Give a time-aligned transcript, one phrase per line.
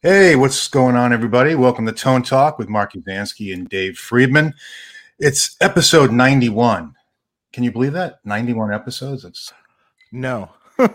[0.00, 1.56] Hey, what's going on, everybody?
[1.56, 4.54] Welcome to Tone Talk with Mark Uzansky and Dave Friedman.
[5.18, 6.94] It's episode 91.
[7.52, 8.20] Can you believe that?
[8.24, 9.24] 91 episodes?
[9.24, 9.52] It's
[10.12, 10.50] No.
[10.78, 10.88] yeah,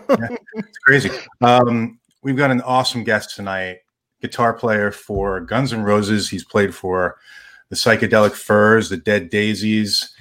[0.54, 1.10] it's crazy.
[1.42, 3.80] Um, we've got an awesome guest tonight,
[4.22, 6.30] guitar player for Guns N' Roses.
[6.30, 7.18] He's played for
[7.68, 10.14] the Psychedelic Furs, the Dead Daisies.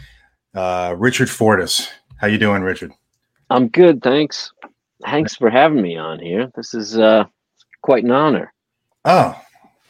[0.53, 1.88] Uh, Richard Fortus.
[2.17, 2.91] How you doing, Richard?
[3.49, 4.52] I'm good, thanks.
[5.05, 6.52] Thanks for having me on here.
[6.53, 7.23] This is uh,
[7.81, 8.52] quite an honor.
[9.05, 9.39] Oh,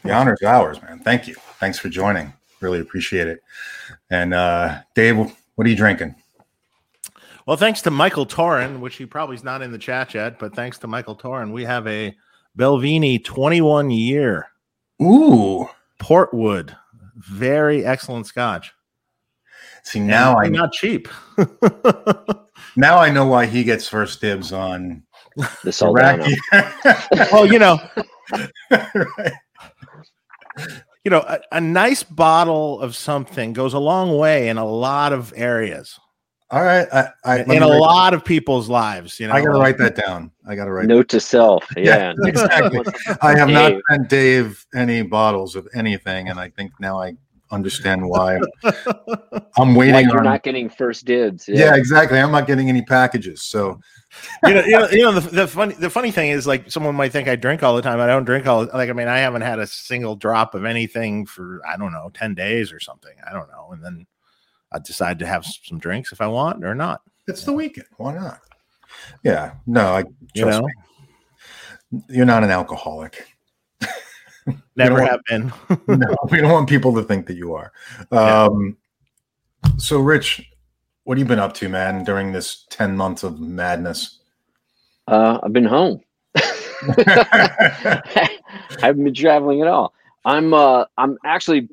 [0.03, 0.99] the honor's ours, man.
[0.99, 1.35] Thank you.
[1.59, 2.33] Thanks for joining.
[2.61, 3.41] Really appreciate it.
[4.09, 6.15] And uh, Dave, what are you drinking?
[7.45, 10.55] Well, thanks to Michael Torin, which he probably is not in the chat yet, but
[10.55, 12.15] thanks to Michael Torin, we have a
[12.57, 14.47] Balvenie 21 year
[15.01, 15.67] Ooh.
[15.99, 16.75] Portwood.
[17.15, 18.73] Very excellent scotch.
[19.83, 21.09] See now I And not cheap.
[22.77, 25.03] now I know why he gets first dibs on
[25.63, 26.25] The Saldana.
[26.53, 27.07] Iraqi.
[27.31, 27.79] well, you know,
[28.71, 29.33] Right.
[31.03, 35.11] you know, a, a nice bottle of something goes a long way in a lot
[35.13, 35.99] of areas,
[36.51, 36.87] All right.
[36.93, 39.19] I, I, in a write- lot of people's lives.
[39.19, 40.31] You know, I gotta write that down.
[40.47, 40.85] I gotta write.
[40.85, 41.65] Note to self.
[41.77, 42.29] Yeah, Yeah.
[42.29, 42.81] exactly.
[43.21, 43.81] I have not Dave.
[43.89, 47.13] sent Dave any bottles of anything, and I think now I
[47.51, 48.39] understand why.
[49.57, 50.23] I'm Why waiting you're on.
[50.23, 51.47] not getting first dibs.
[51.47, 51.75] yeah.
[51.75, 52.19] exactly.
[52.19, 53.41] I'm not getting any packages.
[53.43, 53.79] So
[54.43, 56.95] you know, you know, you know the, the funny the funny thing is like someone
[56.95, 57.99] might think I drink all the time.
[57.99, 61.25] I don't drink all like I mean I haven't had a single drop of anything
[61.25, 63.13] for I don't know ten days or something.
[63.27, 64.05] I don't know, and then
[64.71, 67.01] I decide to have some drinks if I want or not.
[67.27, 67.87] it's the weekend.
[67.97, 68.39] Why not?
[69.23, 69.53] Yeah.
[69.65, 70.03] No, I
[70.33, 70.61] you know?
[70.61, 72.03] Me.
[72.09, 73.27] You're not an alcoholic.
[74.75, 75.53] never have been.
[75.87, 77.71] no, we don't want people to think that you are.
[78.11, 78.77] Um,
[79.77, 80.49] so, Rich,
[81.03, 84.19] what have you been up to, man, during this 10 months of madness?
[85.07, 86.01] Uh, I've been home.
[86.35, 88.39] I
[88.79, 89.93] haven't been traveling at all.
[90.25, 91.69] I'm uh I'm actually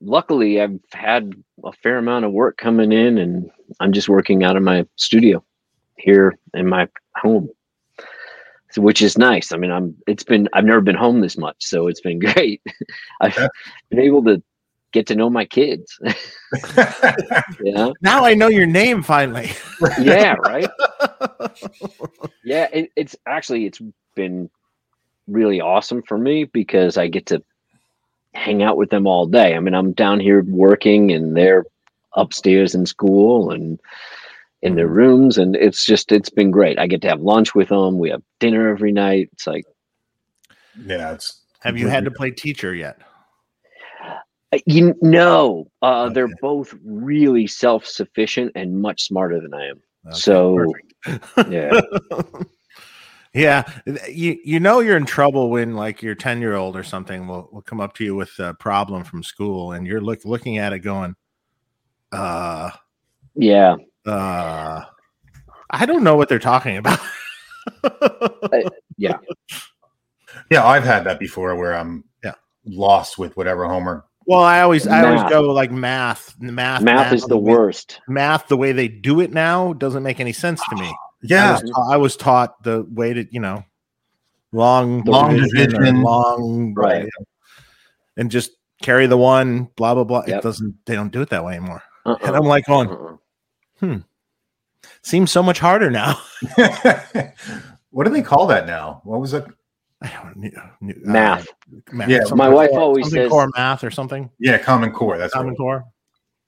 [0.00, 1.32] luckily I've had
[1.64, 5.42] a fair amount of work coming in and I'm just working out of my studio
[5.96, 7.48] here in my home.
[8.70, 9.52] So, which is nice.
[9.52, 12.62] I mean, I'm it's been I've never been home this much, so it's been great.
[13.20, 13.36] I've
[13.90, 14.42] been able to
[14.92, 15.98] get to know my kids.
[17.62, 17.90] yeah.
[18.00, 19.50] now I know your name finally.
[20.00, 20.70] Yeah, right?
[22.44, 23.80] yeah, it, it's actually it's
[24.14, 24.48] been
[25.26, 27.42] really awesome for me because I get to
[28.34, 29.56] hang out with them all day.
[29.56, 31.64] I mean, I'm down here working and they're
[32.14, 33.80] upstairs in school and
[34.62, 36.78] in their rooms and it's just it's been great.
[36.78, 37.98] I get to have lunch with them.
[37.98, 39.30] We have dinner every night.
[39.32, 39.64] It's like
[40.86, 41.40] yeah, it's.
[41.60, 42.98] have you had to play teacher yet?
[44.52, 49.82] Uh, you know, uh, they're both really self-sufficient and much smarter than I am.
[50.06, 50.72] Okay, so
[51.48, 51.80] yeah.
[53.34, 53.62] Yeah,
[54.10, 57.48] you you know you're in trouble when like your ten year old or something will,
[57.50, 60.74] will come up to you with a problem from school, and you're look looking at
[60.74, 61.16] it going,
[62.12, 62.70] uh,
[63.34, 63.76] Yeah.
[64.04, 64.82] uh,
[65.70, 67.00] I don't know what they're talking about.
[68.98, 69.16] Yeah.
[70.50, 72.34] Yeah, I've had that before where I'm Yeah.
[72.66, 74.06] lost with whatever homework.
[74.26, 78.00] Well, I always I always go like math, math, Math is the way- worst.
[78.08, 80.86] Math, the way they do it now, doesn't make any sense to me.
[80.88, 81.52] I Yeah.
[81.52, 83.64] was, ta- I was taught the way to you know,
[84.52, 86.02] long Long division, division.
[86.02, 87.08] long Right.
[88.16, 88.52] and just
[88.82, 90.20] carry the one, blah blah blah.
[90.20, 90.74] It doesn't.
[90.86, 91.82] They don't do it that way anymore.
[92.04, 92.16] Uh-uh.
[92.24, 93.16] And I'm like, going, Uh-uh.
[93.80, 93.96] Hmm,
[95.02, 96.18] seems so much harder now.
[97.90, 99.00] what do they call that now?
[99.04, 99.44] What was it?
[100.02, 101.46] I don't kn- kn- uh, Math.
[101.92, 102.08] math.
[102.08, 104.30] Yeah, something my wife core- always something says- core math or something.
[104.38, 105.16] Yeah, Common Core.
[105.18, 105.84] That's Common what core.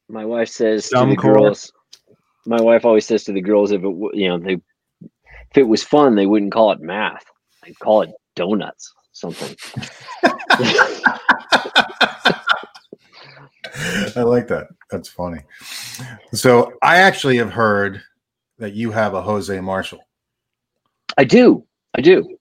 [0.09, 1.35] My wife says to Dumb the core.
[1.35, 1.73] girls.
[2.47, 4.55] My wife always says to the girls, if it you know they,
[5.03, 7.25] if it was fun, they wouldn't call it math.
[7.65, 9.57] They'd call it donuts, something.
[14.17, 14.67] I like that.
[14.91, 15.41] That's funny.
[16.33, 18.03] So I actually have heard
[18.59, 20.01] that you have a Jose Marshall.
[21.17, 21.67] I do.
[21.97, 22.37] I do.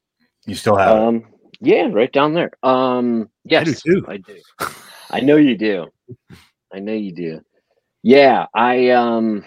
[0.46, 1.02] You still have it.
[1.02, 1.26] Um,
[1.62, 2.52] yeah, right down there.
[2.64, 4.06] Um, yes, too.
[4.08, 4.42] I do.
[5.10, 5.88] I know you do.
[6.74, 7.42] I know you do.
[8.02, 9.46] Yeah, I um,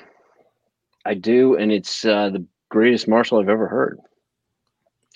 [1.04, 3.98] I do, and it's uh, the greatest Marshall I've ever heard.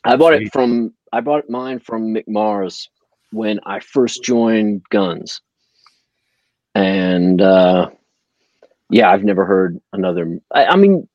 [0.04, 0.48] I bought Sweet.
[0.48, 2.88] it from I bought mine from Mick Mars
[3.32, 5.40] when I first joined Guns,
[6.74, 7.90] and uh,
[8.90, 10.38] yeah, I've never heard another.
[10.52, 11.08] I, I mean,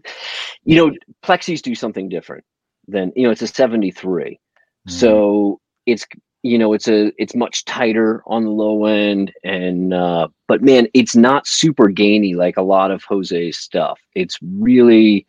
[0.64, 2.44] you know, Plexis do something different
[2.88, 3.32] than you know.
[3.32, 4.40] It's a seventy three,
[4.88, 6.06] so it's
[6.44, 10.88] you know it's a it's much tighter on the low end and uh but man
[10.94, 14.00] it's not super gainy like a lot of jose's stuff.
[14.14, 15.26] It's really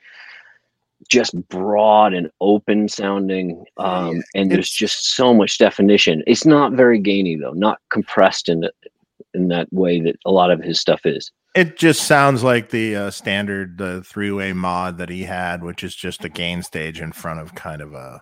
[1.08, 6.22] just broad and open sounding um, and there's It's- just so much definition.
[6.26, 8.68] It's not very gainy though not compressed in
[9.34, 11.30] in that way that a lot of his stuff is.
[11.54, 15.82] It just sounds like the uh, standard uh, three way mod that he had, which
[15.82, 18.20] is just a gain stage in front of kind of a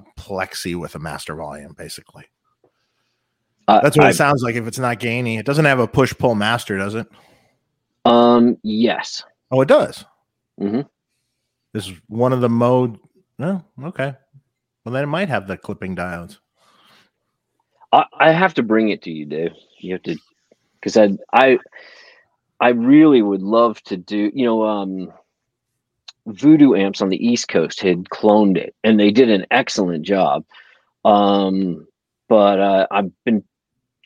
[0.00, 2.24] a plexi with a master volume, basically.
[3.68, 5.38] Uh, That's what I- it sounds like if it's not gainy.
[5.38, 7.06] It doesn't have a push pull master, does it?
[8.06, 10.04] um yes Oh, it does.
[10.58, 10.80] Mm-hmm.
[11.74, 12.98] This is one of the mode.
[13.38, 14.14] No, okay.
[14.84, 16.38] Well, then it might have the clipping diodes.
[17.92, 20.16] I, I have to bring it to you dave you have to
[20.74, 21.58] because I, I
[22.60, 25.12] i really would love to do you know um
[26.32, 30.44] voodoo amps on the east coast had cloned it and they did an excellent job.
[31.04, 31.86] Um
[32.30, 33.44] but uh, i've been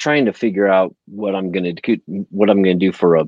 [0.00, 1.96] trying to figure out what i'm gonna do
[2.30, 3.24] what i'm gonna do for a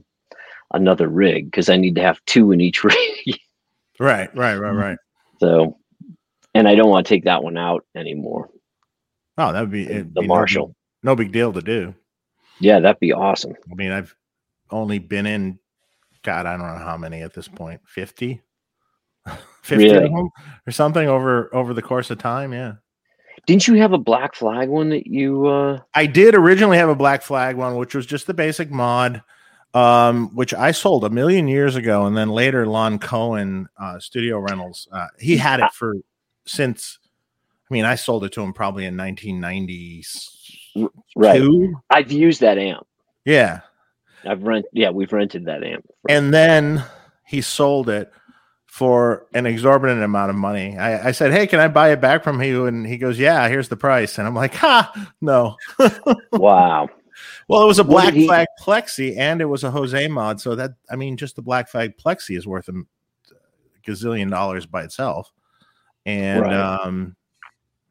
[0.72, 3.38] another rig because i need to have two in each rig.
[4.00, 4.98] Right, right, right, right.
[5.38, 5.76] so
[6.54, 8.50] and i don't want to take that one out anymore.
[9.38, 10.74] Oh, that would be the be no marshall.
[11.02, 11.94] No big deal to do.
[12.58, 13.54] yeah that'd be awesome.
[13.70, 14.16] I mean, I've
[14.70, 15.58] only been in,
[16.22, 18.40] God, I don't know how many at this point, 50,
[19.66, 20.04] 50 Really?
[20.06, 20.28] of them
[20.66, 22.52] or something over over the course of time.
[22.52, 22.74] Yeah.
[23.46, 26.94] didn't you have a black flag one that you uh I did originally have a
[26.94, 29.22] black flag one, which was just the basic mod,
[29.74, 34.38] um, which I sold a million years ago, and then later Lon Cohen uh, Studio
[34.38, 35.94] Rentals, uh, he had it for
[36.46, 36.98] since.
[37.68, 40.92] I mean, I sold it to him probably in 1992.
[41.16, 41.42] right
[41.90, 42.86] i've used that amp
[43.24, 43.60] Yeah,
[44.24, 46.84] i've rent yeah we've rented that amp and then
[47.26, 48.12] he sold it
[48.76, 50.76] for an exorbitant amount of money.
[50.76, 53.48] I, I said, "Hey, can I buy it back from you?" And he goes, "Yeah,
[53.48, 55.56] here's the price." And I'm like, "Ha, no."
[56.32, 56.86] wow
[57.48, 60.42] Well, it was a black he- flag plexi and it was a Jose mod.
[60.42, 62.74] So that I mean, just the black flag plexi is worth a
[63.86, 65.32] gazillion dollars by itself.
[66.04, 66.52] And Right.
[66.84, 67.16] um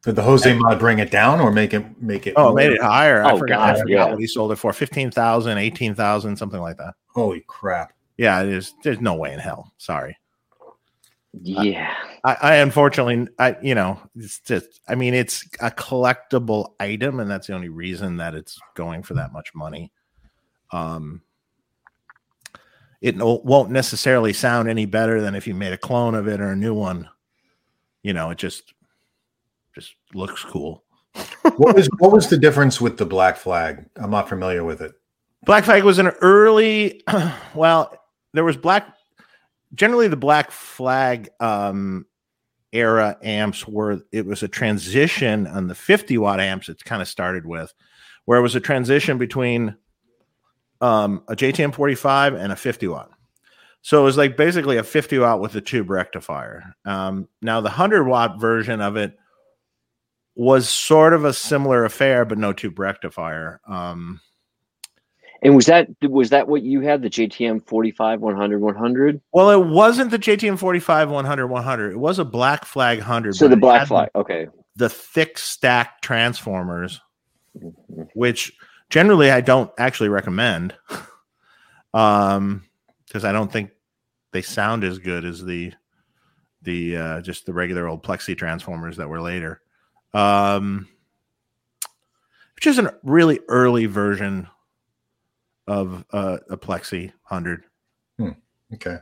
[0.04, 2.34] Did the Jose mod bring it down or make it make it?
[2.36, 3.24] oh, made it higher.
[3.24, 4.04] I Oh, forgot, I forgot yeah.
[4.10, 6.94] what he sold it for 15,000, 18,000, something like that.
[7.08, 7.92] Holy crap!
[8.16, 8.72] Yeah, it is.
[8.84, 9.72] There's no way in hell.
[9.78, 10.16] Sorry.
[11.42, 11.94] Yeah
[12.26, 14.80] I, I unfortunately, I you know, it's just.
[14.88, 19.14] I mean, it's a collectible item, and that's the only reason that it's going for
[19.14, 19.92] that much money.
[20.72, 21.22] Um,
[23.00, 26.40] it no- won't necessarily sound any better than if you made a clone of it
[26.40, 27.08] or a new one.
[28.02, 28.74] You know, it just
[29.72, 30.82] just looks cool.
[31.56, 33.86] What was what was the difference with the Black Flag?
[33.94, 34.92] I'm not familiar with it.
[35.44, 37.04] Black Flag was an early,
[37.54, 37.96] well,
[38.34, 38.95] there was black,
[39.74, 42.06] generally the Black Flag um,
[42.72, 47.08] era amps were, it was a transition on the 50 watt amps it kind of
[47.08, 47.72] started with,
[48.24, 49.76] where it was a transition between
[50.80, 53.10] um, a JTM 45 and a 50 watt.
[53.82, 56.74] So it was like basically a 50 watt with a tube rectifier.
[56.84, 59.16] Um, now the 100 watt version of it
[60.34, 63.60] was sort of a similar affair, but no tube rectifier.
[63.66, 64.20] Um,
[65.42, 69.66] and was that was that what you had the jtm 45 100 100 Well, it
[69.66, 71.92] wasn't the JTM 45 100 100.
[71.92, 73.34] It was a Black Flag 100.
[73.34, 77.00] so the black flag okay The thick stack transformers,
[78.14, 78.52] which
[78.90, 80.74] generally I don't actually recommend.
[81.94, 82.62] um,
[83.06, 83.70] because I don't think
[84.32, 85.72] they sound as good as the
[86.62, 89.60] the uh just the regular old plexi transformers that were later.
[90.12, 90.88] Um
[92.56, 94.48] which is a really early version
[95.66, 97.64] of uh, a plexi 100.
[98.74, 98.98] Okay,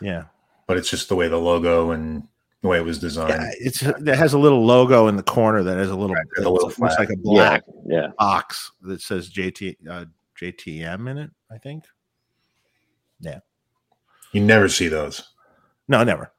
[0.00, 0.24] Yeah.
[0.68, 2.22] but it's just the way the logo and
[2.62, 3.30] the way it was designed.
[3.30, 6.24] Yeah, it's it has a little logo in the corner that has a little, Right,
[6.36, 6.98] a little looks flag.
[6.98, 10.04] like a yeah black yeah box that says JT uh,
[10.40, 11.30] JTM in it.
[11.50, 11.84] I think.
[13.20, 13.40] Yeah.
[14.32, 15.28] You never see those.
[15.88, 16.32] No, never.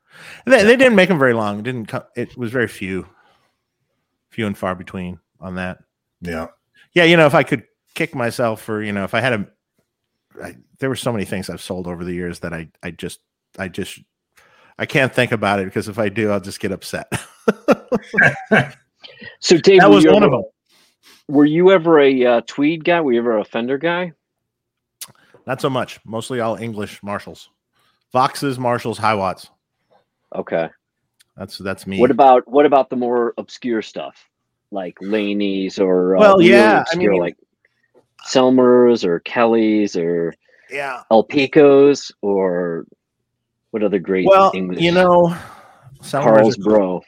[0.46, 1.60] They, they didn't make them very long.
[1.60, 1.88] It didn't.
[1.88, 3.06] Co- it was very few,
[4.30, 5.80] few and far between on that.
[6.22, 6.48] Yeah,
[6.94, 7.64] Yeah, you know, if I could
[7.96, 9.48] kick myself for you know, if I had a,
[10.44, 13.20] I, there were so many things I've sold over the years that I I just
[13.60, 14.00] I just
[14.80, 17.08] I can't think about it because if I do, I'll just get upset.
[19.40, 20.52] so dave that were was you one ever, of them.
[21.36, 24.12] were you ever a uh, tweed guy were you ever a fender guy
[25.48, 26.00] Not so much.
[26.06, 27.50] Mostly all English Marshalls,
[28.14, 29.50] Voxes, Marshalls, Hiwatts.
[30.36, 30.70] okay
[31.36, 32.00] That's that's me.
[32.00, 34.30] what about what about the more obscure stuff
[34.72, 37.38] like laney's or uh, Well, really yeah, I mean- like
[38.26, 40.34] selmers or kelly's or
[40.70, 41.04] yeah.
[41.12, 42.86] El Picos or
[43.72, 44.80] what other great Well, English?
[44.82, 45.36] you know,
[46.02, 47.02] Selmers Carl's are- Bro.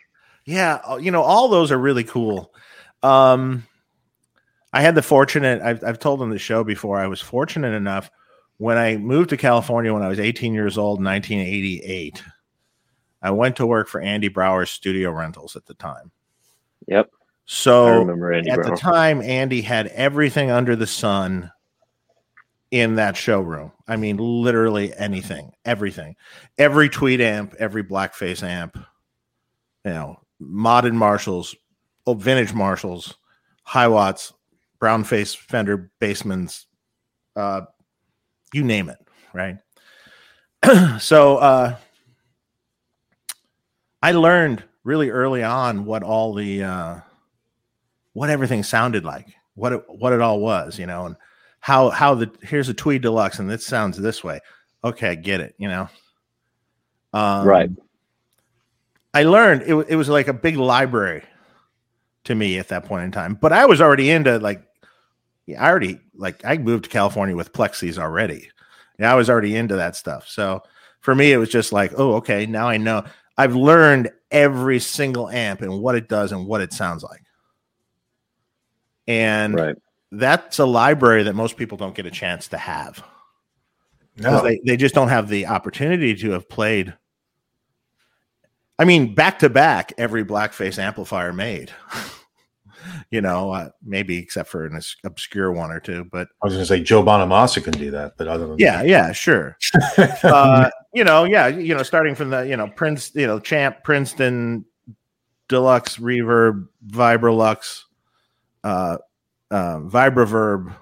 [0.46, 2.54] Yeah, uh, you know, all those are really cool.
[3.02, 3.66] Um,
[4.74, 5.62] I had the fortunate.
[5.62, 7.00] I've, I've told on the show before.
[7.00, 8.12] I was fortunate enough
[8.58, 12.22] when I moved to California when I was 18 years old, 1988.
[13.22, 16.12] I went to work for Andy Brauer's studio rentals at the time.
[16.88, 17.10] Yep.
[17.46, 21.52] So Andy at the time, Andy had everything under the sun
[22.72, 23.72] in that showroom.
[23.88, 26.16] I mean, literally anything, everything,
[26.58, 28.78] every tweed amp, every blackface amp,
[29.86, 31.56] you know, modern Marshalls,
[32.06, 33.16] old vintage Marshalls,
[33.68, 34.34] Hiwatts,
[34.80, 36.66] brown face Fender Bassmans,
[37.36, 37.62] uh,
[38.54, 38.98] you name it,
[39.34, 39.58] right?
[41.00, 41.76] so uh,
[44.02, 47.00] I learned really early on what all the uh,
[48.14, 51.16] what everything sounded like, what it what it all was, you know, and
[51.60, 54.40] how how the here's a Tweed Deluxe and it sounds this way.
[54.84, 55.90] Okay, I get it, you know.
[57.14, 57.70] Um, Right.
[59.14, 61.24] I learned it, it was like a big library
[62.24, 64.64] to me at that point in time, but I was already into like,
[65.48, 68.50] I already like I moved to California with plexis already.
[69.00, 70.28] Yeah, I was already into that stuff.
[70.28, 70.64] So
[71.02, 73.04] for me, it was just like, oh, okay, now I know.
[73.38, 77.23] I've learned every single amp and what it does and what it sounds like.
[79.08, 79.76] And Right.
[80.12, 83.04] that's a library that most people don't get a chance to have
[84.18, 86.94] No, they, they just don't have the opportunity to have played.
[88.78, 91.72] I mean, back to back, every blackface amplifier made.
[93.12, 96.64] you know, uh, maybe except for an obscure one or two, but I was going
[96.64, 99.58] to say Joe Bonamassa can do that, but other than yeah, yeah, sure.
[100.24, 103.84] uh, you know, yeah, you know, starting from the you know Prince, you know, Champ,
[103.84, 104.66] Princeton,
[105.48, 107.84] Deluxe, Reverb, Vibrolux,
[108.64, 108.98] uh,
[109.52, 110.74] uh, Vibraverb,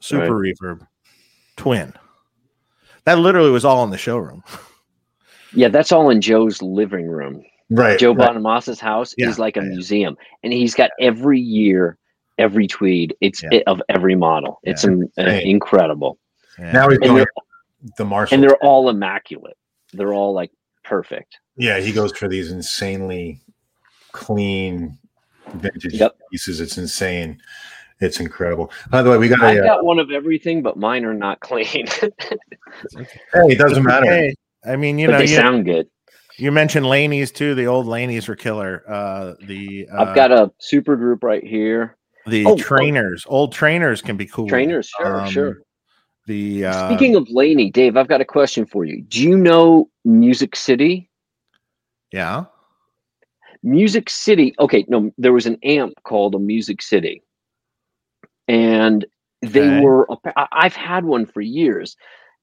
[0.00, 0.86] Super Reverb,
[1.56, 1.92] Twin.
[3.04, 4.42] That literally was all in the showroom.
[5.52, 7.44] Yeah, that's all in Joe's living room.
[7.70, 8.28] right, Joe right.
[8.30, 9.72] Bonamassa's house Yeah, is like a yeah, yeah.
[9.72, 11.96] museum, and he's got every year,
[12.38, 13.14] every tweed.
[13.20, 13.50] It's Yeah.
[13.52, 14.58] it, of every model.
[14.64, 14.90] It's Yeah.
[14.90, 15.46] uh, Insane.
[15.48, 16.18] incredible,
[16.58, 16.72] Yeah.
[16.72, 17.26] Now he's And going
[17.98, 18.34] the Marshall.
[18.34, 19.56] and they're all immaculate.
[19.92, 20.50] They're all like
[20.82, 21.38] perfect.
[21.56, 23.40] yeah, he goes for these insanely
[24.12, 24.98] clean
[25.54, 26.16] vintage Yep.
[26.30, 26.60] pieces.
[26.60, 27.40] It's insane.
[28.00, 28.72] It's incredible.
[28.90, 29.60] By the way, we got I've a.
[29.62, 31.86] Uh, got one of everything, but mine are not clean.
[32.96, 34.06] hey, it doesn't matter.
[34.06, 34.34] Hey,
[34.66, 35.88] I mean, you but know, they you, sound good.
[36.36, 37.54] you mentioned Laney's too.
[37.54, 38.82] The old Laney's were killer.
[38.88, 41.96] Uh, the uh, I've got a super group right here.
[42.26, 42.56] the oh, oh.
[42.56, 43.22] Traynors.
[43.26, 44.48] Old Traynors can be cool.
[44.48, 45.58] Traynors, sure, Um, sure.
[46.26, 49.02] The uh, Speaking of Laney, Dave, I've got a question for you.
[49.02, 51.10] Do you know Music City?
[52.12, 52.44] yeah,
[53.64, 54.54] Music City.
[54.60, 57.22] Okay, no, there was an amp called a Music City,
[58.46, 59.04] and
[59.42, 59.80] they Okay.
[59.80, 60.06] were.
[60.52, 61.96] I've had one for years,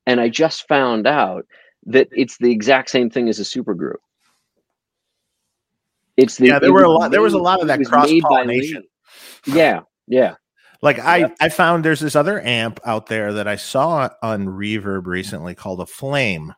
[0.08, 1.46] and I just found out
[1.86, 3.98] that it's the exact same thing as a supergroup.
[6.18, 6.60] It's the yeah.
[6.60, 7.12] There were a lot.
[7.12, 8.84] There was a lot of that cross made by pollination.
[9.46, 10.36] Yeah, yeah.
[10.84, 11.36] Like I, Yep.
[11.40, 15.80] I found there's this other amp out there that I saw on Reverb recently called
[15.80, 16.56] a Flame.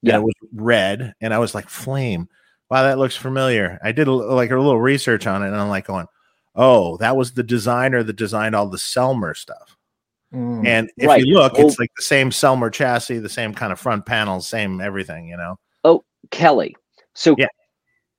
[0.00, 0.18] Yeah, Yeah.
[0.20, 2.28] it was red, and I was like, "Flame,
[2.70, 5.68] wow, that looks familiar." I did a, like a little research on it, and I'm
[5.68, 6.06] like, going,
[6.54, 9.76] "Oh, that was the designer that designed all the Selmer stuff."
[10.34, 10.66] Mm.
[10.66, 11.24] And if Right.
[11.24, 14.46] you look, Well- it's like the same Selmer chassis, the same kind of front panels,
[14.46, 15.58] same everything, you know.
[15.84, 16.76] Oh, Kelly.
[17.14, 17.46] So Yeah.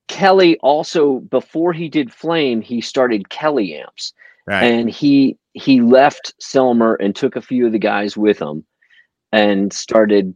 [0.08, 4.13] Kelly also before he did Flame, he started Kelly amps.
[4.48, 4.63] Right.
[4.63, 8.65] and he he left Selmer and took a few of the guys with him
[9.32, 10.34] and started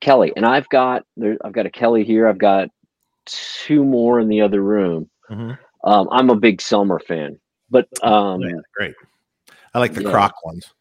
[0.00, 0.32] Kelly.
[0.34, 2.26] And I've got there I've got a Kelly here.
[2.26, 2.68] I've got
[3.26, 5.08] two more in the other room.
[5.30, 5.58] Mhm.
[5.84, 7.38] Um, I'm a big Selmer fan,
[7.70, 8.94] but um, Oh, yeah, great.
[9.74, 10.10] I like the yeah.
[10.10, 10.72] Croc ones.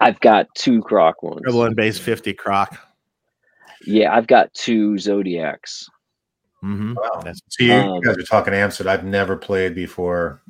[0.00, 1.40] I've got two Croc ones.
[1.44, 2.78] Treble and bass 50 Croc.
[3.86, 5.88] Yeah, I've got two Zodiacs.
[6.64, 6.94] Mm-hmm.
[6.94, 7.10] Wow.
[7.18, 10.42] That's- So you, Um, you guys are talking amps that I've never played before.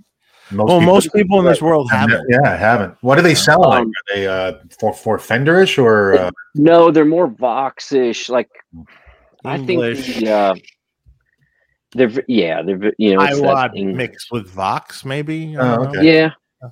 [0.51, 2.41] Most Well, most people in this world have have ne- it.
[2.43, 2.97] Yeah, I haven't.
[3.03, 3.83] What do they sound like?
[3.83, 8.31] Um, Are they uh, for for Fenderish or uh, No, they're more Voxish.
[8.31, 8.49] Like
[9.45, 10.55] I think the, uh,
[11.93, 15.57] they're yeah they're you know it's that Hiwatt mixed with Vox, maybe.
[15.57, 16.03] I Oh, okay.
[16.19, 16.31] yeah
[16.63, 16.71] a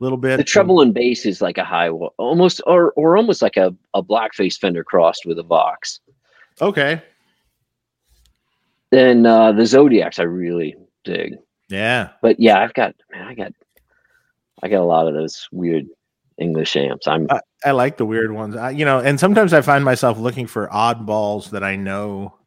[0.00, 0.36] little bit.
[0.36, 4.02] the treble and bass is like a high almost or or almost like a, a
[4.02, 6.00] blackface fender crossed with a vox
[6.60, 7.02] Okay.
[8.90, 10.74] then uh the zodiacs i really
[11.04, 11.34] dig
[11.68, 12.10] Yeah.
[12.22, 13.52] but yeah i've got man i got
[14.62, 15.86] i got a lot of those weird
[16.38, 18.54] english amps i'm I, I like the weird ones.
[18.54, 22.37] I, you know, and sometimes I find myself looking for oddballs that I know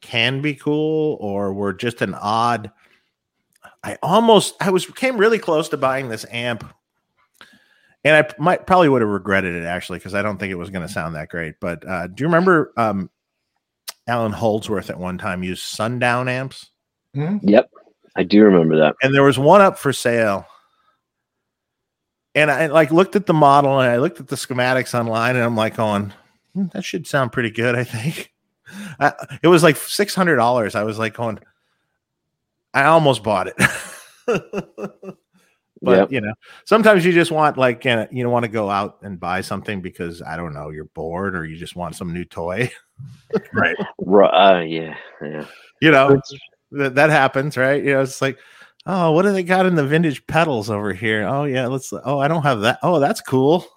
[0.00, 2.70] can be cool or were just an odd.
[3.82, 6.64] I almost I was came really close to buying this amp,
[8.04, 10.70] and I might probably would have regretted it actually because I don't think it was
[10.70, 11.56] going to sound that great.
[11.60, 13.10] But uh, do you remember um,
[14.06, 16.70] Allan Holdsworth at one time used sundown amps?
[17.14, 17.38] hmm?
[17.42, 17.70] yep
[18.16, 20.46] i do remember that and there was one up for sale.
[22.34, 25.44] And I like looked at the model and I looked at the schematics online and
[25.44, 26.12] I'm like going,
[26.54, 28.32] "Hmm, that should sound pretty good, I think.
[29.00, 30.74] I, it was like six hundred dollars.
[30.74, 31.38] I was like going,
[32.74, 33.54] I almost bought it.
[35.82, 36.12] but Yep.
[36.12, 36.34] you know,
[36.64, 40.22] sometimes you just want like you know want to go out and buy something because
[40.22, 42.70] I don't know you're bored or you just want some new toy.
[43.52, 43.76] Right.
[43.98, 45.44] Ru- uh, yeah, yeah.
[45.80, 46.20] You know
[46.72, 47.80] that, that happens, right?
[47.80, 48.38] You know, it's like,
[48.86, 51.24] oh, what do they got in the vintage pedals over here?
[51.24, 51.92] Oh yeah, let's.
[51.92, 52.80] Oh, I don't have that.
[52.82, 53.64] Oh, that's cool.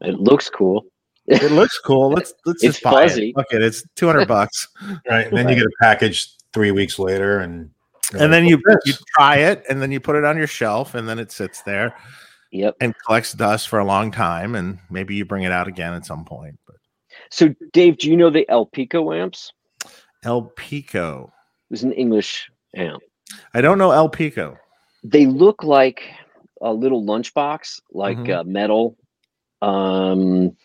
[0.00, 0.84] It looks cool.
[1.26, 2.10] It looks cool.
[2.10, 3.30] Let's let's It's just buy fuzzy.
[3.30, 3.34] it.
[3.36, 4.68] Fuck it, it's two hundred bucks.
[5.08, 5.26] Right.
[5.26, 7.70] And then you get a package three weeks later and
[8.12, 10.46] and like, then you "What's you try it and then you put it on your
[10.46, 11.96] shelf and then it sits there
[12.52, 12.76] Yep.
[12.80, 16.06] and collects dust for a long time and maybe you bring it out again at
[16.06, 16.76] some point but
[17.30, 19.52] So, Dave, do you know the El Pico amps?
[20.24, 21.32] el pico
[21.68, 23.02] It was an English amp.
[23.54, 24.56] i don't know el pico
[25.02, 26.02] They look like
[26.62, 28.40] a little lunchbox, like Mhm.
[28.40, 28.96] uh, metal,
[29.60, 30.56] um,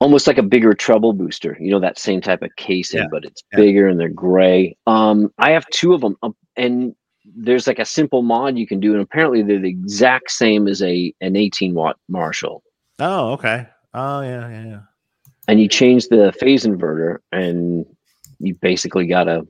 [0.00, 1.56] almost like a bigger treble booster.
[1.60, 3.56] You know that same type of casing, Yeah, but it's yeah.
[3.58, 4.76] bigger and they're gray.
[4.86, 6.94] Um, I have two of them, um, and
[7.36, 10.82] there's like a simple mod you can do, and apparently they're the exact same as
[10.82, 12.62] a an 18 watt Marshall.
[13.00, 14.80] oh okay oh yeah yeah yeah
[15.46, 17.86] and you change the phase inverter and
[18.38, 19.46] you basically got a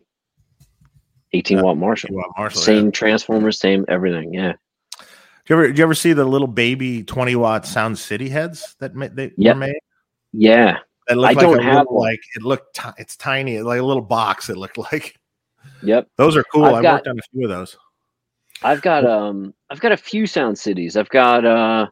[1.32, 2.14] 18 watt Marshall.
[2.14, 2.90] Want Marshall, Same yeah.
[2.92, 4.32] transformer, same everything.
[4.32, 4.52] Yeah.
[4.98, 5.04] do
[5.48, 8.94] you ever do you ever see the little baby 20 watt sound city heads that
[8.94, 9.56] ma- they Yep.
[9.56, 9.78] were made
[10.32, 10.78] Yeah.
[11.08, 13.84] that look I like don't have little, like it looked ti- it's tiny like a
[13.84, 15.16] little box it looked like
[15.82, 16.08] Yep.
[16.16, 17.76] those are cool I've i got- worked on a few of those
[18.62, 20.96] I've got um I've got a few sound cities.
[20.96, 21.86] I've got uh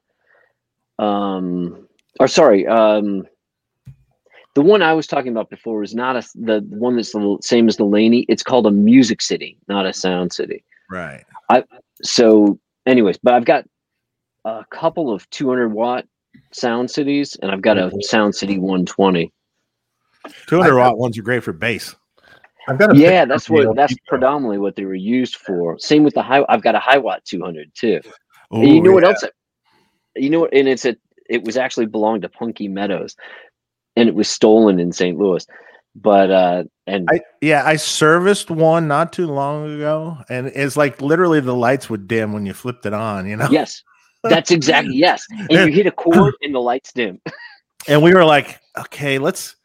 [0.99, 1.87] um
[2.21, 3.27] or sorry, um
[4.55, 7.69] the one I was talking about before was not a the one that's the same
[7.69, 8.21] as the Laney.
[8.29, 10.65] It's called a music city, not a sound city.
[10.91, 11.63] right I
[12.03, 13.65] so anyways but i've got
[14.45, 16.05] a couple of 200 watt
[16.53, 19.33] sound cities and i've got a sound city 120
[20.47, 21.95] 200 watt ones are great for bass.
[22.69, 24.05] I've got a yeah that's of the El what that's Pico.
[24.09, 25.79] predominantly what they were used for.
[25.79, 28.01] Same with the high i've got a Hiwatt 200 too.
[28.51, 29.25] And you know what else
[30.17, 30.97] you know what and it's a
[31.29, 33.17] it was actually belonged to punky meadows
[33.97, 35.47] and it was stolen in st louis.
[35.95, 41.01] But uh and I yeah, I serviced one not too long ago, and it's like
[41.01, 43.49] literally the lights would dim when you flipped it on, you know.
[43.51, 43.83] yes
[44.31, 47.21] that's exactly yes and you hit a chord and the lights dim
[47.89, 49.57] And we were like, okay, let's.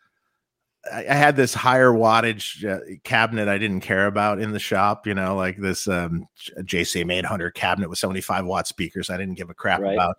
[0.91, 5.05] I, I had this higher wattage uh, cabinet I didn't care about in the shop,
[5.05, 9.09] you know, like this um, JCM 800 cabinet with 75 watt speakers.
[9.09, 9.93] I didn't give a crap Right.
[9.93, 10.17] about.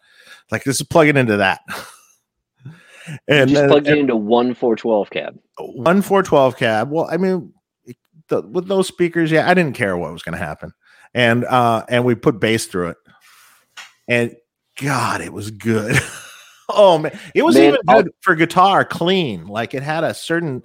[0.50, 1.60] Like, this is plug it into that.
[3.06, 7.52] and and just plugged it into one 412 cab one 412 cab well i mean
[8.28, 10.72] the, with those speakers yeah i didn't care what was going to happen
[11.12, 12.96] and uh and we put bass through it
[14.08, 14.34] and
[14.80, 15.96] god it was good.
[16.74, 17.18] Oh man.
[17.34, 19.46] It was Man, even I'll- good for guitar clean.
[19.46, 20.62] Like it had a certain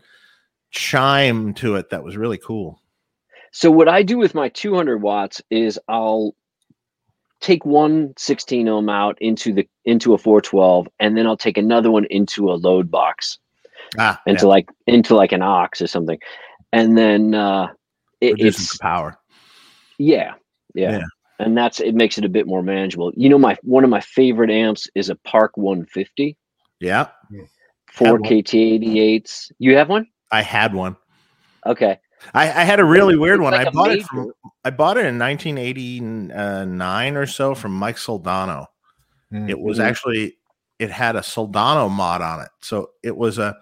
[0.72, 2.82] chime to it that was really cool.
[3.52, 6.34] So what I do with my 200 watts is I'll
[7.42, 11.92] take one 16 ohm out into the into a 412, and then I'll take another
[11.92, 13.40] one into a load box,
[13.98, 16.20] ah into like into like an aux or something,
[16.72, 17.68] and then uh,
[18.22, 19.18] it, it's the power.
[19.98, 20.36] Yeah,
[20.74, 21.06] yeah, Yeah.
[21.40, 23.12] And that's it makes it a bit more manageable.
[23.16, 26.38] You know, my one of my favorite amps is a Park 150,
[26.80, 27.08] yeah
[27.98, 28.20] four.
[28.20, 29.52] KT88s.
[29.60, 30.08] You have one?
[30.32, 30.98] i had one
[31.66, 31.98] Okay,
[32.34, 33.54] I, I had a really weird one.
[33.54, 34.32] like I a bought it from
[34.64, 38.68] I bought it in 1989 or so from Mike Soldano.
[39.34, 39.50] Mm.
[39.50, 40.38] It was actually
[40.80, 42.50] it had a Soldano mod on it.
[42.62, 43.58] So it was a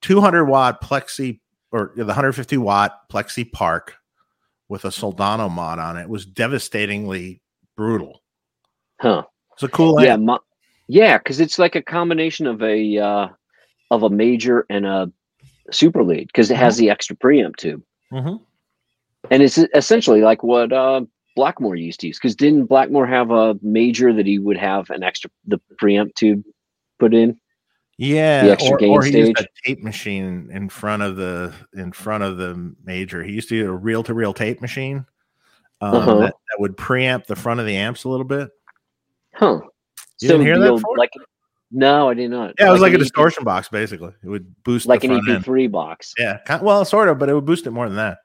[0.00, 1.40] 200 watt plexi
[1.72, 3.96] or the 150 watt plexi park
[4.70, 6.02] with a Soldano mod on it.
[6.02, 7.42] It was devastatingly
[7.76, 8.22] brutal.
[9.00, 9.24] huh?
[9.54, 10.38] It's a cool yeah my,
[10.86, 13.28] yeah because it's like a combination of a uh
[13.90, 15.12] of a major and a
[15.72, 16.80] super lead because it has Mm-hmm.
[16.84, 18.40] the extra preamp tube Mhm.
[19.30, 21.02] and it's essentially like what uh
[21.36, 25.02] blackmore used to use because didn't blackmore have a major that he would have an
[25.02, 26.42] extra the preamp tube
[26.98, 27.38] put in
[28.02, 31.52] Yeah, the extra or, gain or he used a tape machine in front of the
[31.74, 33.22] in front of the major.
[33.22, 35.04] He used to use a reel to reel tape machine
[35.82, 36.14] um, Uh-huh.
[36.20, 38.48] that, that would preamp the front of the amps a little bit.
[39.34, 39.60] huh
[40.20, 41.10] You didn't hear that old- like
[41.70, 44.12] no i did not Yeah, it was like, an a EP distortion box basically.
[44.24, 45.44] It would boost like the an front end.
[45.44, 48.18] ep3 box Yeah, kind, well, sort of, but it would boost it more than that.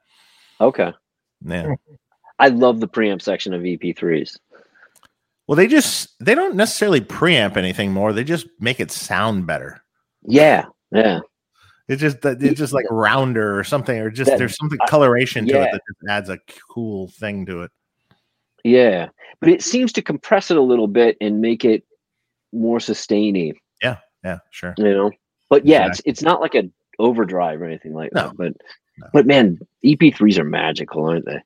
[0.58, 0.92] okay
[1.44, 1.74] Yeah.
[2.38, 4.38] i love the preamp section of E ep3s
[5.46, 8.12] Well, they just they don't necessarily preamp anything more.
[8.12, 9.80] They just make it sound better.
[10.26, 11.20] yeah yeah
[11.88, 15.52] It's just it's just like rounder or something, or just That- there's something coloration to
[15.54, 15.64] yeah.
[15.64, 16.38] it that just adds a
[16.72, 17.70] cool thing to it.
[18.64, 19.08] Yeah,
[19.40, 21.84] but it seems to compress it a little bit and make it
[22.52, 24.74] more sustaining, Yeah, yeah, sure.
[24.78, 25.10] you know.
[25.48, 28.22] But yeah, it's it's not like a, overdrive or anything like No.
[28.28, 28.36] that.
[28.36, 28.52] But
[28.98, 29.06] No.
[29.12, 31.40] but man, EP3s are magical, aren't they?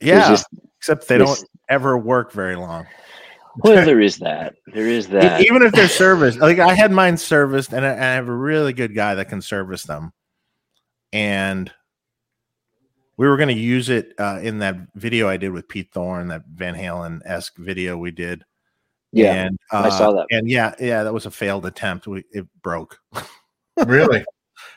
[0.00, 0.46] Yeah, just-
[0.78, 2.86] except they this- don't ever work very long.
[3.58, 4.56] Well, there is that.
[4.66, 5.40] There is that.
[5.42, 8.34] Even if they're serviced, like I had mine serviced, and I, and I have a
[8.34, 10.12] really good guy that can service them.
[11.12, 11.70] And
[13.16, 16.28] we were going to use it uh, in that video I did with Pete Thorne,
[16.28, 18.44] that Van Halen esque video we did.
[19.12, 19.32] yeah.
[19.32, 20.26] and, uh, I saw that.
[20.30, 22.06] And yeah, yeah, that was a failed attempt.
[22.06, 22.98] We it broke.
[23.86, 24.24] Really?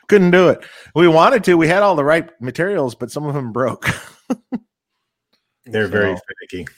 [0.08, 0.62] Couldn't do it.
[0.94, 1.54] We wanted to.
[1.54, 3.88] We had all the right materials, but some of them broke.
[5.64, 6.14] They're very
[6.50, 6.70] finicky.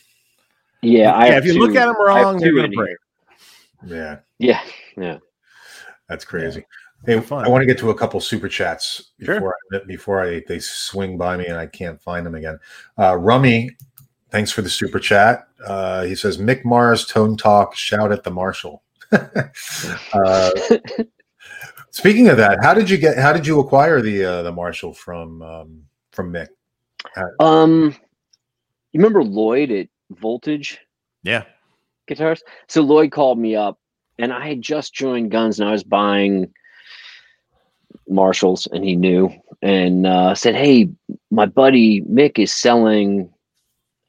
[0.83, 2.97] Yeah, I yeah, have if you look at them I wrong, they're going to break.
[3.87, 4.19] Yeah.
[4.39, 4.61] Yeah,
[4.97, 5.19] yeah.
[6.09, 6.65] that's crazy.
[7.07, 7.45] Hey, Fun.
[7.45, 9.35] I want to get to a couple super chats Sure.
[9.37, 12.59] before I, before I they swing by me and I can't find them again.
[12.97, 13.71] Uh, Rummy,
[14.31, 15.49] thanks for the super chat.
[15.65, 18.83] Uh, he says Mick Mars tone talk shout at the Marshall.
[19.13, 20.51] uh,
[21.91, 23.19] speaking of that, how did you get?
[23.19, 26.49] How did you acquire the uh, the Marshall from um, from Mick?
[27.41, 27.95] Um,
[28.93, 30.79] you remember Lloyd at Voltage
[31.23, 31.45] Yeah.
[32.09, 32.43] Guitars?
[32.69, 33.79] So Lloyd called me up,
[34.19, 36.53] and I had just joined Guns, and I was buying
[38.09, 39.31] Marshalls, and he knew,
[39.63, 40.89] and uh, said, "Hey,
[41.31, 43.33] my buddy Mick is selling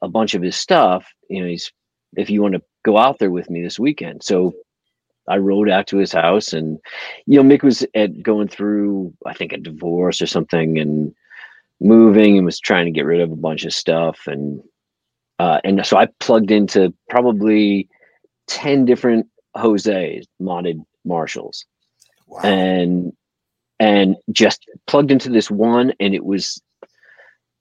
[0.02, 1.06] a bunch of his stuff.
[1.28, 1.72] You know, he's
[2.16, 4.52] if you want to go out there with me this weekend." So
[5.28, 6.78] I rode out to his house, and
[7.26, 11.14] you know, Mick was at going through, I think, a divorce or something, and
[11.80, 14.62] moving, and was trying to get rid of a bunch of stuff, and
[15.38, 17.88] uh, and so I plugged into probably
[18.46, 21.64] ten different Jose's modded Marshalls,
[22.26, 22.40] Wow.
[22.42, 23.12] and
[23.80, 26.60] and just plugged into this one, and it was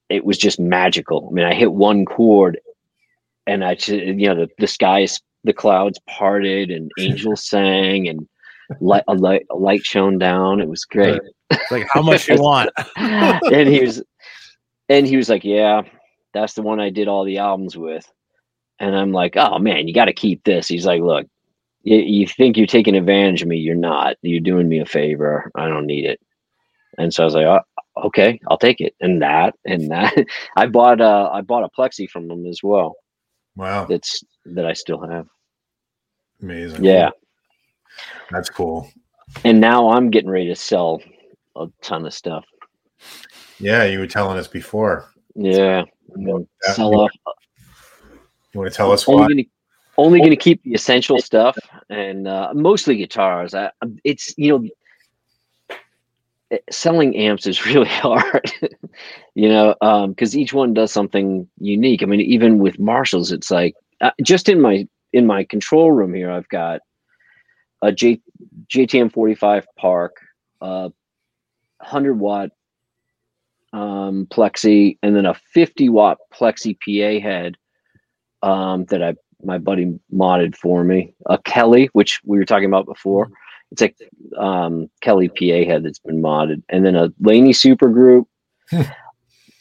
[0.09, 1.27] it was just magical.
[1.29, 2.59] I mean, I hit one chord,
[3.47, 8.27] and I you know the the skies, the clouds parted, and angels sang, and
[8.79, 10.61] light a light a light shone down.
[10.61, 11.19] It was great.
[11.49, 12.69] It's like how much you want.
[12.97, 14.01] and he was
[14.89, 15.81] and he was like yeah
[16.33, 18.11] that's the one i did all the albums with.
[18.79, 20.67] And i'm like oh man you got to keep this.
[20.67, 21.27] He's like look
[21.83, 23.57] you, you think you're taking advantage of me.
[23.57, 24.15] You're not.
[24.21, 25.51] You're doing me a favor.
[25.55, 26.19] I don't need it.
[26.97, 27.59] And so i was like oh,
[28.05, 28.95] okay i'll take it.
[29.01, 30.13] And that and that
[30.55, 32.95] i bought uh i bought a plexi from him as well.
[33.55, 35.27] Wow, that's that i still have.
[36.41, 36.83] Amazing.
[36.83, 37.09] yeah.
[38.31, 38.89] That's cool.
[39.43, 41.01] and now i'm getting ready to sell
[41.55, 42.45] a ton of stuff.
[43.59, 45.09] Yeah, you were telling us before.
[45.35, 45.83] yeah
[46.17, 46.73] Yeah.
[46.73, 47.11] sell off
[48.53, 49.27] You want to tell us only why?
[49.27, 49.43] gonna,
[49.97, 51.57] only gonna keep the essential stuff
[51.89, 53.53] and uh, mostly guitars.
[53.53, 53.71] I,
[54.03, 55.75] it's you know,
[56.51, 58.51] eh, selling amps is really hard,
[59.33, 59.75] you know,
[60.07, 62.03] because each one does something unique.
[62.03, 66.13] I mean, even with Marshalls, it's like uh, just in my in my control room
[66.13, 66.81] here, I've got
[67.81, 68.21] a J,
[68.69, 70.17] JTM 45 Park,
[70.61, 70.89] uh,
[71.79, 72.49] 100 watt
[73.73, 77.57] um, plexi, and then a 50 watt plexi PA head
[78.41, 81.13] um, that I my buddy modded for me.
[81.25, 83.29] A Kelly, which we were talking about before.
[83.71, 88.27] It's a um, Kelly PA head that's been modded, and then a Laney Super Group.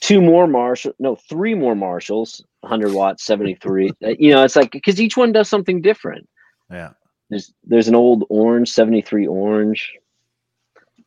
[0.03, 3.91] two more Marshall, no, three more Marshalls, 100 watts, 73.
[4.05, 6.29] Uh, you know, it's like because each one does something different.
[6.71, 6.91] Yeah.
[7.31, 9.93] There's there's an old orange, 73 orange.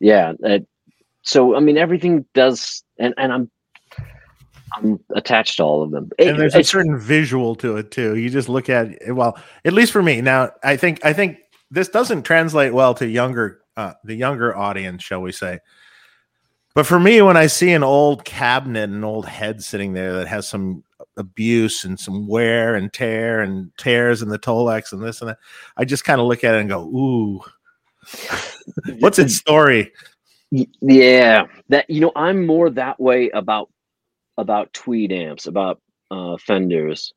[0.00, 0.66] Yeah, that,
[1.26, 3.50] so I mean everything does, and and I'm
[4.74, 6.10] I'm attached to all of them.
[6.18, 8.16] It- and there's a certain visual to it too.
[8.16, 10.20] You just look at it, well, at least for me.
[10.20, 11.38] Now, I think I think
[11.70, 15.58] this doesn't translate well to younger uh, the younger audience, shall we say?
[16.74, 20.28] But for me, when I see an old cabinet, an old head sitting there that
[20.28, 20.84] has some
[21.16, 25.38] abuse and some wear and tear and tears in the Tolex and this and that,
[25.76, 27.40] I just kind of look at it and go, "Ooh,
[29.00, 29.92] what's its story?"
[30.50, 33.70] Yeah, that you know, I'm more that way about
[34.38, 35.80] about tweed amps, about
[36.10, 37.12] uh, Fenders.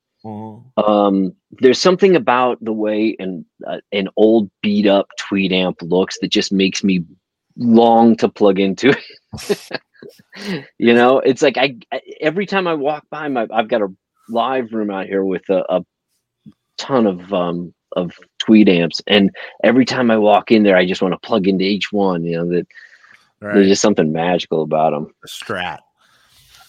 [0.78, 6.18] Um, there's something about the way an uh, an old beat up tweed amp looks
[6.20, 7.06] that just makes me
[7.58, 9.82] long to plug into it.
[10.78, 13.94] you know, it's like I, I every time I walk by my I've got a
[14.28, 15.86] live room out here with a, a
[16.78, 21.02] ton of um of tweed amps and every time I walk in there I just
[21.02, 22.68] want to plug into each one, you know, that
[23.42, 25.14] there's just something magical about them.
[25.22, 25.80] the Strat.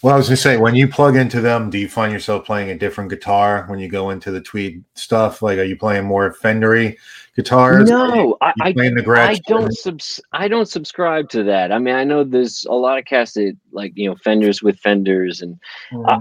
[0.01, 2.71] Well, I was gonna say, when you plug into them, do you find yourself playing
[2.71, 5.43] a different guitar when you go into the Tweed stuff?
[5.43, 6.97] Like, are you playing more Fendery
[7.35, 7.87] guitars?
[7.87, 11.71] No, I, you I playing the I don't subs I don't subscribe to that.
[11.71, 14.79] I mean, I know there's a lot of cats that like you know fenders with
[14.79, 15.59] fenders, and
[16.07, 16.17] uh,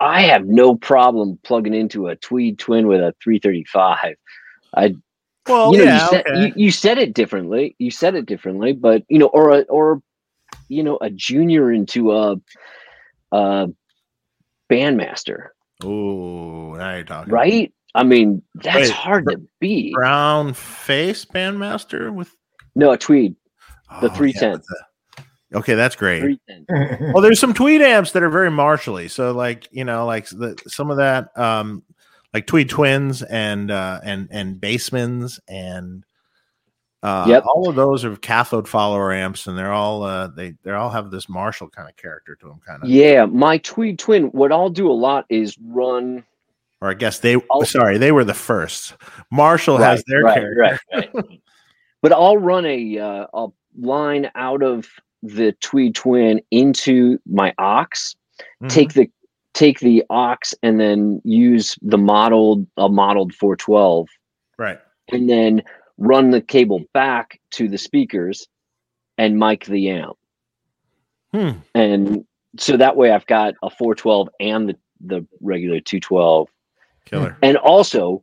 [0.00, 4.16] I have no problem plugging into a Tweed Twin with a 335.
[5.50, 6.40] Well, you know, yeah, you, said, okay.
[6.46, 7.74] you, you said it differently.
[7.78, 10.02] You said it differently, but you know, or a or
[10.68, 12.36] you know a junior into a,
[13.32, 13.68] a
[14.70, 15.48] bandmaster,
[15.82, 17.32] Oh, now you're talking.
[17.32, 17.72] right?
[17.94, 19.94] I mean, that's Wait, hard to beat.
[19.94, 22.34] Brown face bandmaster with
[22.76, 23.34] No, a tweed,
[24.00, 24.62] The Oh, 310.
[25.54, 26.20] okay, that's great.
[26.20, 26.66] three ten.
[27.12, 29.08] Well, there's some tweed amps that are very martially.
[29.08, 31.82] So, like you know, like the, some of that, um,
[32.34, 36.04] like Tweed Twins and uh, and and Bassmans and
[37.02, 37.44] uh, Yep.
[37.46, 41.10] all of those are cathode follower amps, and they're all uh, they they all have
[41.10, 42.88] this Marshall kind of character to them, kind of.
[42.88, 44.24] Yeah, my tweed twin.
[44.32, 46.24] What I'll do a lot is run.
[46.82, 48.94] Or I guess they I'll- sorry they were the first.
[49.30, 50.80] Marshall has their right, character.
[50.92, 51.40] right, right.
[52.02, 54.86] but I'll run a uh, a line out of
[55.22, 58.14] the tweed twin into my ox.
[58.62, 58.70] Mhm.
[58.70, 59.10] Take the
[59.54, 64.08] take the ox and then use the modeled a modeled 412
[64.58, 64.78] right.
[65.08, 65.62] and then
[65.98, 68.46] run the cable back to the speakers
[69.18, 70.16] and mic the amp.
[71.32, 71.50] Hmm.
[71.74, 72.24] And
[72.58, 76.48] so that way I've got a 412 and the, the regular 212.
[77.04, 77.36] Killer.
[77.42, 78.22] And also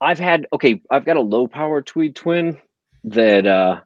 [0.00, 2.58] I've had okay, I've got a low power tweed twin
[3.04, 3.80] that uh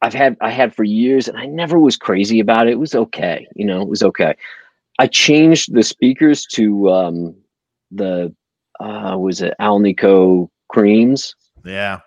[0.00, 2.72] I've had I had for years and I never was crazy about it.
[2.72, 4.34] It was okay, you know, it was okay.
[4.98, 7.34] I changed the speakers to um
[7.90, 8.34] the
[8.80, 12.00] uh was it Alnico creams Yeah.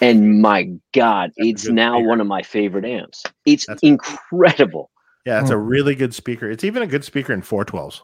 [0.00, 2.08] and my god, That's it's now speaker.
[2.08, 3.24] one of my favorite amps.
[3.46, 4.90] It's That's- incredible.
[5.26, 6.50] Yeah, it's a really good speaker.
[6.50, 8.00] It's even a good speaker in 412s.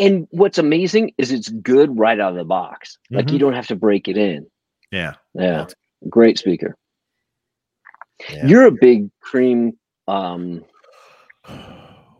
[0.00, 2.98] And what's amazing is it's good right out of the box.
[3.10, 3.40] Like you Mhm.
[3.40, 4.46] don't have to break it in.
[4.90, 5.14] Yeah.
[5.34, 5.66] Yeah.
[6.08, 6.74] Great speaker.
[8.30, 8.46] Yeah.
[8.46, 10.64] You're a big cream um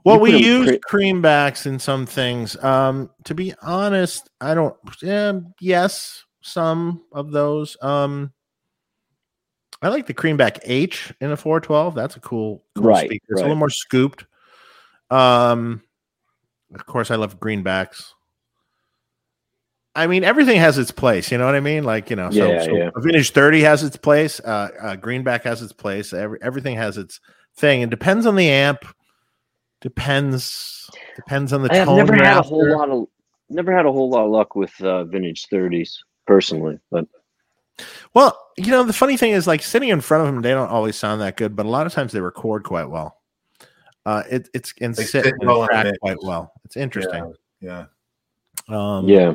[0.06, 2.56] Well, we use cre- creambacks in some things.
[2.62, 4.76] Um, to be honest, I don't.
[5.02, 7.76] Yeah, yes, some of those.
[7.82, 8.32] Um,
[9.82, 11.96] I like the creamback H in a 412.
[11.96, 13.26] That's a cool, cool Right, speaker.
[13.30, 14.26] It's a little more scooped.
[15.10, 15.82] Um,
[16.72, 18.12] of course, I love greenbacks.
[19.96, 21.32] I mean, everything has its place.
[21.32, 21.82] You know what I mean?
[21.82, 22.90] Like you know, so, Yeah, so yeah.
[22.94, 24.38] a vintage 30 has its place.
[24.38, 26.12] Uh, uh, greenback has its place.
[26.12, 27.18] Every, everything has its
[27.56, 27.82] thing.
[27.82, 28.84] It depends on the amp.
[29.86, 30.90] Depends.
[31.14, 31.96] Depends on the I have tone.
[31.98, 33.06] never you're had a whole lot of
[33.50, 35.90] never had a whole lot of luck with uh, vintage 30s
[36.26, 37.06] personally, but
[38.12, 40.68] Well, you know, the funny thing is, like sitting in front of them, they don't
[40.70, 43.18] always sound that good, but a lot of times they record quite well.
[44.04, 46.52] Uh, it, it's and They sit sit and well track quite well.
[46.64, 47.32] It's interesting.
[47.60, 47.84] Yeah.
[48.68, 49.34] Um, yeah.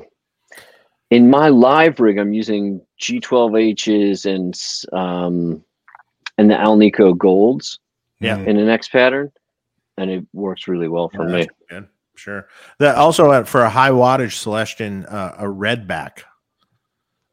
[1.11, 4.53] In my live rig, I'm using G12Hs and
[4.99, 5.63] um,
[6.37, 7.79] and the Alnico Golds
[8.19, 8.37] Yeah.
[8.39, 8.47] Mhm.
[8.47, 9.31] in an X pattern,
[9.97, 11.47] and it works really well for yeah, me.
[11.69, 11.87] good.
[12.15, 12.47] Sure.
[12.79, 16.25] That also uh, for a high wattage Celestion, uh, a red back.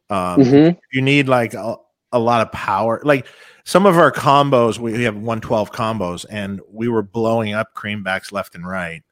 [0.09, 0.77] Um, Mhm.
[0.91, 1.75] you need like a,
[2.11, 3.01] a lot of power.
[3.03, 3.27] Like
[3.65, 8.55] some of our combos, we have 112 combos, and we were blowing up creambacks left
[8.55, 9.03] and right.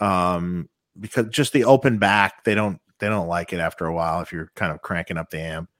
[0.00, 4.20] Um, because just the open back, they don't they don't like it after a while
[4.20, 5.70] if you're kind of cranking up the amp.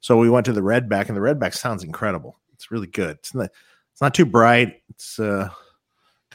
[0.00, 2.36] So we went to the redback, and the redback sounds incredible.
[2.52, 3.16] It's really good.
[3.18, 3.50] It's not
[3.92, 4.82] it's not too bright.
[4.90, 5.48] It's uh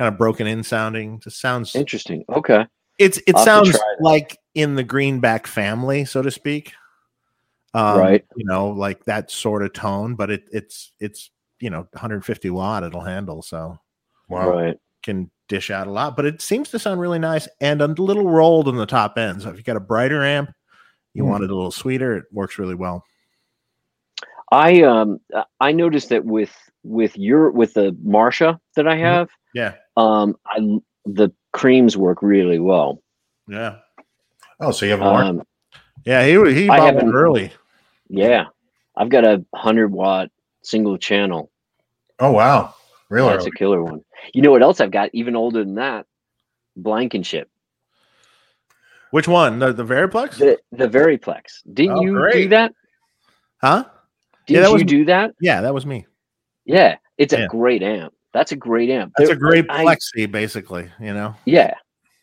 [0.01, 1.19] kind of broken in sounding.
[1.19, 2.25] Just sounds Interesting.
[2.27, 2.65] Okay.
[2.97, 6.73] it's it I'll sounds like in the greenback family, so to speak.
[7.75, 8.25] Um, Right.
[8.35, 12.81] You know, like that sort of tone, but it it's it's you know 150 watt
[12.83, 13.77] it'll handle, so
[14.27, 14.49] Wow.
[14.49, 14.77] Right.
[15.03, 16.15] can dish out a lot.
[16.15, 19.43] But it seems to sound really nice and a little rolled in the top end.
[19.43, 20.51] So if you got a brighter amp,
[21.13, 21.29] you Hmm.
[21.29, 23.05] want it a little sweeter, it works really well.
[24.51, 26.51] I um uh, I noticed that with
[26.83, 30.59] with your with the Marsha that I have, Yeah, um, I
[31.05, 33.01] the creams work really well.
[33.47, 33.77] yeah,
[34.59, 35.39] Oh, so you have a warranty?
[35.39, 35.45] Um,
[36.05, 36.25] yeah.
[36.25, 37.51] He he I bought one haven't- early.
[38.09, 38.45] yeah,
[38.95, 40.29] I've got a hundred watt
[40.63, 41.49] single channel.
[42.19, 42.75] oh, wow.
[43.09, 43.29] Really?
[43.33, 44.03] That's a killer one.
[44.33, 45.09] You know what else I've got?
[45.13, 46.05] Even older than that,
[46.77, 47.49] Blankenship,
[49.09, 49.59] Which one?
[49.59, 50.37] The the Variplex?
[50.37, 51.61] the the Variplex.
[51.73, 52.73] Didn't Oh, you do that?
[53.61, 53.83] huh?
[54.47, 55.31] Didn't that you was- do that?
[55.41, 56.05] Yeah, that was me.
[56.65, 58.13] Yeah, it's a great amp.
[58.33, 59.13] That's a great amp.
[59.17, 60.89] That's There- a great plexi, basically.
[60.99, 61.35] You know.
[61.45, 61.73] Yeah,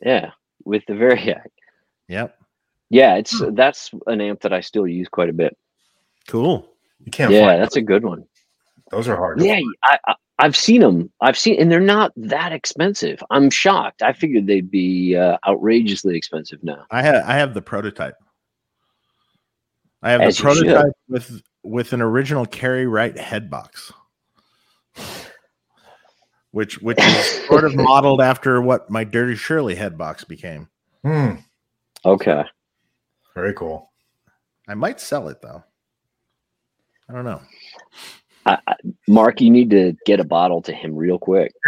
[0.01, 0.31] yeah.
[0.64, 1.42] With the Variac.
[2.09, 2.38] Yep.
[2.88, 3.55] Yeah, it's Hmm.
[3.55, 5.55] that's an amp that I still use quite a bit.
[6.27, 6.66] Cool.
[7.05, 8.25] You can't Yeah, that's a good one.
[8.90, 9.42] those are hard.
[9.42, 11.12] Yeah, I, I I've seen them.
[11.21, 13.23] I've seen, and they're not that expensive.
[13.31, 14.03] I'm shocked.
[14.03, 16.87] I figured they'd be uh, outrageously expensive now.
[16.90, 18.14] I have I have the prototype.
[20.03, 20.64] I have As the should.
[20.66, 23.92] prototype with with an original Kerry Wright head box,
[26.53, 30.69] which which is sort of modeled after what my Dirty Shirley head box became.
[31.03, 31.37] Hmm.
[32.05, 32.45] Okay.
[33.35, 33.91] Very cool.
[34.67, 35.63] I might sell it though.
[37.09, 37.41] I don't know.
[38.47, 38.75] I, I,
[39.07, 41.53] Mark, you need to get a bottle to him real quick.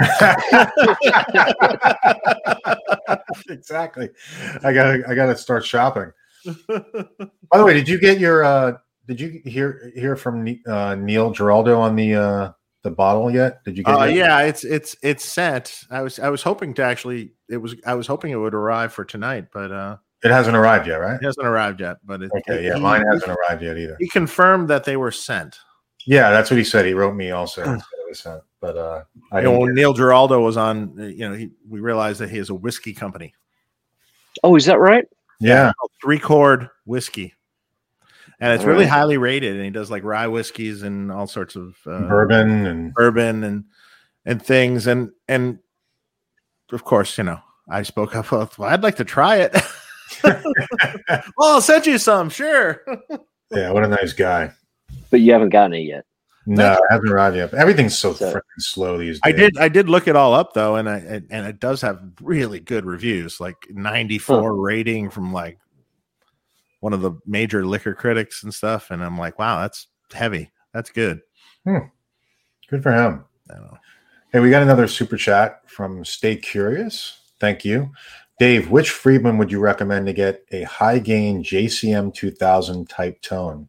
[3.49, 4.09] exactly.
[4.63, 6.11] I gotta I gotta start shopping.
[6.45, 11.33] By the way, did you get your uh did you hear hear from uh, Neil
[11.33, 13.63] Giraldo on the uh the bottle yet?
[13.65, 14.15] Did you get Uh, it?
[14.17, 15.81] yeah, it's it's it's sent.
[15.91, 18.93] I was I was hoping to actually it was I was hoping it would arrive
[18.93, 21.21] for tonight, but uh It hasn't arrived yet, right?
[21.21, 21.99] it hasn't arrived yet.
[22.05, 23.97] But it, Okay, it- yeah, he, mine hasn't arrived yet either.
[24.01, 25.59] he confirmed that they were sent.
[26.07, 26.87] Yeah, that's what he said.
[26.87, 27.63] He wrote me also.
[27.63, 30.95] and said it was sent, But uh I You know, when Neil Giraldo was on,
[30.99, 33.35] uh, you know, he, we realized that he has a whiskey company,
[34.43, 35.05] Oh, is that right?
[35.41, 35.73] yeah.
[36.03, 37.35] three chord whiskey,
[38.41, 38.91] and it's All really right.
[38.93, 39.55] highly rated.
[39.57, 43.65] And he does like rye whiskeys and all sorts of uh, Bourbon and bourbon and
[44.27, 45.59] and things and and
[46.73, 49.57] of course you know i spoke up well i'd like to try it
[50.25, 50.45] well
[51.55, 52.85] i'll send you some sure
[53.51, 54.53] yeah, what a nice guy.
[55.11, 56.05] But you haven't gotten it yet.
[56.47, 57.53] No, I haven't arrived yet.
[57.53, 59.21] Everything's so, So- freaking slow these days.
[59.25, 61.81] i did i did look it all up though and i and and it does
[61.81, 65.59] have really good reviews like 94 rating from like
[66.81, 70.91] one of the major liquor critics and stuff and i'm like wow that's heavy that's
[70.91, 71.21] good
[72.71, 73.25] Good for him.
[73.51, 73.79] I don't know.
[74.33, 77.33] Hey, we got another super chat from Stay Curious.
[77.41, 77.91] Thank you.
[78.39, 83.69] Dave, which Friedman would you recommend to get a high gain JCM 2000 type tone?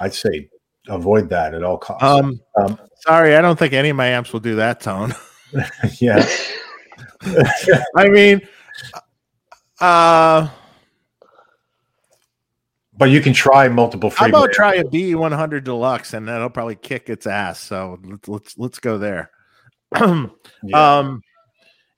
[0.00, 0.50] I'd say
[0.88, 2.02] avoid that at all costs.
[2.02, 5.14] um Um, sorry i don't think any of my amps will do that tone
[6.00, 6.26] yeah.
[7.96, 8.40] i mean
[9.80, 10.48] uh
[12.94, 16.50] but you can try multiple How about try a B one hundred deluxe and that'll
[16.50, 17.60] probably kick its ass.
[17.60, 19.30] So let's let's, let's go there.
[20.64, 20.98] Yeah.
[20.98, 21.22] Um,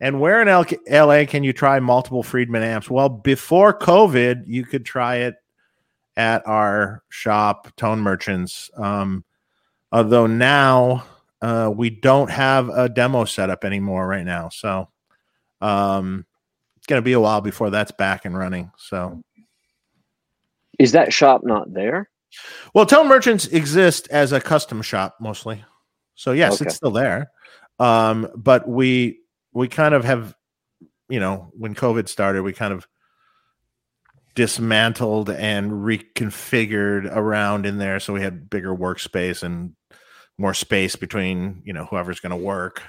[0.01, 2.89] and where in L- LA can you try multiple Friedman amps?
[2.89, 5.35] Well, before COVID, you could try it
[6.17, 8.71] at our shop, Tone Merchants.
[8.75, 9.23] Um,
[9.93, 11.05] although now
[11.43, 14.89] uh, we don't have a demo setup anymore right now, so
[15.61, 16.25] um,
[16.79, 18.73] it's going to be a while before that's back and running.
[18.79, 19.23] So.
[20.79, 22.09] Is that shop not there?
[22.75, 25.65] Well, Tone Merchants exist as a custom shop mostly.
[26.15, 26.67] So yes, Okay.
[26.67, 27.31] it's still there.
[27.79, 29.21] Um, but we
[29.53, 30.35] we kind of have,
[31.09, 32.87] you know, when COVID started, we kind of
[34.35, 39.75] dismantled and reconfigured around in there so we had bigger workspace and
[40.39, 42.83] more space between, you know, whoever's going to work.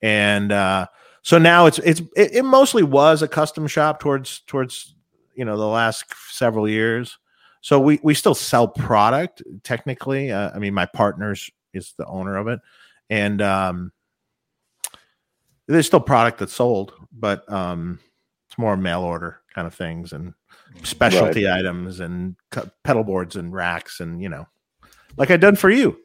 [0.00, 0.86] And uh
[1.22, 4.93] so now it's it's it, it mostly was a custom shop towards towards
[5.36, 7.18] you know the last several years
[7.60, 12.36] so we we still sell product technically uh, i mean my partners is the owner
[12.36, 12.60] of it
[13.10, 13.92] and um
[15.66, 17.98] there's still product that's sold but um
[18.48, 20.34] it's more mail order kind of things and
[20.82, 22.36] specialty items and
[22.82, 24.46] pedal boards and racks and you know
[25.16, 25.96] like I've done for you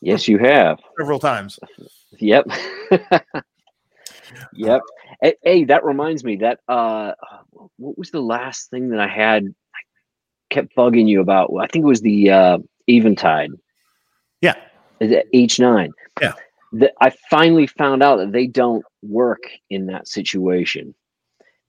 [0.00, 0.78] Yes, you have.
[0.98, 1.58] several times
[2.18, 2.46] Yep.
[4.52, 4.80] yep.
[5.20, 7.12] Hey, that reminds me that uh
[7.76, 9.80] what was the last thing that I had I
[10.50, 11.50] kept bugging you about?
[11.60, 13.50] I think it was the uh Eventide.
[14.40, 14.54] yeah
[15.00, 15.90] the H9.
[16.20, 16.32] Yeah.
[16.72, 20.94] That I finally found out that they don't work in that situation.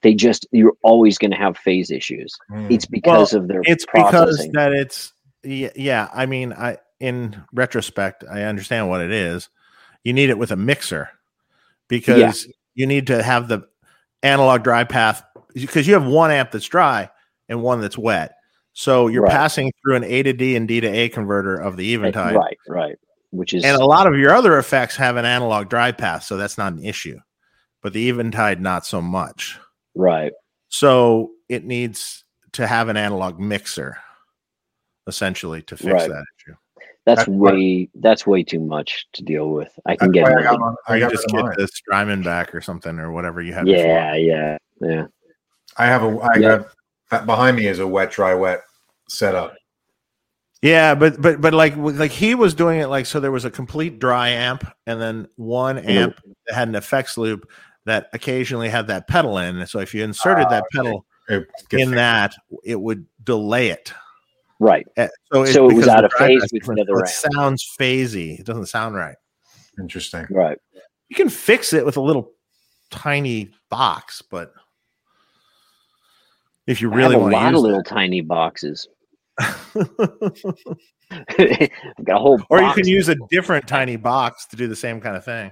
[0.01, 2.35] They just you're always going to have phase issues.
[2.51, 2.71] Mm.
[2.71, 8.23] It's because of their it's because that it's yeah, yeah i mean i in retrospect
[8.29, 9.49] i understand what it is
[10.03, 11.09] you need it with a mixer
[11.87, 12.47] because
[12.79, 13.61] you need to have the
[14.23, 15.21] analog dry path
[15.53, 17.09] because you have one amp that's dry
[17.49, 18.35] and one that's wet
[18.73, 19.31] so you're Right.
[19.31, 22.57] passing through an a to d and d to a converter of the eventide right,
[22.67, 22.95] right.
[23.31, 26.37] Which is and a lot of your other effects have an analog dry path so
[26.37, 27.19] that's not an issue
[27.81, 29.57] but the eventide not so much
[29.95, 30.31] right.
[30.69, 33.97] so it needs to have an analog mixer,
[35.07, 36.09] essentially, to fix Right.
[36.09, 36.55] that issue.
[37.05, 39.71] That's, That's why- way that's way too much to deal with.
[39.85, 41.55] I can get I got, I got just get mine.
[41.57, 43.67] the Strymon back or something or whatever you had.
[43.67, 45.05] yeah, yeah, yeah.
[45.77, 46.17] I have a.
[46.17, 46.63] I Yeah.
[47.09, 48.61] got behind me is a wet, dry, wet
[49.07, 49.55] setup.
[50.61, 53.49] Yeah, but but but like like he was doing it like so there was a
[53.51, 55.89] complete dry amp and then one Mm-hmm.
[55.89, 57.49] amp that had an effects loop
[57.85, 59.65] that occasionally had that pedal in.
[59.67, 63.93] So if you inserted that pedal It gets in that, it would delay it.
[64.59, 64.85] Right.
[64.97, 68.39] Uh, So, So it was out of phase with different, the It sounds phasey.
[68.39, 69.15] It doesn't sound right.
[69.79, 70.27] interesting.
[70.29, 70.57] Right.
[71.07, 72.31] You can fix it with a little
[72.91, 74.53] tiny box, but
[76.67, 78.87] if you really I really have a want lot to of use little tiny boxes.
[79.39, 79.73] I've
[82.03, 84.99] got a whole or you can use a different tiny box to do the same
[84.99, 85.51] kind of thing.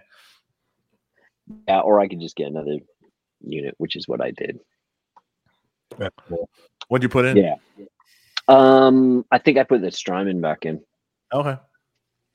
[1.68, 2.78] Yeah, or I could just get another
[3.41, 4.60] unit, which is what I did.
[5.97, 6.49] That's cool.
[6.89, 7.38] What'd you put in?
[7.38, 7.55] Yeah.
[8.48, 10.82] Um, I think I put the Strymon back in.
[11.34, 11.58] Okay.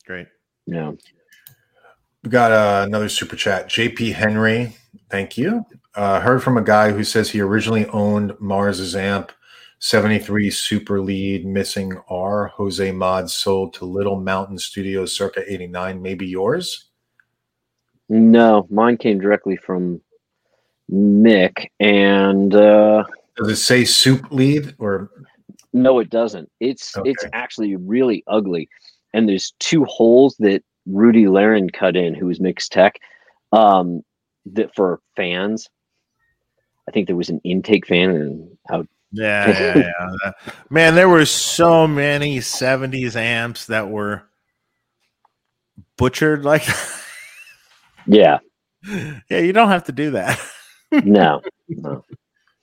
[0.07, 0.27] Great.
[0.67, 0.93] Yeah.
[2.23, 3.69] We got uh, another super chat.
[3.69, 4.77] JP Henry,
[5.11, 5.65] thank you.
[5.95, 9.33] Uh, heard from a guy who says he originally owned Mars's amp
[9.81, 12.47] 73 Super Lead Missing R.
[12.49, 16.01] Jose Mod sold to Little Mountain Studios circa 89.
[16.01, 16.91] Maybe yours?
[18.09, 20.01] No, mine came directly from
[20.91, 21.67] Mick.
[21.81, 23.03] And uh,
[23.37, 25.11] Does it say Soup Lead or
[25.73, 26.51] no, it doesn't.
[26.61, 28.69] It's it's actually really ugly.
[29.15, 32.99] And there's two holes that Rudy Leiren cut in, who was Mick's tech,
[33.53, 34.03] um,
[34.47, 35.69] that for fans.
[36.89, 40.33] I think there was an intake fan and how Yeah, yeah, yeah.
[40.71, 44.23] Man, there were so many 70s amps that were
[45.97, 46.65] butchered like
[48.07, 48.39] yeah,
[48.85, 50.41] Yeah, you don't have to do that.
[50.91, 51.41] no.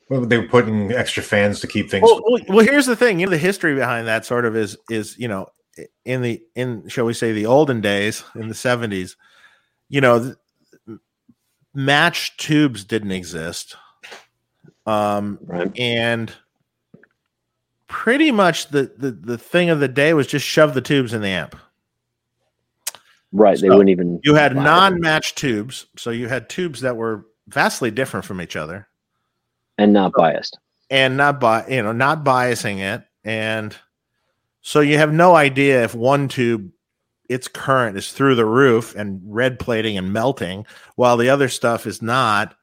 [0.09, 2.01] well, they were putting extra fans to keep things?
[2.03, 3.19] well, well, well, here's the thing.
[3.19, 5.47] You know, the history behind that sort of is is you know,
[6.05, 9.15] in the in shall we say the olden days in the seventies,
[9.87, 10.19] you know,
[10.87, 10.99] th-
[11.73, 13.75] matched tubes didn't exist,
[14.85, 15.71] um, Right.
[15.79, 16.33] and
[17.87, 21.21] pretty much the, the the thing of the day was just shove the tubes in
[21.21, 21.55] the amp.
[23.31, 23.59] Right.
[23.59, 28.25] They wouldn't even You had non-matched tubes, so you had tubes that were vastly different
[28.25, 28.87] from each other.
[29.79, 30.57] And not biased.
[30.89, 33.75] and not by you know not biasing it and
[34.61, 36.69] so you have no idea if one tube
[37.29, 40.65] its current is through the roof and red plating and melting
[40.95, 42.55] while the other stuff is not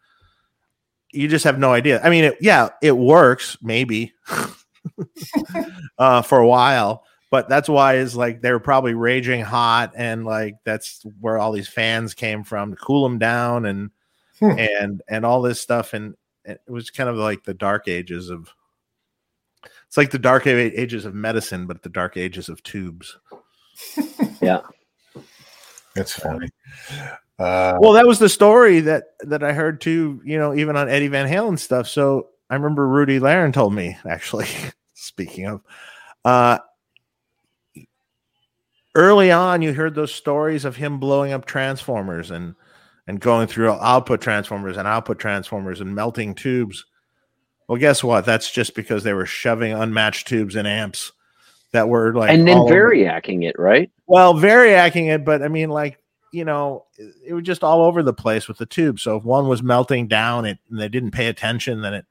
[1.13, 4.13] you just have no idea i mean it, yeah it works maybe
[5.99, 10.25] uh, for a while but that's why is like they were probably raging hot and
[10.25, 13.91] like that's where all these fans came from to cool them down and
[14.39, 14.59] Hmm.
[14.59, 16.15] and and all this stuff and
[16.47, 18.49] it was kind of like the dark ages of
[19.87, 23.19] it's like the dark ages of medicine but the dark ages of tubes
[24.41, 24.61] Yeah.
[25.95, 26.49] That's funny.
[27.39, 30.89] Uh, well that was the story that that i heard too you know even on
[30.89, 34.47] eddie van halen stuff so i remember rudy leiren told me actually
[34.95, 35.61] speaking of
[36.25, 36.59] uh
[38.95, 42.55] early on you heard those stories of him blowing up transformers and
[43.07, 46.85] and going through output transformers and output transformers and melting tubes
[47.69, 51.13] well guess what that's just because they were shoving unmatched tubes and amps
[51.73, 53.91] that were like and then variacking it, right?
[54.07, 55.99] well, variacing it, but I mean, like,
[56.33, 59.01] you know, it, it was just all over the place with the tube.
[59.01, 62.07] So if one was melting down, it and they didn't pay attention, then it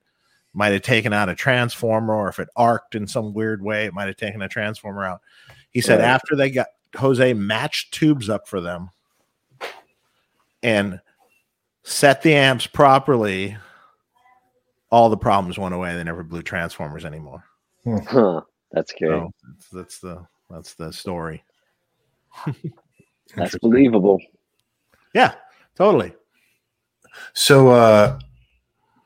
[0.53, 3.93] might have taken out a transformer, or if it arced in some weird way, it
[3.93, 5.21] might have taken a transformer out.
[5.71, 6.09] He said Right.
[6.09, 8.89] after they got Jose matched tubes up for them
[10.65, 10.99] and
[11.83, 13.55] set the amps properly,
[14.89, 15.95] all the problems went away.
[15.95, 17.43] They never blew transformers anymore.
[17.85, 18.41] Huh.
[18.71, 19.19] That's scary.
[19.19, 21.43] So that's, that's the that's the story.
[23.35, 24.19] That's believable.
[25.13, 25.35] Yeah,
[25.75, 26.13] totally.
[27.33, 28.19] So, uh,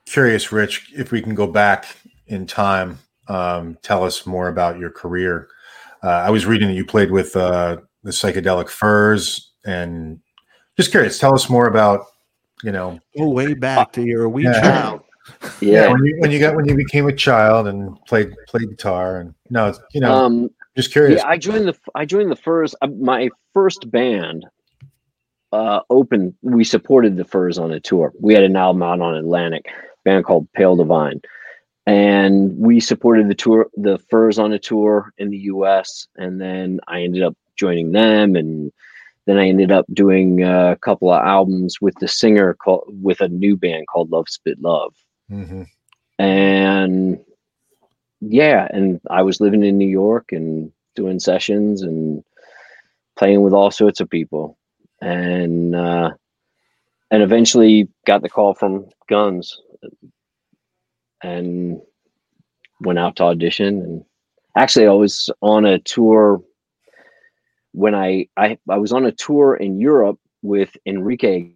[0.05, 1.85] curious, Rich, if we can go back
[2.27, 5.49] in time, um, tell us more about your career.
[6.01, 10.19] Uh, I was reading that you played with uh, the psychedelic furs, and
[10.79, 12.05] just curious, tell us more about,
[12.63, 14.61] you know, Go way back to your wee Yeah.
[14.61, 15.01] child.
[15.61, 15.91] Yeah.
[15.91, 19.35] when you when you got when you became a child and played played guitar, and
[19.49, 21.21] no, it's, you know, Um, just curious.
[21.21, 22.73] yeah, I joined the I joined the Furs.
[22.81, 24.45] Uh, my first band
[25.51, 26.33] uh opened.
[26.41, 28.13] We supported the Furs on a tour.
[28.21, 29.65] We had an album out on Atlantic,
[30.05, 31.21] band called Pale Divine,
[31.85, 36.07] and we supported the tour, the Furs on a tour in the U.S.
[36.15, 38.71] And then I ended up joining them, and
[39.29, 43.29] then I ended up doing a couple of albums with the singer called with a
[43.29, 44.93] new band called Love Spit Love.
[45.29, 45.63] Hmm
[46.19, 47.17] and
[48.19, 52.21] yeah and i was living in new york and doing sessions and
[53.17, 54.57] playing with all sorts of people.
[55.01, 56.11] And uh
[57.11, 59.59] and eventually got the call from guns
[61.21, 61.81] and
[62.81, 63.81] went out to audition.
[63.81, 64.05] And
[64.57, 66.41] actually i was on a tour
[67.79, 71.51] when i i, I was on a tour in europe with enrique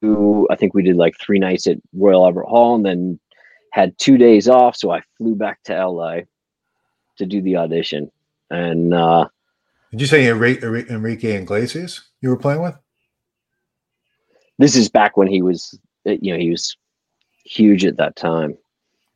[0.00, 3.20] who I think we did like three nights at Royal Albert Hall and then
[3.72, 4.76] had two days off.
[4.76, 6.20] So I flew back to LA
[7.18, 8.10] to do the audition.
[8.50, 9.28] And uh,
[9.90, 12.76] Did you say Enrique, Enrique Iglesias you were playing with?
[14.58, 16.76] this is back when he was, uh, you know, he was
[17.44, 18.56] huge at that time.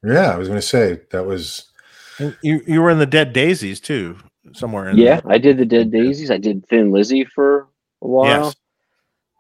[0.03, 1.71] Yeah, I was going to say that was.
[2.19, 4.19] And You you were in the Dead Daisies too,
[4.53, 6.31] somewhere in Yeah, I did the Dead Daisies.
[6.31, 7.69] I did Thin Lizzy for
[8.03, 8.47] a while.
[8.47, 8.57] Yes.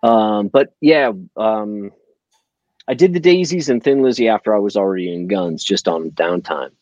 [0.03, 1.91] Um, but yeah, um,
[2.87, 6.11] I did the Daisies and Thin Lizzy after I was already in Guns, just on
[6.11, 6.73] downtime.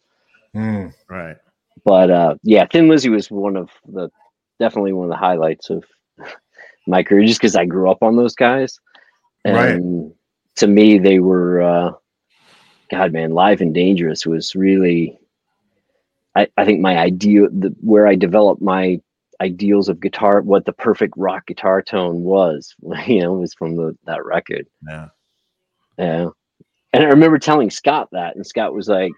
[0.53, 0.89] Hmm.
[1.09, 1.37] Right.
[1.85, 4.11] But uh, yeah, Thin Lizzy was one of the
[4.59, 5.85] definitely one of the highlights of
[6.87, 8.79] my career, just because I grew up on those guys,
[9.45, 10.13] and right.
[10.57, 11.93] to me, they were, uh,
[12.91, 15.19] God, man, live and dangerous was really.
[16.35, 19.01] I, I think my ideal, the, where I developed my
[19.41, 22.75] ideals of guitar, what the perfect rock guitar tone was,
[23.07, 24.67] you know, was from the, that record.
[24.87, 25.09] Yeah.
[25.99, 26.29] Yeah.
[26.93, 29.13] And I remember telling Scott that, and Scott was like,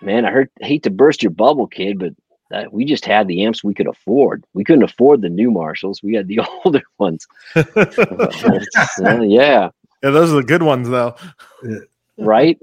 [0.00, 2.14] "Man, I heard hate to burst your bubble, kid, but
[2.50, 4.44] that, we just had the amps we could afford.
[4.54, 6.02] We couldn't afford the new Marshalls.
[6.02, 7.26] We had the older ones.
[7.56, 9.70] uh, yeah.
[10.02, 11.14] Yeah, those are the good ones, though.
[12.18, 12.58] right?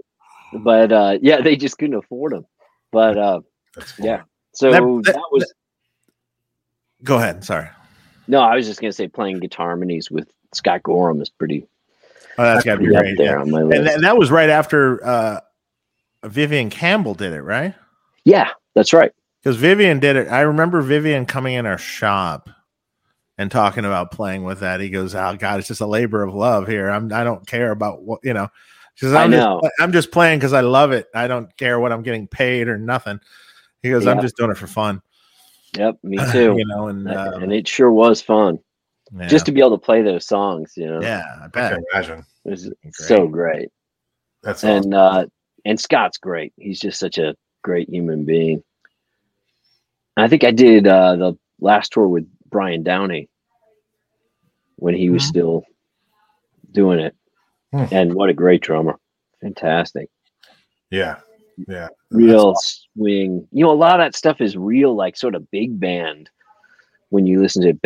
[0.54, 2.46] But uh, yeah, they just couldn't afford them.
[2.92, 3.42] But uh,
[4.00, 4.24] yeah,
[4.54, 5.44] so that, that, that was.
[5.44, 5.54] That,
[7.04, 7.44] go ahead.
[7.44, 7.68] Sorry.
[8.28, 11.68] No, I was just gonna say playing guitar harmonies with Scott Gorham is pretty
[12.40, 13.18] Oh, that's got to be great.
[13.18, 13.42] There yeah.
[13.42, 13.80] on my list.
[13.80, 15.42] And, and, that was right after uh,
[16.24, 17.76] Vivian Campbell did it, right?
[18.24, 19.12] Yeah, that's right.
[19.44, 20.30] Because Vivian did it.
[20.30, 22.50] I remember Vivian coming in our shop
[23.38, 24.80] and talking about playing with that.
[24.80, 26.90] He goes, "Oh God, it's just a labor of love here.
[26.90, 28.48] I'm I don't care about what you know."
[29.00, 29.62] Says, I'm I know.
[29.64, 31.08] Just, I'm just playing because I love it.
[31.16, 33.20] I don't care what I'm getting paid or nothing.
[33.82, 34.12] He goes, yeah.
[34.12, 35.02] "I'm just doing it for fun."
[35.78, 36.56] Yep, me too.
[36.58, 38.60] you know, and uh, and it sure was fun.
[39.18, 39.28] Yeah.
[39.28, 41.02] Just to be able to play those songs, you know.
[41.02, 41.72] Yeah, I bet.
[41.72, 42.26] I can imagine.
[42.46, 42.94] It was great.
[42.96, 43.70] so great.
[44.44, 45.24] That's and awesome.
[45.24, 45.26] uh
[45.66, 46.54] and Scott's great.
[46.58, 48.64] He's just such a great human being.
[50.18, 53.30] I think I did uh the last tour with Brian Downey
[54.76, 55.30] when he was mm-hmm.
[55.30, 55.64] still
[56.72, 57.16] doing it.
[57.72, 57.86] Hmm.
[57.92, 59.00] And what a great drummer.
[59.42, 60.10] Fantastic.
[60.90, 61.18] Yeah.
[61.68, 61.90] Yeah.
[62.12, 62.82] Real awesome.
[62.96, 63.48] swing.
[63.52, 66.30] You know, a lot of that stuff is real, like sort of big band
[67.10, 67.80] when you listen to it,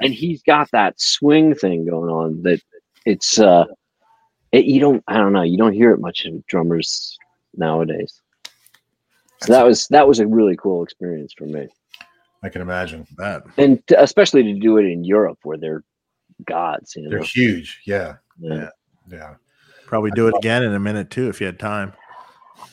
[0.00, 2.60] and he's got that swing thing going on that
[3.04, 3.64] it's uh
[4.52, 7.18] it, you don't I don't know you don't hear it much in drummers
[7.56, 8.20] nowadays.
[9.42, 11.68] So that was that was a really cool experience for me.
[12.42, 15.82] I can imagine that, and to, especially to do it in Europe where they're
[16.44, 16.94] gods.
[16.96, 17.10] You know?
[17.10, 17.80] They're huge.
[17.86, 18.16] Yeah.
[18.38, 18.68] yeah, yeah,
[19.10, 19.34] yeah.
[19.86, 21.92] Probably do it again in a minute too if you had time.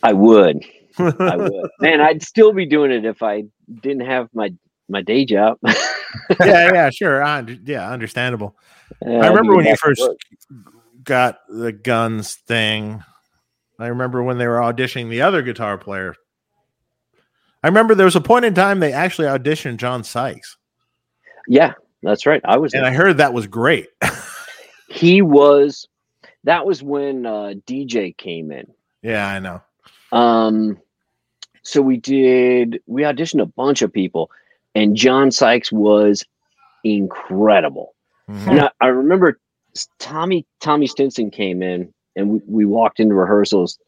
[0.01, 0.65] I would.
[0.97, 1.69] I would.
[1.79, 3.43] Man, I'd still be doing it if I
[3.81, 4.53] didn't have my
[4.89, 5.57] my day job.
[6.39, 7.23] yeah, yeah, sure.
[7.23, 8.57] I, yeah, understandable.
[9.05, 10.01] Uh, I remember when you first
[11.03, 13.03] got the guns thing.
[13.79, 16.15] I remember when they were auditioning the other guitar player.
[17.63, 20.57] I remember there was a point in time they actually auditioned John Sykes.
[21.47, 21.73] Yeah,
[22.03, 22.41] that's right.
[22.43, 22.91] I was, and there.
[22.91, 23.87] I heard that was great.
[24.89, 25.87] he was.
[26.43, 28.67] That was when uh, DJ came in.
[29.01, 29.61] Yeah, I know.
[30.11, 30.77] Um,
[31.63, 34.29] so we did, we auditioned a bunch of people,
[34.75, 36.23] and John Sykes was
[36.83, 37.95] incredible.
[38.29, 38.49] Mm-hmm.
[38.49, 39.39] And I, I, remember
[39.99, 43.79] Tommy Tommy Stinson came in, and we, we walked into rehearsals,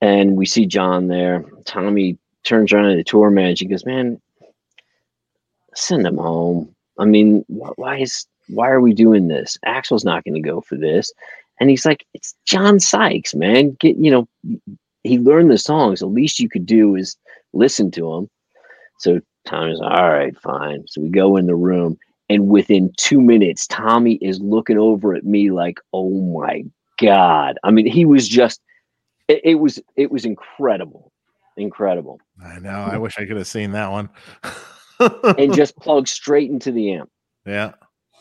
[0.00, 1.44] and we see John there.
[1.64, 3.66] Tommy turns around to the tour manager.
[3.66, 4.20] Goes, "Man,
[5.74, 6.74] send him home.
[6.98, 9.58] I mean, why is why are we doing this?
[9.66, 11.12] Axl's not going to go for this."
[11.60, 13.76] And he's like, "It's John Sykes, man.
[13.80, 14.28] Get you know,
[15.04, 16.00] he learned the songs.
[16.00, 17.16] The least you could do is
[17.52, 18.30] listen to him.
[18.98, 20.84] So Tommy's like, all right, fine.
[20.86, 25.24] So we go in the room, and within two minutes, Tommy is looking over at
[25.24, 26.64] me like, "Oh my
[27.00, 28.60] god!" I mean, he was just.
[29.28, 31.12] It, it was it was incredible,
[31.56, 32.20] incredible.
[32.42, 32.70] I know.
[32.70, 34.08] I wish I could have seen that one.
[35.00, 37.10] and just plugged straight into the amp.
[37.46, 37.72] Yeah.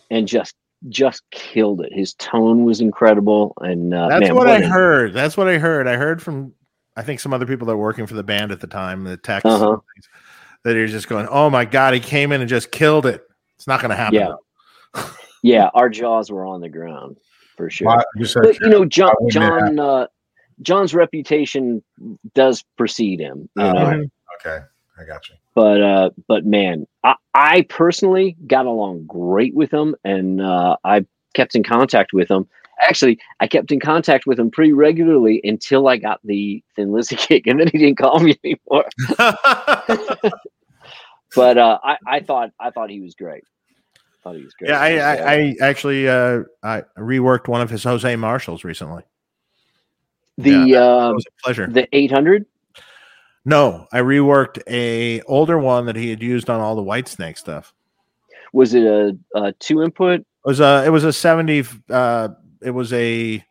[0.09, 0.55] And just
[0.89, 1.91] just killed it.
[1.91, 5.13] His tone was incredible, and uh, that's man, what, what I heard.
[5.13, 5.87] That's what I heard.
[5.87, 6.53] I heard from
[6.95, 9.17] I think some other people that were working for the band at the time, the
[9.17, 9.77] techs, uh-huh.
[10.63, 13.23] that are just going, "Oh my god, he came in and just killed it."
[13.55, 14.19] It's not going to happen.
[14.95, 15.09] Yeah,
[15.43, 17.17] yeah, our jaws were on the ground
[17.55, 17.87] for sure.
[17.87, 20.07] Well, but, you know, John, John, uh,
[20.61, 21.83] John's reputation
[22.33, 23.47] does precede him.
[23.55, 24.05] You uh, know?
[24.39, 24.65] Okay,
[24.99, 25.35] I got you.
[25.53, 31.05] But uh, but man, I, I personally got along great with him, and uh, I
[31.33, 32.47] kept in contact with him
[32.81, 37.15] actually, I kept in contact with him pretty regularly until I got the Thin Lizzy
[37.19, 38.85] kick, and then he didn't call me anymore.
[41.35, 43.43] but uh, I, I thought I thought he was great.
[43.43, 44.69] I thought he was great.
[44.69, 49.03] Yeah, I, I, I actually uh, I reworked one of his Jose Marshalls recently.
[50.37, 51.67] The yeah, uh, was a pleasure.
[51.67, 52.45] The eight hundred.
[53.47, 57.73] No, I reworked a older one that he had used on all the Whitesnake stuff.
[58.51, 60.19] Was it a, a two input?
[60.19, 62.27] It was a it was a seventy uh,
[62.61, 63.41] it was a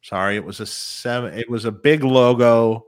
[0.00, 1.38] sorry, it was a seven.
[1.38, 2.86] It was a big logo,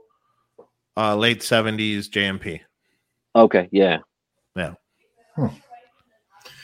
[0.97, 2.61] uh, late seventies JMP.
[3.35, 3.99] Okay, yeah,
[4.55, 4.73] yeah.
[5.35, 5.47] Hmm.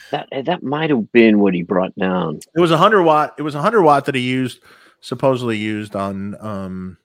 [0.09, 2.39] That that might have been what he brought down.
[2.55, 3.35] It was a hundred watt.
[3.37, 4.63] It was a hundred watt that he used,
[5.01, 6.97] supposedly used on um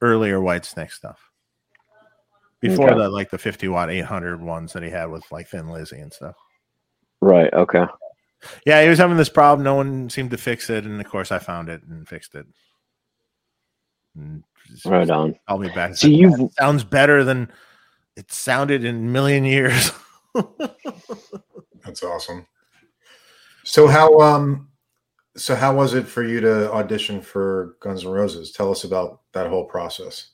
[0.00, 1.27] earlier Whitesnake stuff.
[2.60, 2.98] Before Okay.
[2.98, 6.12] the like the 50 watt 800 ones that he had with like Thin Lizzy and
[6.12, 6.34] stuff.
[7.20, 7.52] Right.
[7.52, 7.84] Okay.
[8.66, 9.64] Yeah, he was having this problem.
[9.64, 12.46] No one seemed to fix it, and of course, I found it and fixed it.
[14.16, 14.44] And
[14.84, 15.34] Right on.
[15.48, 15.88] called me back.
[15.90, 17.50] and So you've- sounds better than
[18.16, 19.90] it sounded in a million years.
[21.84, 22.46] That's awesome.
[23.64, 24.68] So how um
[25.36, 28.52] so how was it for you to audition for Guns N' Roses?
[28.52, 30.30] Tell us about that whole process.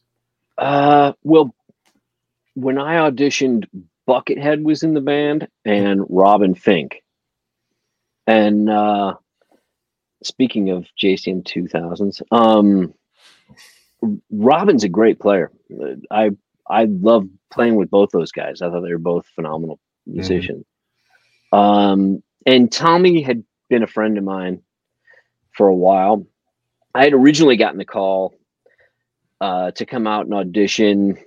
[0.56, 1.54] Uh, well,
[2.54, 3.66] when I auditioned,
[4.08, 6.94] Buckethead was in the band and Robin Finck.
[8.26, 9.14] And uh,
[10.22, 12.94] speaking of JCM 2000s, um,
[14.30, 15.50] Robin's a great player.
[16.10, 16.30] I
[16.68, 18.62] I love playing with both those guys.
[18.62, 20.64] I thought they were both phenomenal musicians.
[21.52, 24.62] Um, and Tommy had been a friend of mine
[25.52, 26.26] for a while.
[26.94, 28.34] I had originally gotten the call
[29.40, 31.18] uh, to come out and audition.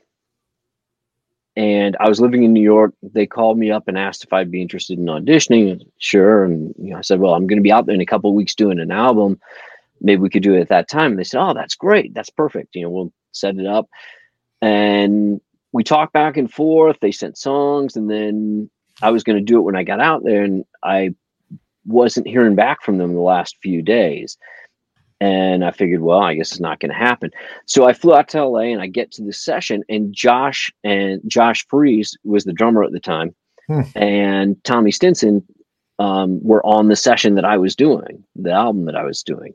[1.58, 2.94] And I was living in New York.
[3.02, 5.82] They called me up and asked if I'd be interested in auditioning.
[5.98, 6.44] Sure.
[6.44, 8.32] And you know, I said, Well, I'm going to be out there in a couple
[8.36, 9.40] weeks doing an album.
[10.00, 11.12] Maybe we could do it at that time.
[11.12, 12.14] And they said, Oh, that's great.
[12.14, 12.76] That's perfect.
[12.76, 13.90] You know, we'll set it up.
[14.62, 15.42] And
[15.72, 17.00] we talked back and forth.
[17.00, 18.70] They sent songs, and then
[19.02, 21.16] I was going to do it when I got out there, and I
[21.86, 24.38] wasn't hearing back from them the last few days.
[25.20, 27.32] And I figured, well, I guess it's not going to happen.
[27.66, 31.22] So I flew out to LA and I get to the session and Josh and
[31.28, 33.36] Josh Freese was the drummer at the time
[33.68, 33.82] Hmm.
[33.96, 35.44] and Tommy Stinson
[36.00, 39.54] um, were on the session that I was doing, the album that I was doing.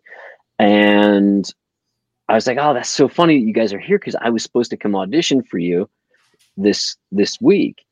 [0.58, 1.50] And
[2.28, 4.42] I was like, oh, that's so funny that you guys are here because I was
[4.42, 5.88] supposed to come audition for you
[6.56, 7.84] this this week.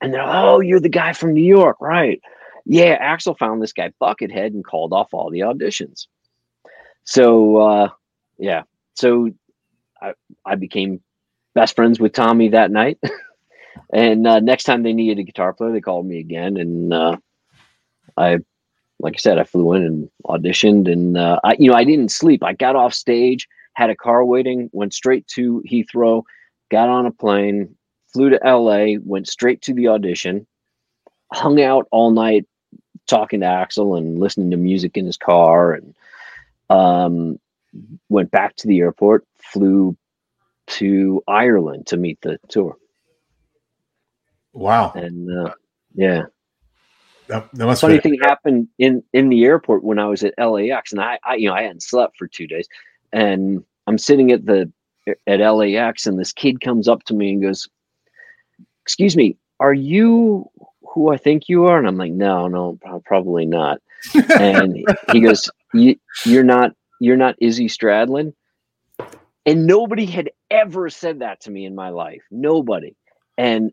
[0.00, 2.20] And they're, oh, you're the guy from New York, right?
[2.64, 6.06] Yeah, Axl found this guy Buckethead and called off all the auditions.
[7.06, 7.88] So uh,
[8.38, 8.62] yeah,
[8.94, 9.30] so
[10.02, 10.12] I
[10.44, 11.00] I became
[11.54, 12.98] best friends with Tommy that night.
[13.92, 17.16] and uh, next time they needed a guitar player, they called me again, and uh,
[18.16, 18.38] I,
[18.98, 22.10] like I said, I flew in and auditioned, and uh, I you know I didn't
[22.10, 22.42] sleep.
[22.42, 26.24] I got off stage, had a car waiting, went straight to Heathrow,
[26.70, 27.76] got on a plane,
[28.12, 30.44] flew to L.A., went straight to the audition,
[31.32, 32.46] hung out all night
[33.06, 35.94] talking to Axl and listening to music in his car, and
[36.70, 37.38] um,
[38.08, 39.96] went back to the airport, flew
[40.66, 42.76] to Ireland to meet the tour.
[44.52, 44.92] Wow.
[44.94, 45.52] And uh,
[45.94, 46.22] yeah,
[47.28, 51.00] That, that funny thing happened in in the airport when I was at LAX, and
[51.00, 52.66] I, I you know I hadn't slept for two days,
[53.12, 54.72] and I'm sitting at the
[55.26, 57.68] at LAX, and this kid comes up to me and goes,
[58.82, 60.50] "Excuse me, are you
[60.94, 63.80] who I think you are?" And I'm like, "No, no, probably not."
[64.38, 68.32] and he goes, you, "You're not, you're not Izzy Stradlin."
[69.44, 72.22] And nobody had ever said that to me in my life.
[72.32, 72.96] Nobody.
[73.38, 73.72] And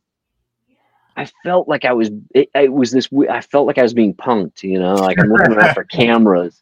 [1.16, 2.10] I felt like I was.
[2.34, 3.10] It, it was this.
[3.30, 4.64] I felt like I was being punked.
[4.64, 6.62] You know, like I'm looking around for cameras,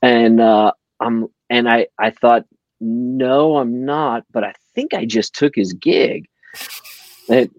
[0.00, 1.26] and uh, I'm.
[1.50, 2.46] And I, I thought,
[2.80, 4.24] no, I'm not.
[4.32, 6.28] But I think I just took his gig.
[7.28, 7.50] It,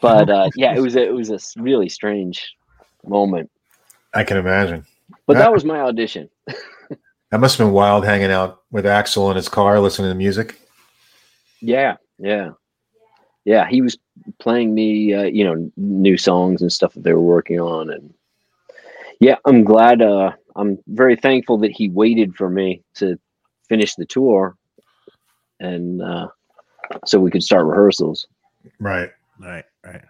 [0.00, 0.96] but uh, yeah, it was.
[0.96, 2.54] A, it was a really strange
[3.04, 3.50] moment.
[4.14, 4.84] I can imagine.
[5.26, 6.28] But that was my audition.
[7.30, 10.60] That must have been wild hanging out with Axl in his car listening to music.
[11.60, 12.50] Yeah, yeah,
[13.44, 13.66] yeah.
[13.68, 13.98] He was
[14.38, 18.14] playing me, uh, you know, new songs and stuff that they were working on, and
[19.18, 20.02] yeah, I'm glad.
[20.02, 23.18] Uh, I'm very thankful that he waited for me to
[23.68, 24.56] finish the tour,
[25.58, 26.28] and uh,
[27.06, 28.28] so we could start rehearsals.
[28.78, 29.10] Right.
[29.40, 30.02] right, right.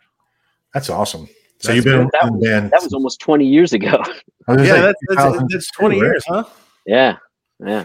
[0.75, 1.29] That's awesome.
[1.59, 2.11] So That's you've been good.
[2.13, 2.69] That in the.
[2.71, 3.89] That was almost 20 years ago.
[4.49, 6.45] I was gonna Yeah, say, that's, that's, that's 20 years, huh?
[6.87, 7.17] yeah,
[7.65, 7.85] yeah.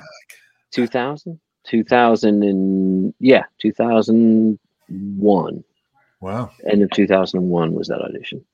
[0.72, 5.64] 2000, 2000, and yeah, 2001.
[6.20, 6.52] Wow.
[6.70, 8.46] End of 2001 was that audition,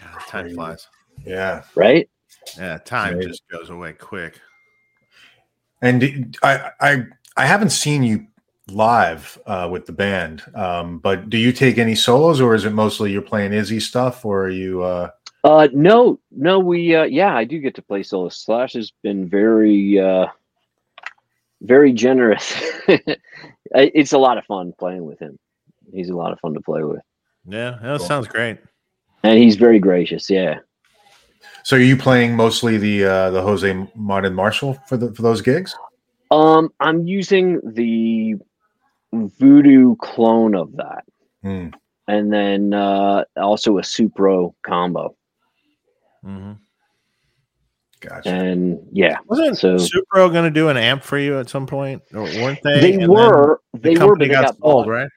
[0.00, 0.86] God, time flies.
[1.24, 1.62] Yeah.
[1.74, 2.08] right?
[2.56, 3.26] Yeah, time Right.
[3.26, 4.38] just goes away quick.
[5.82, 7.04] And I I
[7.36, 8.26] I haven't seen you
[8.68, 12.70] live uh, with the band, um, but do you take any solos, or is it
[12.72, 14.82] mostly you're playing Izzy stuff, or are you?
[14.82, 15.10] Uh,
[15.44, 18.28] Uh, no, no, we, uh, yeah, I do get to play solo.
[18.28, 20.26] Slash has been very, uh,
[21.62, 22.52] very generous.
[23.74, 25.38] it's a lot of fun playing with him.
[25.92, 27.00] He's a lot of fun to play with,
[27.46, 28.06] Yeah, that Cool.
[28.08, 28.58] sounds great.
[29.22, 30.28] and he's very gracious.
[30.28, 30.58] Yeah.
[31.62, 35.40] so are you playing mostly the uh, the Jose Martin Marshall for the for those
[35.42, 35.76] gigs?
[36.32, 38.34] Um, I'm using the
[39.12, 41.04] voodoo clone of that,
[41.42, 41.68] Hmm.
[42.08, 45.16] and then uh, also a Supro combo,
[46.22, 46.52] hmm
[48.00, 48.28] Gotcha.
[48.28, 52.02] and yeah, Wasn't So- Supro going to do an amp for you at some point,
[52.14, 52.80] or weren't they?
[52.80, 54.92] they, And were, the they were, company but they got, got sold, bought.
[54.92, 55.08] right?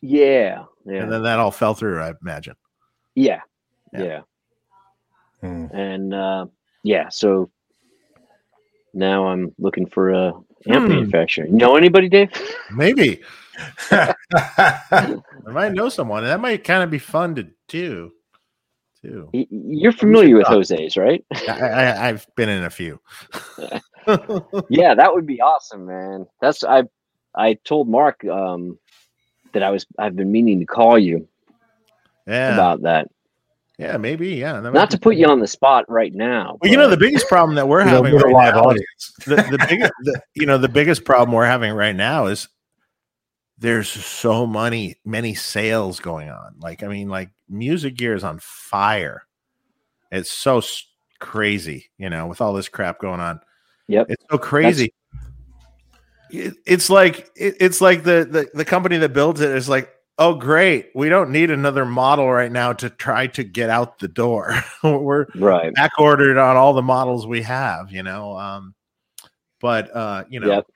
[0.00, 2.00] Yeah, yeah, and then that all fell through.
[2.00, 2.56] I imagine.
[3.14, 3.40] yeah,
[3.92, 4.02] Yeah.
[4.02, 4.20] yeah,
[5.40, 5.66] Hmm.
[5.72, 6.46] and uh,
[6.82, 7.08] yeah.
[7.08, 7.50] So
[8.94, 10.32] now I'm looking for a
[10.68, 10.88] amp Hmm.
[10.88, 11.46] manufacturer.
[11.48, 12.30] Know anybody, Dave?
[12.74, 13.22] Maybe
[13.90, 15.14] I
[15.46, 16.24] might know someone.
[16.24, 18.12] That might kind of be fun to do.
[19.02, 19.28] Too.
[19.32, 21.22] You're familiar with Jose's, right?
[21.48, 22.98] I, I, I've been in a few.
[24.70, 26.26] yeah, that would be awesome, man.
[26.40, 26.84] That's I.
[27.36, 28.78] I told Mark um,
[29.52, 29.84] that I was.
[29.98, 31.28] I've been meaning to call you
[32.26, 33.08] yeah, about that.
[33.78, 34.28] Yeah, maybe.
[34.30, 35.18] Yeah, Not to put fun.
[35.18, 36.58] you on the spot right now.
[36.62, 38.54] Well, you know, the biggest problem that we're You know, having with a right live
[38.54, 39.12] now audience.
[39.26, 42.48] the, the biggest, the, you know, the biggest problem we're having right now is
[43.58, 46.56] there's so many, many sales going on.
[46.60, 49.26] Like, I mean, like music gear is on fire.
[50.12, 50.62] It's so
[51.18, 53.40] crazy, you know, with all this crap going on.
[53.88, 54.06] Yep.
[54.10, 54.84] It's so crazy.
[56.30, 59.88] It- it's like it's like the, the the company that builds it is like,
[60.18, 64.08] oh great, we don't need another model right now to try to get out the
[64.08, 64.54] door.
[64.82, 65.74] We're right.
[65.74, 68.36] back ordered on all the models we have, you know.
[68.38, 68.74] Um,
[69.60, 70.66] but uh, you know, Yep.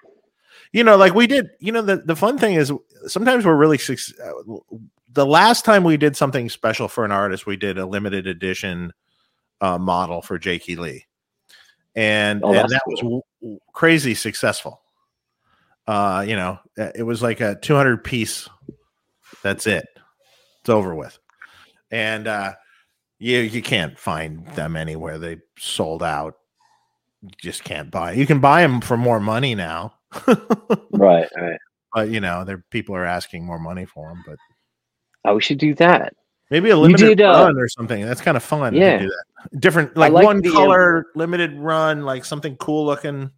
[0.72, 2.72] you know, like we did, you know, the, the fun thing is
[3.07, 4.57] sometimes we're really uh,
[5.12, 8.93] the last time we did something special for an artist, we did a limited edition
[9.61, 11.07] uh, model for Jakey Lee,
[11.95, 14.80] and, Oh, and that was w- w- crazy successful.
[15.86, 18.49] Uh, you know, it was like a 200 piece.
[19.43, 19.86] That's it.
[20.61, 21.18] It's over with,
[21.91, 22.55] and uh,
[23.18, 25.18] you you can't find them anywhere.
[25.18, 26.34] They sold out.
[27.22, 28.12] You just can't buy.
[28.12, 29.95] You can buy them for more money now.
[30.91, 31.28] Right.
[31.36, 31.59] Right.
[31.95, 34.22] but you know, there people are asking more money for them.
[34.26, 34.36] But
[35.24, 36.14] Oh, we should do that.
[36.51, 38.05] maybe a limited did, uh, run or something.
[38.05, 38.72] That's kind of fun.
[38.72, 38.99] to Yeah.
[38.99, 39.61] do that.
[39.61, 43.30] different, like, like one the, um, color limited run, like something cool looking.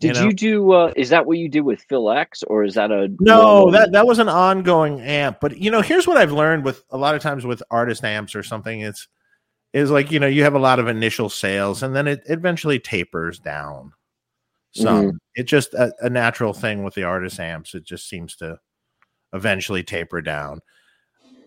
[0.00, 0.24] Did know?
[0.24, 0.72] you do?
[0.72, 3.92] Uh, is that what you did with Phil X, or is that a No, that
[3.92, 5.38] that was an ongoing amp.
[5.40, 8.36] But you know, here's what I've learned with a lot of times with artist amps
[8.36, 8.80] or something.
[8.80, 9.08] It's
[9.72, 12.78] is like you know you have a lot of initial sales and then it eventually
[12.78, 13.92] tapers down.
[14.72, 15.16] Some Mm-hmm.
[15.34, 17.74] it's just a, a natural thing with the artist amps.
[17.74, 18.58] It just seems to
[19.32, 20.60] eventually taper down,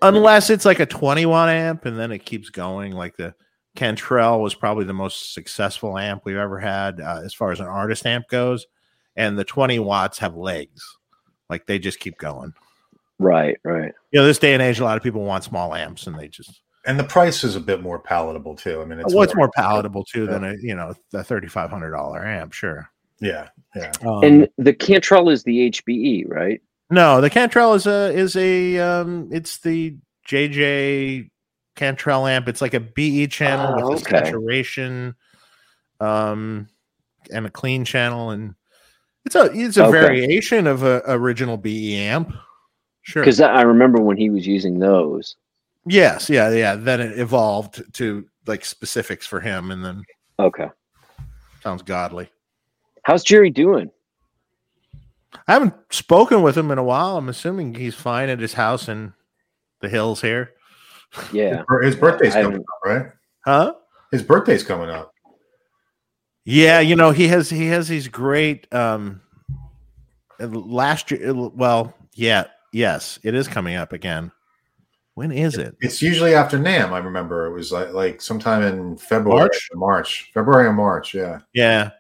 [0.02, 2.92] unless it's like a 20 watt amp and then it keeps going.
[2.92, 3.34] Like the
[3.76, 7.68] Cantrell was probably the most successful amp we've ever had uh, as far as an
[7.68, 8.68] artist amp goes,
[9.16, 10.98] and the 20 watts have legs.
[11.50, 12.54] Like they just keep going.
[13.20, 13.94] right, right.
[14.12, 16.28] You know, this day and age, a lot of people want small amps, and they
[16.28, 18.82] just And the price is a bit more palatable too.
[18.82, 20.32] I mean, it's well, it's more palatable too Yeah.
[20.32, 22.54] than a you know the thirty five hundred dollar amp.
[22.54, 22.90] Sure.
[23.20, 23.92] Yeah, yeah.
[24.06, 26.62] Um, and the Cantrell is the HBE, right?
[26.90, 29.96] no, the Cantrell is a is a um, it's the
[30.28, 31.30] JJ
[31.76, 32.48] Cantrell amp.
[32.48, 35.16] It's like a BE channel Oh, with a saturation,
[36.00, 36.68] um,
[37.32, 38.56] and a clean channel, and
[39.26, 39.92] it's a it's a Okay.
[40.00, 42.34] variation of a original BE amp.
[43.04, 43.24] Sure.
[43.24, 45.36] Because I remember when he was using those.
[45.86, 46.76] Yes, yeah, yeah.
[46.76, 50.04] Then it evolved to like specifics for him, and then
[50.40, 50.70] Okay.
[51.64, 52.30] sounds godly.
[53.04, 53.90] How's Jerry doing?
[55.48, 57.18] I haven't spoken with him in a while.
[57.18, 59.14] I'm assuming he's fine at his house in
[59.80, 60.52] the hills here.
[61.32, 61.64] Yeah.
[61.82, 63.06] His birthday's I coming up, right?
[63.46, 63.74] Huh?
[64.12, 65.14] His birthday's coming up.
[66.44, 69.22] Yeah, you know, he has he has these great um
[70.40, 74.32] last year well, yeah, yes, it is coming up again.
[75.14, 75.76] When is it?
[75.82, 76.92] It's usually after NAMM.
[76.92, 79.70] I remember it was like like sometime in February, March?
[79.76, 81.14] March, February or March.
[81.14, 81.40] Yeah.
[81.54, 81.92] Yeah.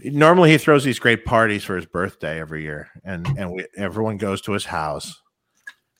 [0.00, 4.16] Normally he throws these great parties for his birthday every year and and we, everyone
[4.16, 5.20] goes to his house.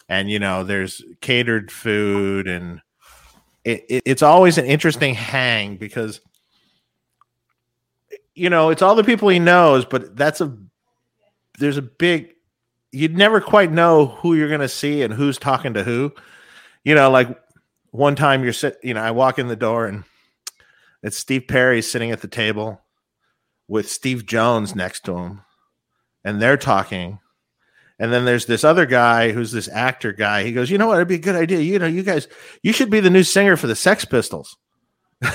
[0.08, 2.80] And you know, there's catered food and
[3.64, 6.20] it, it, it's always an interesting hang because
[8.34, 10.56] you know, it's all the people he knows, but that's a
[11.58, 12.34] there's a big
[12.92, 16.12] you'd never quite know who you're going to see and who's talking to who.
[16.84, 17.38] You know, like
[17.90, 20.04] one time you're sit, you know, I walk in the door and
[21.02, 22.80] it's Steve Perry sitting at the table
[23.66, 25.42] with Steve Jones next to him,
[26.24, 27.20] and they're talking.
[27.98, 30.44] And then there's this other guy who's this actor guy.
[30.44, 30.96] He goes, "You know what?
[30.96, 31.58] It'd be a good idea.
[31.60, 32.28] You know, you guys,
[32.62, 34.56] you should be the new singer for the Sex Pistols."
[35.20, 35.32] and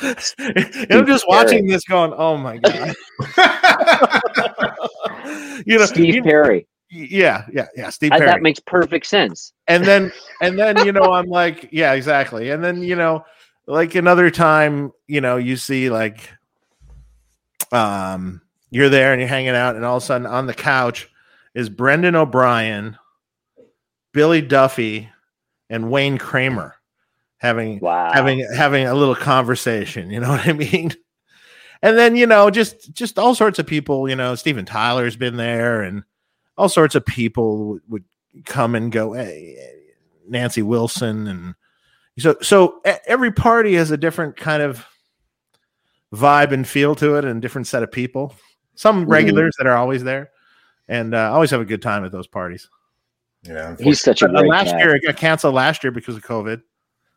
[0.90, 2.94] I'm just watching this, going, "Oh my god!"
[5.66, 6.66] you know, Steve you- Perry.
[6.88, 7.90] yeah, yeah, yeah.
[7.90, 9.52] Steve I, Perry that makes perfect sense.
[9.68, 13.24] and then and then you know i'm like yeah exactly and then you know
[13.66, 16.28] like another time you know you see like
[17.70, 18.40] um
[18.70, 21.09] you're there and you're hanging out and all of a sudden on the couch
[21.54, 22.96] is brendan o'brien
[24.12, 25.08] billy duffy
[25.68, 26.74] and wayne kramer
[27.38, 28.12] having Wow.
[28.12, 30.92] having having a little conversation you know what i mean
[31.82, 35.36] and then you know just just all sorts of people you know steven tyler's been
[35.36, 36.02] there and
[36.56, 38.04] all sorts of people would, would
[38.44, 39.14] come and go.
[39.14, 39.54] Eh,
[40.28, 41.54] Nancy Wilson and
[42.18, 44.84] so so every party has a different kind of
[46.14, 48.34] vibe and feel to it, and different set of people.
[48.74, 49.10] Some Mhm.
[49.10, 50.30] regulars that are always there,
[50.90, 52.68] and uh, I always have a good time at those parties.
[53.44, 54.80] Yeah, He's such a Uh, great last cat.
[54.80, 56.60] year it got canceled last year because of COVID.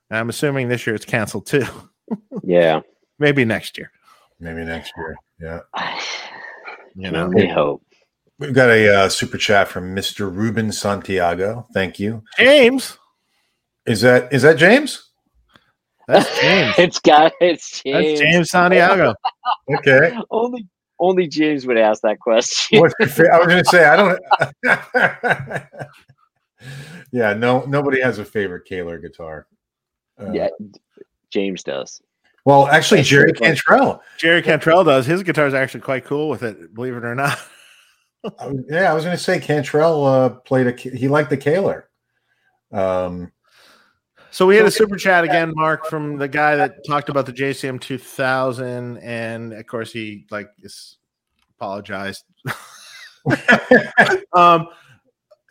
[0.10, 1.66] And I'm assuming this year it's canceled too.
[2.44, 2.82] Yeah.
[3.20, 3.90] Maybe next year.
[4.40, 5.16] maybe next year.
[5.42, 5.60] Yeah,
[6.96, 7.82] You Can know, only hope.
[8.40, 10.34] we've got a uh, super chat from Mr.
[10.34, 11.66] Ruben Santiago.
[11.74, 12.24] Thank you.
[12.38, 12.98] James.
[13.86, 15.10] Is that is that James?
[16.08, 16.76] That's James.
[16.78, 18.20] it's got it's James.
[18.20, 19.16] That's James Santiago.
[19.78, 20.16] Okay.
[20.30, 20.68] Only
[21.00, 22.80] only James would ask that question.
[22.80, 24.20] What's your fa- I was going to say I don't.
[27.12, 29.48] yeah, no, nobody has a favorite Kahler guitar.
[30.20, 30.50] Uh, yeah,
[31.30, 32.02] James does.
[32.46, 33.34] Well, actually, That's Jerry.
[33.34, 34.02] Cantrell.
[34.18, 35.06] Jerry Cantrell does.
[35.06, 37.40] His guitar is actually quite cool with it, believe it or not.
[38.40, 40.72] I Yeah, I was going to say Cantrell uh, played a.
[40.72, 41.84] He liked the Kahler.
[42.72, 43.32] Um,
[44.34, 47.32] So we had a super chat again, Mark, from the guy that talked about the
[47.34, 50.98] JCM 2000, and of course he like is
[51.56, 52.24] apologized.
[54.34, 54.68] um,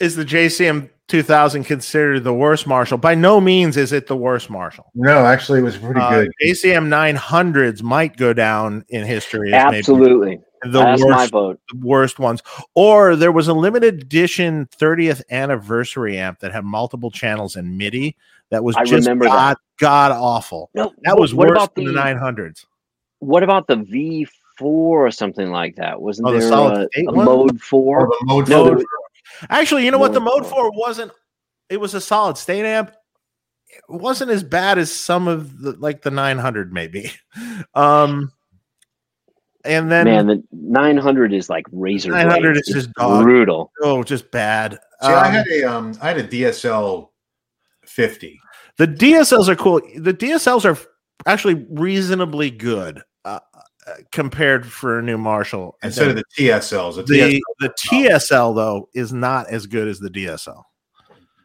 [0.00, 2.98] is the JCM 2000 considered the worst Marshall?
[2.98, 4.90] By no means is it the worst Marshall.
[4.96, 6.30] no, actually, it was pretty Uh, good.
[6.42, 10.40] JCM 900s might go down in history as maybe Absolutely.
[10.64, 11.60] the That's my worst, vote.
[11.78, 12.42] worst ones.
[12.74, 18.16] Or there was a limited edition 30th anniversary amp that had multiple channels and MIDI
[18.52, 19.32] that was I just remember that.
[19.32, 20.70] god, god awful.
[20.74, 22.64] No, That was what worse about than the the 900s.
[23.18, 24.26] what about the V
[24.58, 26.00] four or something like that?
[26.00, 27.24] Wasn't Oh, the there solid a, a one?
[27.24, 28.06] mode Oh, four?
[28.06, 28.84] the mode No, four- there-
[29.50, 30.12] Actually, you know what?
[30.12, 30.70] The Mode Mode four.
[30.72, 31.10] wasn't,
[31.70, 32.90] it was a solid state amp.
[33.68, 37.10] It wasn't as bad as some of the, like the 900 maybe.
[37.74, 38.30] Um,
[39.64, 42.10] and then Man, the nine hundred is like razor.
[42.10, 42.68] 900 blades.
[42.68, 43.22] is It's just dog.
[43.22, 43.70] brutal.
[43.82, 44.72] oh, just bad.
[45.00, 47.08] See, I Um, had a um, I had a DSL
[47.86, 48.40] fifty.
[48.78, 49.80] The DSLs are cool.
[49.96, 50.78] The DSLs are
[51.26, 53.40] actually reasonably good uh,
[53.86, 55.76] uh, compared for a new Marshall.
[55.82, 56.96] Instead of the TSLs.
[56.96, 60.62] The, the TSL, the TSL though is not as good as the DSL.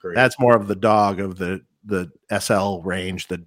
[0.01, 0.15] great.
[0.15, 2.09] That's more of the dog of the the
[2.39, 3.28] SL range.
[3.28, 3.43] The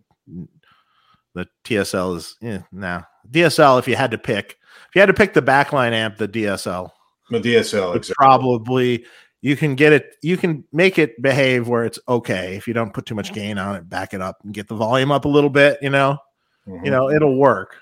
[1.34, 3.02] the TSL is eh, nah.
[3.30, 3.78] DSL.
[3.78, 4.58] If you had to pick,
[4.88, 6.90] if you had to pick the backline amp, the DSL
[7.30, 7.96] the DSL.
[7.96, 8.14] Exactly.
[8.16, 9.04] probably
[9.42, 12.92] you can get it you can make it behave where it's okay if you don't
[12.92, 15.28] put too much gain on it back it up and get the volume up a
[15.28, 16.18] little bit you know
[16.66, 16.84] Mhm.
[16.84, 17.76] you know it'll work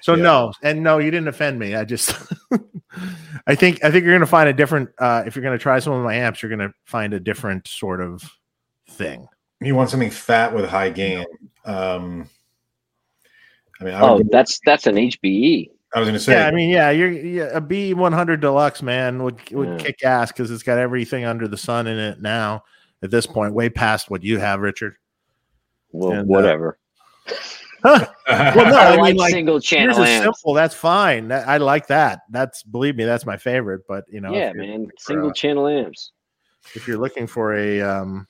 [0.00, 0.22] so Yeah.
[0.22, 2.16] no and no you didn't offend me i just
[3.46, 5.92] i think i think you're gonna find a different uh if you're gonna try some
[5.92, 8.22] of my amps you're gonna find a different sort of
[8.90, 9.28] thing
[9.60, 11.24] you want something fat with high gain.
[11.64, 12.28] Um,
[13.80, 15.70] I mean, I, Oh, would, that's that's an HBE.
[15.94, 19.22] I was going to say, yeah i mean yeah you're yeah, a b100 deluxe man
[19.22, 19.76] would would Yeah.
[19.78, 22.64] kick ass because it's got everything under the sun in it now
[23.02, 24.96] at this point way past what you have richard
[25.92, 26.78] Well, And, uh, whatever.
[27.84, 30.54] well no I, i mean like, like single Yours channel is simple.
[30.54, 31.28] That's fine.
[31.28, 32.20] That- I like that.
[32.30, 33.82] That's believe me, that's my favorite.
[33.86, 36.12] But you know, yeah, man, single channel amps.
[36.74, 38.26] if you're looking for a, um,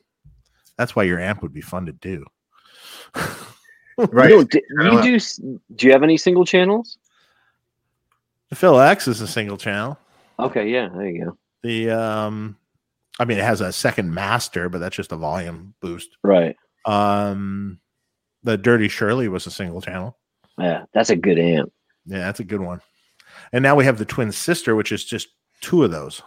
[0.76, 2.24] that's why your amp would be fun to do.
[4.10, 4.30] right.
[4.30, 5.60] You, don't, do, you do?
[5.76, 6.98] Do you have any single channels?
[8.54, 9.98] The Phil X is a single channel.
[10.38, 11.38] Okay, yeah, there you go.
[11.64, 12.56] The, um,
[13.18, 16.16] I mean, it has a second master, but that's just a volume boost.
[16.22, 16.54] Right.
[16.84, 17.80] Um,
[18.44, 20.16] the Dirty Shirley was a single channel.
[20.56, 21.72] Yeah, that's a good amp.
[22.06, 22.80] Yeah, that's a good one.
[23.52, 25.30] And now we have the twin sister, which is just
[25.60, 26.22] two of those.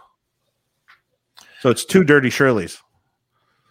[1.60, 2.76] So it's two Dirty Shirleys.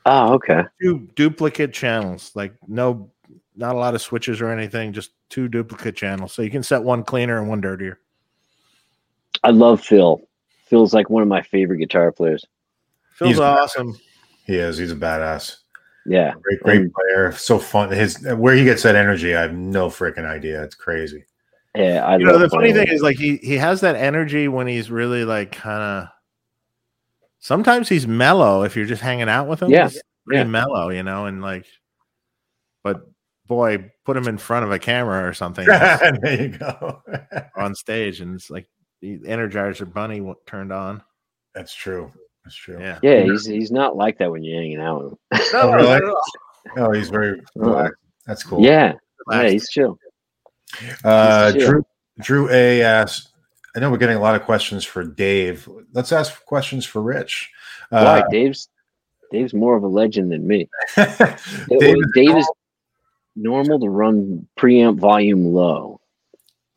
[0.08, 0.64] Oh, okay.
[0.82, 3.12] two duplicate channels like no
[3.56, 6.82] not a lot of switches or anything just two duplicate channels so you can set
[6.82, 8.00] one cleaner and one dirtier
[9.44, 10.22] I love Phil.
[10.66, 12.46] Phil's like one of my favorite guitar players.
[13.14, 13.98] Phil's He's- awesome
[14.46, 14.78] he is.
[14.78, 15.58] He's a badass.
[16.06, 16.34] Yeah.
[16.42, 17.32] Great, great Um, player.
[17.34, 17.92] So fun.
[17.92, 20.64] His where he gets that energy, I have no freaking idea.
[20.64, 21.26] It's crazy.
[21.76, 24.68] Yeah, I you know the funny thing is like he he has that energy when
[24.68, 26.08] he's really like kind of
[27.40, 30.46] sometimes he's mellow if you're just hanging out with him Yeah, he's pretty yeah.
[30.46, 31.66] mellow you know and like
[32.84, 33.02] but
[33.46, 37.02] boy put him in front of a camera or something there you go.
[37.58, 38.68] on stage and it's like
[39.02, 41.04] the energizer bunny turned on
[41.54, 42.12] That's true.
[42.44, 42.80] That's true.
[42.80, 45.20] yeah Yeah, he's he's not like that when you're hanging out with him.
[45.54, 46.14] Oh, really?
[46.78, 48.02] Oh, he's very relaxed.
[48.26, 48.64] That's cool.
[48.64, 48.94] Yeah,
[49.32, 49.98] yeah, he's chill.
[51.04, 51.72] Uh, He's chill.
[51.72, 51.86] Drew
[52.20, 53.30] Drew A asked.
[53.76, 55.70] I know we're getting a lot of questions for Dave.
[55.94, 57.52] Let's ask questions for Rich.
[57.90, 58.20] Why?
[58.22, 58.70] Uh, Dave's
[59.32, 60.70] Dave's more of a legend than me.
[60.96, 61.38] Dave,
[61.80, 62.50] Dave, Dave is
[63.36, 65.97] normal to run preamp volume low.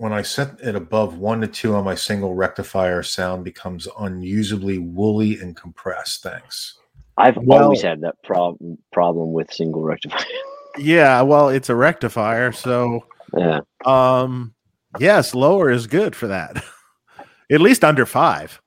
[0.00, 4.78] When I set it above one to two on my single rectifier, sound becomes unusably
[4.78, 6.22] woolly and compressed.
[6.22, 6.78] Thanks.
[7.18, 10.24] I've Well- always had that problem problem with single rectifier.
[10.78, 13.04] Yeah, well, it's a rectifier, so
[13.36, 13.60] yeah.
[13.84, 14.54] um
[15.00, 16.64] yes, lower is good for that.
[17.50, 18.62] At least under 5.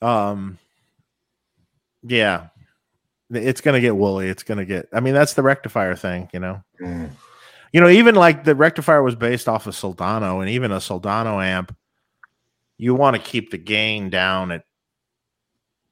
[0.00, 0.58] Um
[2.04, 2.46] yeah.
[3.30, 4.28] It's going to get woolly.
[4.28, 6.62] It's going to get I mean, that's the rectifier thing, you know.
[6.80, 7.10] Mm.
[7.76, 11.44] You know, even like the rectifier was based off of Soldano, and even a Soldano
[11.44, 11.76] amp,
[12.78, 14.64] you want to keep the gain down at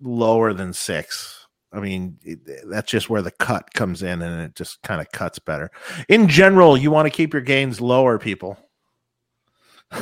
[0.00, 1.46] lower than six.
[1.70, 2.38] I mean, it,
[2.70, 5.70] that's just where the cut comes in, and it just kind of cuts better.
[6.08, 8.56] In general, you want to keep your gains lower, people.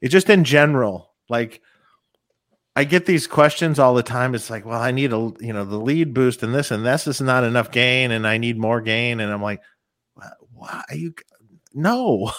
[0.00, 1.12] it's just in general.
[1.28, 1.60] Like,
[2.74, 4.34] I get these questions all the time.
[4.34, 7.06] It's like, well, I need a, you know, the lead boost and this and this
[7.06, 9.20] is not enough gain, and I need more gain.
[9.20, 9.60] And I'm like,
[10.56, 11.14] why are you
[11.74, 12.30] no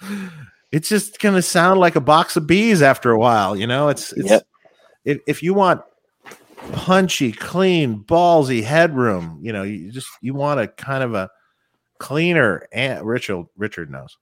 [0.72, 4.12] it's just gonna sound like a box of bees after a while you know it's
[4.12, 4.46] it's Yep.
[5.04, 5.82] if, if you want
[6.72, 11.30] punchy clean ballsy headroom you know you just you want a kind of a
[11.98, 14.16] cleaner amp richard richard knows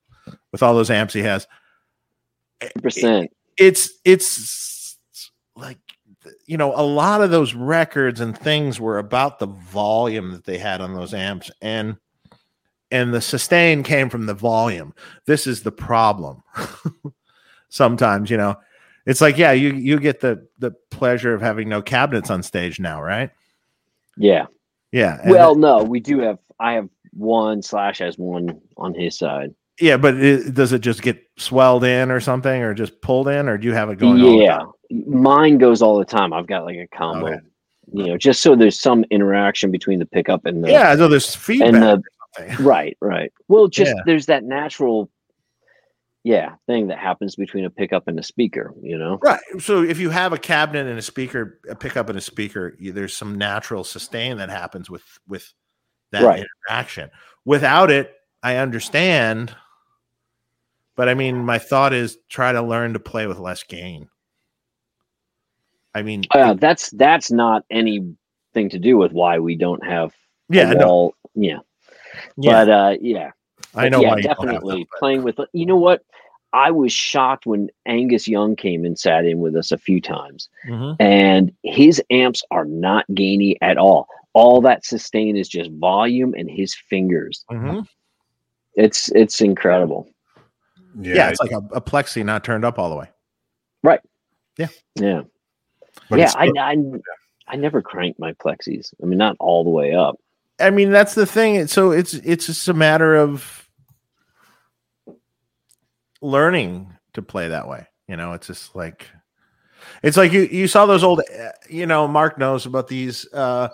[0.53, 1.47] with all those amps he has
[2.61, 3.31] eh, percent.
[3.57, 4.99] it's it's
[5.57, 5.79] like
[6.47, 10.59] you know a lot of those records and things were about the volume that they
[10.59, 11.97] had on those amps and
[12.91, 14.95] and the sustain came from the volume
[15.27, 16.43] this is the problem
[17.69, 18.55] sometimes you know
[19.07, 22.79] it's like yeah you you get the the pleasure of having no cabinets on stage
[22.81, 23.31] now right
[24.17, 24.47] Yeah.
[24.93, 26.39] yeah Well, no, we do have.
[26.59, 29.55] I have one slash has one on his side.
[29.81, 33.49] yeah but it, does it just get swelled in or something or just pulled in
[33.49, 34.61] or do you have it going all the yeah,
[35.07, 36.33] mine goes all the time.
[36.33, 37.27] I've got like a combo.
[37.27, 37.41] Okay.
[37.93, 41.35] You know, just so there's some interaction between the pickup and the yeah so there's
[41.35, 42.03] feedback and the
[42.37, 42.57] something.
[42.65, 43.33] right, right.
[43.49, 44.03] Well, just Yeah.
[44.07, 45.11] there's that natural,
[46.25, 48.75] yeah, thing that happens between a pickup and a speaker.
[48.83, 49.41] You know, Right.
[49.59, 52.93] So if you have a cabinet and a speaker, a pickup and a speaker, you,
[52.93, 55.53] there's some natural sustain that happens with with
[56.13, 56.45] that Right.
[56.69, 57.11] interaction.
[57.45, 58.13] Without it,
[58.43, 59.55] I understand,
[60.97, 64.09] but I mean, my thought is try to learn to play with less gain.
[65.95, 68.17] I mean, uh, that's that's not anything
[68.55, 70.15] to do with why we don't have
[70.49, 71.13] yeah, no.
[71.35, 71.59] Yeah,
[72.37, 73.31] yeah, but uh, yeah,
[73.75, 75.39] I know yeah, why you don't have definitely them, playing with.
[75.53, 76.05] You know what?
[76.53, 80.49] I was shocked when Angus Young came and sat in with us a few times,
[80.69, 80.97] Mhm.
[81.01, 84.09] and his amps are not gainy at all.
[84.33, 87.45] All that sustain is just volume and his fingers.
[87.51, 87.87] Mhm.
[88.75, 90.09] It's it's incredible.
[90.99, 93.09] Yeah, Yeah, it's like a, a plexi not turned up all the way.
[93.83, 94.01] Right.
[94.99, 95.23] Yeah,
[96.09, 96.33] but yeah.
[96.37, 96.77] I, I
[97.49, 98.95] I never crank my plexis.
[99.03, 100.19] I mean, not all the way up.
[100.59, 101.67] I mean, that's the thing.
[101.67, 103.69] So it's it's just a matter of
[106.21, 107.87] learning to play that way.
[108.09, 109.07] You know, it's just like
[110.03, 111.21] it's like you you saw those old.
[111.69, 113.27] You know, Mark knows about these.
[113.33, 113.69] uh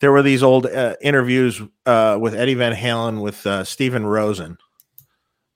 [0.00, 4.58] There were these old uh, interviews uh with Eddie Van Halen with uh, Steven Rosen.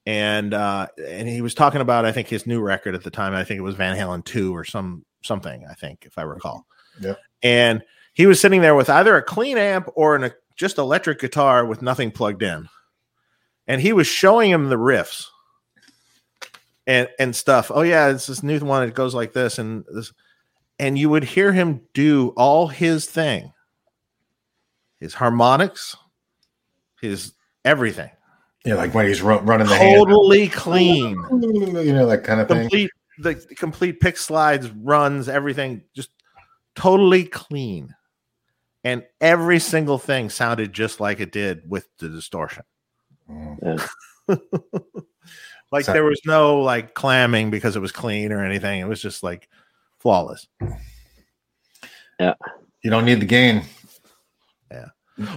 [0.07, 3.35] And uh, and he was talking about I think his new record at the time.
[3.35, 5.67] I think it was Van Halen two or some something.
[5.69, 6.67] I think if I recall.
[7.01, 7.15] Yeah.
[7.43, 7.83] And
[8.15, 11.81] he was sitting there with either a clean amp or an, just electric guitar with
[11.81, 12.69] nothing plugged in,
[13.67, 15.27] and he was showing him the riffs
[16.87, 17.71] and and stuff.
[17.73, 18.87] Oh yeah, it's this new one.
[18.87, 20.13] It goes like this and this,
[20.79, 23.53] and you would hear him do all his thing,
[25.01, 25.97] his harmonics,
[27.01, 27.33] his
[27.65, 28.11] everything,
[28.65, 31.17] yeah, like when he's ru- running the hand, totally clean.
[31.31, 32.63] You know, that kind of thing.
[32.63, 35.83] complete the complete pick slides runs everything.
[35.95, 36.11] Just
[36.75, 37.95] totally clean
[38.89, 42.65] and every single thing sounded just like it did with the distortion
[43.31, 43.87] Mm.
[45.71, 49.03] like So- there was no like clamming because it was clean or anything it was
[49.03, 49.49] just like
[49.99, 50.47] flawless
[52.19, 52.35] Yeah.
[52.83, 53.63] You don't need the gain.
[54.71, 54.87] Yeah.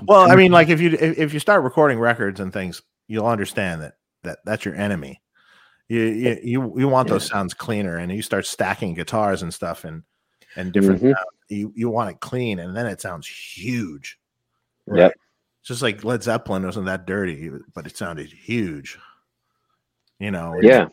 [0.03, 3.25] well i mean like if you if, if you start recording records and things you'll
[3.27, 3.93] understand that
[4.23, 5.21] that that's your enemy
[5.89, 9.83] you you you, you want those sounds cleaner and you start stacking guitars and stuff
[9.83, 10.03] and
[10.55, 11.13] and different Mhm.
[11.49, 14.19] you you want it clean and then it sounds huge
[14.93, 15.13] Yep.
[15.59, 18.97] It's just like led zeppelin wasn't that dirty but it sounded huge
[20.19, 20.87] you know Yeah.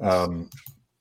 [0.00, 0.50] Um,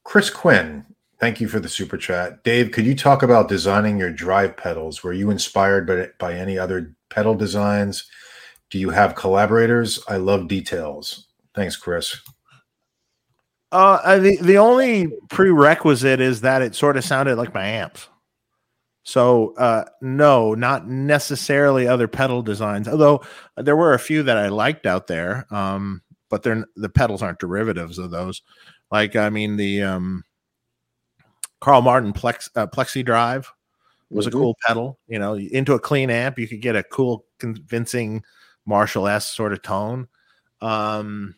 [0.04, 0.86] Chris Quinn,
[1.20, 2.44] thank you for the super chat.
[2.44, 5.04] Dave, could you talk about designing your drive pedals?
[5.04, 8.10] Were you inspired by, by any other pedal designs?
[8.70, 10.00] Do you have collaborators?
[10.08, 11.28] I love details.
[11.54, 12.16] Thanks, Chris.
[13.72, 18.08] Uh, the the only prerequisite is that it sort of sounded like my amps.
[19.04, 22.88] So uh, no, not necessarily other pedal designs.
[22.88, 23.24] Although
[23.58, 25.46] there were a few that I liked out there.
[25.54, 28.42] Um, but they're the pedals aren't derivatives of those.
[28.92, 30.24] Like I mean the um,
[31.62, 33.52] Carl Martin Plex uh, Plexi Drive
[34.10, 35.00] was a cool pedal.
[35.08, 38.24] You know, into a clean amp, you could get a cool, convincing
[38.66, 40.08] Marshall S sort of tone.
[40.62, 41.36] Um,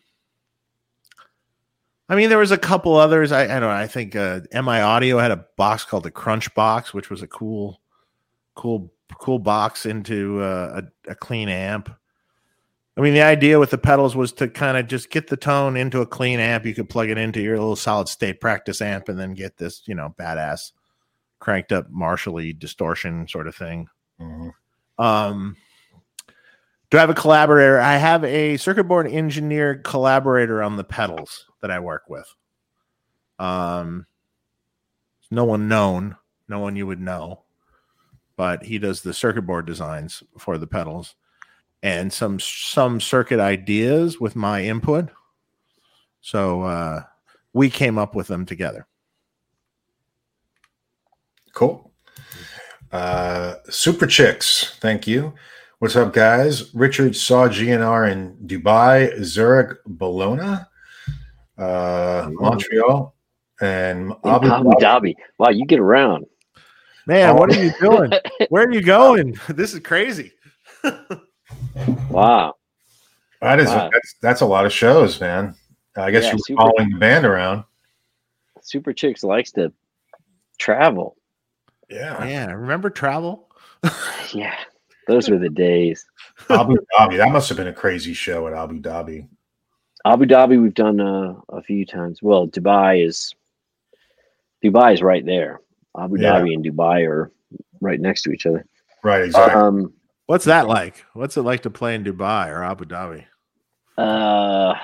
[2.08, 3.32] I mean, there was a couple others.
[3.32, 3.70] I, I don't know.
[3.70, 7.26] I think uh, MI Audio had a box called the Crunch Box, which was a
[7.26, 7.80] cool,
[8.54, 11.94] cool, cool box into uh, a, a clean amp.
[12.96, 15.76] I mean, the idea with the pedals was to kind of just get the tone
[15.76, 16.64] into a clean amp.
[16.64, 19.82] You could plug it into your little solid state practice amp and then get this,
[19.86, 20.72] you know, badass
[21.38, 23.86] cranked up Marshally distortion sort of thing.
[24.20, 24.50] Mhm.
[24.98, 25.56] Um,
[26.90, 27.78] do I have a collaborator?
[27.78, 32.26] I have a circuit board engineer collaborator on the pedals that I work with.
[33.38, 34.06] Um,
[35.30, 36.16] no one known,
[36.48, 37.42] no one you would know,
[38.36, 41.14] but he does the circuit board designs for the pedals
[41.82, 45.10] and some some circuit ideas with my input.
[46.20, 47.02] So uh,
[47.52, 48.86] we came up with them together.
[51.54, 51.92] Cool.
[52.90, 55.34] Uh, Super Chicks, thank you.
[55.78, 56.74] What's up, guys?
[56.74, 60.64] Richard saw GNR in Dubai, Zurich, Bologna,
[61.58, 63.14] uh, Montreal,
[63.60, 64.80] and Abu Abu Dhabi.
[64.80, 65.14] Dhabi.
[65.38, 66.26] Wow, you get around.
[67.06, 67.34] Man, Oh.
[67.34, 68.12] what are you doing?
[68.50, 69.36] Where are you going?
[69.48, 70.32] This is crazy.
[72.10, 72.54] Wow.
[73.40, 73.88] That is Wow.
[73.92, 75.54] that's, that's a lot of shows, man.
[75.96, 76.60] I guess Yeah, you're super.
[76.62, 77.64] following the band around.
[78.60, 79.72] Super Chicks likes to
[80.58, 81.16] travel.
[81.88, 83.48] Yeah, Yeah, remember travel?
[84.34, 84.54] Yeah.
[85.06, 86.04] Those were the days.
[86.50, 87.16] Abu Dhabi.
[87.16, 89.26] That must have been a crazy show at Abu Dhabi.
[90.06, 92.22] Abu Dhabi, we've done uh, a few times.
[92.22, 93.34] Well, Dubai is
[94.64, 95.60] Dubai is right there.
[95.98, 96.34] Abu Yeah.
[96.40, 97.30] Dhabi and Dubai are
[97.80, 98.64] right next to each other.
[99.02, 99.60] Right, exactly.
[99.60, 99.92] Um,
[100.26, 101.04] What's that like?
[101.14, 103.24] What's it like to play in Dubai or Abu Dhabi?
[103.96, 104.74] uh,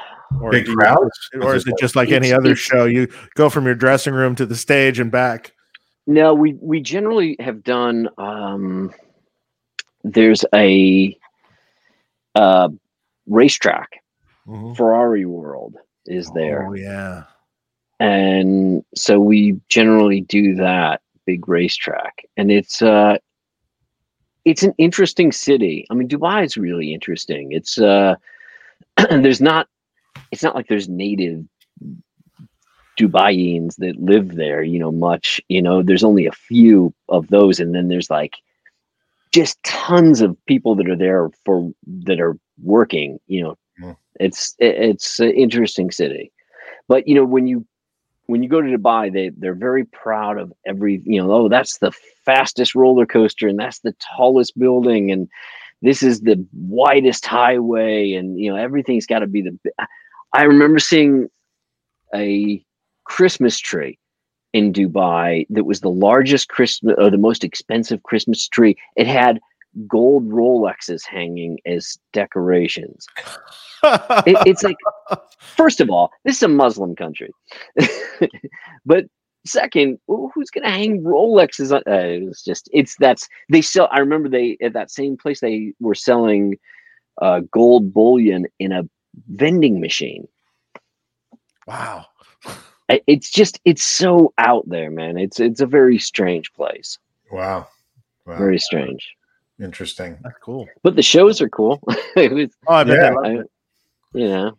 [0.41, 1.31] Or Big crowds.
[1.41, 2.87] or is it just like any other show?
[2.87, 5.53] You go from your dressing room to the stage and back.
[6.07, 8.09] no, we we generally have done.
[8.19, 8.93] Um,
[10.03, 11.17] there's a
[12.35, 12.69] uh,
[13.27, 13.91] racetrack.
[14.77, 15.77] Ferrari World
[16.07, 16.69] is there.
[16.69, 17.25] Oh yeah.
[18.01, 23.17] and so we generally do that big racetrack and it's uh
[24.45, 28.15] it's an interesting city i mean dubai is really interesting it's uh
[29.11, 29.69] there's not
[30.31, 31.43] it's not like there's native
[32.99, 37.59] dubaians that live there you know much you know there's only a few of those
[37.59, 38.35] and then there's like
[39.33, 43.57] just tons of people that are there for that are working you know.
[44.21, 46.33] It's it's an interesting city
[46.89, 47.67] but you know when you
[48.27, 51.79] when you go to Dubai, they they're very proud of every you know oh that's
[51.79, 51.93] the
[52.25, 55.29] fastest roller coaster and that's the tallest building and
[55.83, 59.59] this is the widest highway and you know everything's got to be the.
[60.33, 61.29] I remember seeing
[62.15, 62.65] a
[63.05, 63.99] Christmas tree
[64.53, 68.77] in Dubai that was the largest Christmas or the most expensive Christmas tree.
[68.97, 69.41] It had
[69.89, 73.07] gold Rolexes hanging as decorations.
[74.27, 74.77] It- it's like
[75.39, 77.31] first of all, this is a Muslim country,
[78.87, 79.05] but
[79.45, 81.71] second, who's going to hang Rolexes?
[81.71, 83.89] On, uh, it's just it's that's they sell.
[83.93, 86.57] I remember they at that same place they were selling
[87.21, 88.89] uh, gold bullion in a
[89.29, 90.27] vending machine.
[91.67, 92.07] wow.
[93.07, 95.19] It's just it's so out there, man.
[95.19, 96.99] It's it's a very strange place,
[97.31, 97.67] wow.
[98.27, 98.37] Wow.
[98.39, 99.15] very strange.
[99.61, 100.19] Interesting.
[100.23, 100.67] That's cool.
[100.83, 101.81] But the shows are cool.
[102.17, 103.15] was, Oh, I bet Yeah.
[103.23, 103.31] I,
[104.13, 104.59] you know,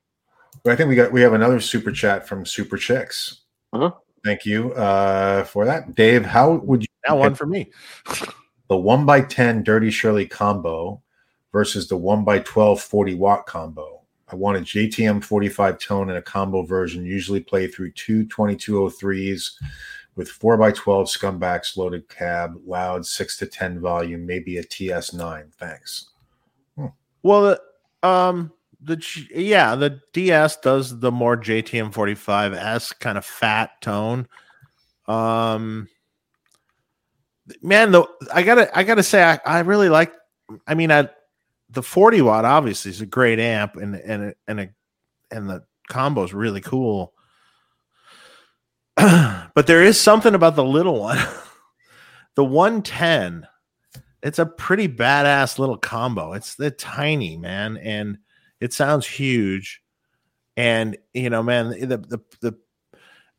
[0.64, 3.42] But I think we got we have another super chat from Super Chicks.
[3.74, 3.92] Uh-huh.
[4.24, 6.26] Thank you uh, for that, Dave.
[6.26, 7.72] How would you now one for me.
[8.70, 11.02] the one by ten Dirty Shirley combo
[11.52, 14.02] versus the one by 12 40 watt combo?
[14.28, 19.52] I want a JTM 45 tone in a combo version, usually play through two 2203s
[20.16, 25.54] with 4 by 12 scumbacks loaded cab, loud 6 to 10 volume, maybe a TS9.
[25.54, 26.08] Thanks.
[27.24, 27.58] Well,
[28.02, 28.52] the, um,
[28.82, 34.28] the yeah, the DS does the more JTM 45s kind of fat tone.
[35.08, 35.88] Um,
[37.64, 40.14] man, though, I gotta, I gotta say, I, I really like.
[40.68, 41.10] I mean, I
[41.72, 44.70] the 40 watt obviously is a great amp, and and and a,
[45.32, 47.15] and the combo is really cool.
[49.54, 51.20] but there is something about the little one,
[52.36, 53.48] the 110
[54.26, 56.34] it's a pretty badass little combo.
[56.34, 58.18] It's the tiny man, and
[58.60, 59.84] it sounds huge.
[60.58, 62.58] And you know, man, the the the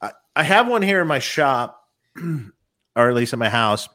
[0.00, 1.82] I, I have one here in my shop,
[2.96, 3.88] or at least in my house,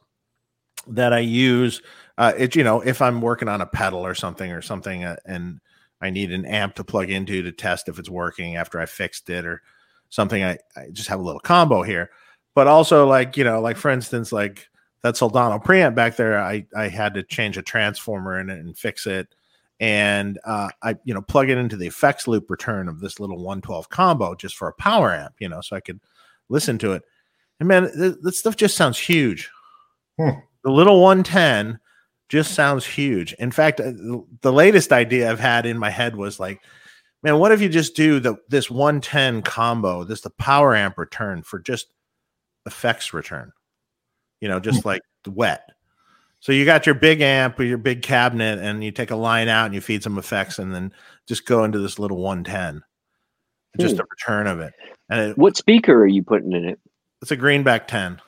[0.88, 1.82] that I use.
[2.18, 5.16] Uh, it you know, if I'm working on a pedal or something or something, uh,
[5.26, 5.62] and
[6.02, 9.30] I need an amp to plug into to test if it's working after I fixed
[9.30, 9.62] it or
[10.12, 10.44] something.
[10.44, 12.12] I, I just have a little combo here.
[12.54, 14.70] But also, like, you know, like for instance, like
[15.02, 18.78] that Soldano preamp back there, I, I had to change a transformer in it and
[18.78, 19.34] fix it.
[19.80, 23.38] And uh, I, you know, plug it into the effects loop return of this little
[23.38, 26.00] 112 combo just for a power amp, you know, so I could
[26.50, 27.04] listen to it.
[27.60, 29.50] And man, th- this stuff just sounds huge.
[30.20, 30.40] Hmm.
[30.64, 31.80] The little 110
[32.30, 33.34] just sounds huge.
[33.34, 33.92] In fact, uh,
[34.42, 36.62] the latest idea I've had in my head was like,
[37.24, 41.44] man, what if you just do the this 110 combo, this the power amp return
[41.44, 41.88] for just
[42.66, 43.52] effects return?
[44.40, 45.70] You know, just like wet.
[46.40, 49.48] So you got your big amp or your big cabinet, and you take a line
[49.48, 50.92] out and you feed some effects, and then
[51.28, 52.82] just go into this little 110,
[53.80, 54.02] just Hmm.
[54.02, 54.74] a return of it.
[55.10, 56.80] And it, What speaker are you putting in it?
[57.22, 58.20] it's a greenback 10.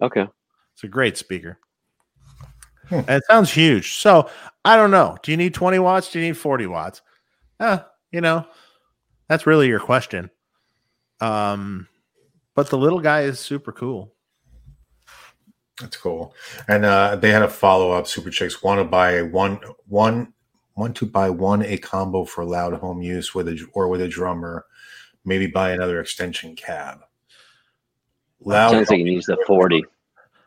[0.00, 0.26] Okay.
[0.74, 1.58] It's a great speaker.
[2.88, 2.94] Hmm.
[3.08, 3.94] And it sounds huge.
[3.96, 4.30] So
[4.64, 5.16] I don't know.
[5.24, 6.12] Do you need 20 watts?
[6.12, 7.02] Do you need 40 watts?
[7.58, 7.80] Uh,
[8.12, 8.46] you know,
[9.28, 10.30] that's really your question.
[11.20, 11.86] Um,
[12.54, 14.14] but the little guy is super cool.
[15.80, 16.34] That's cool.
[16.68, 18.06] And uh, they had a follow up.
[18.06, 20.32] Super Chicks want to buy a one one
[20.76, 24.08] want to buy one a combo for loud home use with a or with a
[24.08, 24.66] drummer.
[25.24, 27.00] Maybe buy another extension cab.
[28.40, 28.70] Loud.
[28.70, 29.84] Sounds like he needs the 40.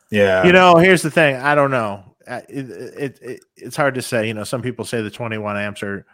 [0.10, 0.44] yeah.
[0.46, 1.36] You know, here's the thing.
[1.36, 2.04] I don't know.
[2.28, 4.28] Uh, It, it, it, it's hard to say.
[4.28, 6.06] You know, some people say the 21 amps are,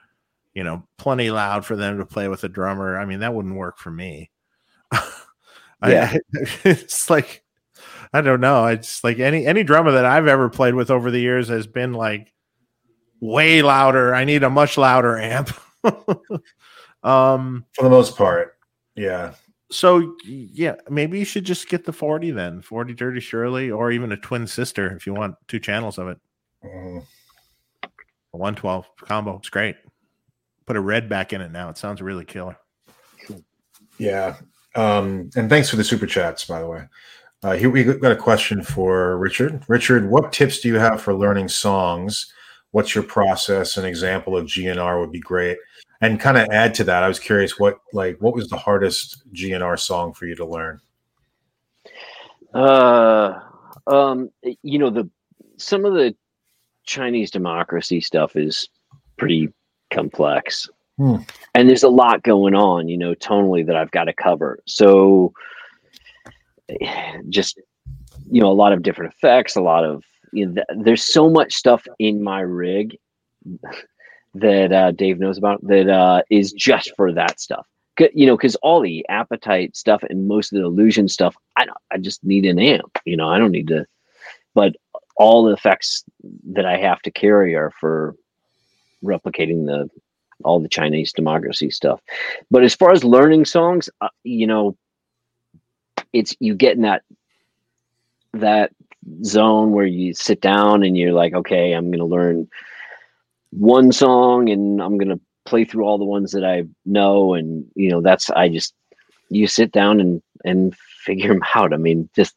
[0.60, 2.99] you know, plenty loud for them to play with a drummer.
[2.99, 4.30] I mean, that wouldn't work for me.
[4.91, 5.07] I-
[5.84, 6.18] Yeah.
[6.65, 7.45] it's like
[8.11, 8.65] I don't know.
[8.65, 11.94] It's like any any drummer that I've ever played with over the years has been
[11.94, 12.34] like
[13.22, 14.14] way louder.
[14.14, 15.49] I need a much louder amp.
[17.03, 18.57] um for the most part.
[18.95, 19.36] Yeah.
[19.72, 22.61] so yeah, maybe you should just get the 40 then.
[22.61, 26.18] 40 Dirty Shirley or even a twin sister if you want two channels of it.
[26.64, 29.38] A 112 combo.
[29.38, 29.76] It's great.
[30.70, 31.70] Put a red back in it now.
[31.70, 32.56] It sounds really killer.
[33.98, 34.36] Yeah.
[34.76, 36.84] Um, and thanks for the super chats, by the way.
[37.41, 39.64] Uh, here we got a question for Richard.
[39.68, 42.32] Richard, what tips do you have for learning songs?
[42.70, 43.78] What's your process?
[43.78, 45.58] An example of GNR would be great.
[46.02, 49.24] And kind of add to that, I was curious what like what was the hardest
[49.34, 50.82] GNR song for you to learn?
[52.54, 53.40] Uh,
[53.88, 54.30] um,
[54.62, 55.10] you know the
[55.58, 56.16] some of the
[56.86, 58.70] Chinese democracy stuff is
[59.18, 59.52] pretty
[59.90, 61.18] complex, Hmm.
[61.56, 62.88] and there's a lot going on.
[62.90, 64.60] You know, tonally that I've got to cover.
[64.66, 65.34] So,
[67.30, 67.60] just
[68.32, 71.30] you know, a lot of different effects, a lot of you know, th- there's so
[71.30, 72.98] much stuff in my rig
[74.36, 77.66] that uh, Dave knows about that uh, is just for that stuff.
[78.14, 81.78] You know, because all the appetite stuff and most of the illusion stuff, I don't,
[81.91, 82.98] I just need an amp.
[83.06, 83.86] You know, I don't need to.
[84.56, 84.76] But
[85.18, 86.06] all the effects
[86.53, 88.16] that I have to carry are for
[89.04, 89.90] replicating the
[90.46, 92.02] all the Chinese democracy stuff.
[92.50, 94.78] But as far as learning songs, uh, you know,
[96.14, 97.04] it's you get in that
[98.34, 98.72] that
[99.24, 102.48] zone where you sit down and you're like, okay, I'm going to learn
[103.52, 107.34] one song and I'm going to play through all the ones that I know.
[107.34, 108.74] And, you know, that's, I just,
[109.30, 111.74] you sit down and, and figure them out.
[111.74, 112.36] I mean, just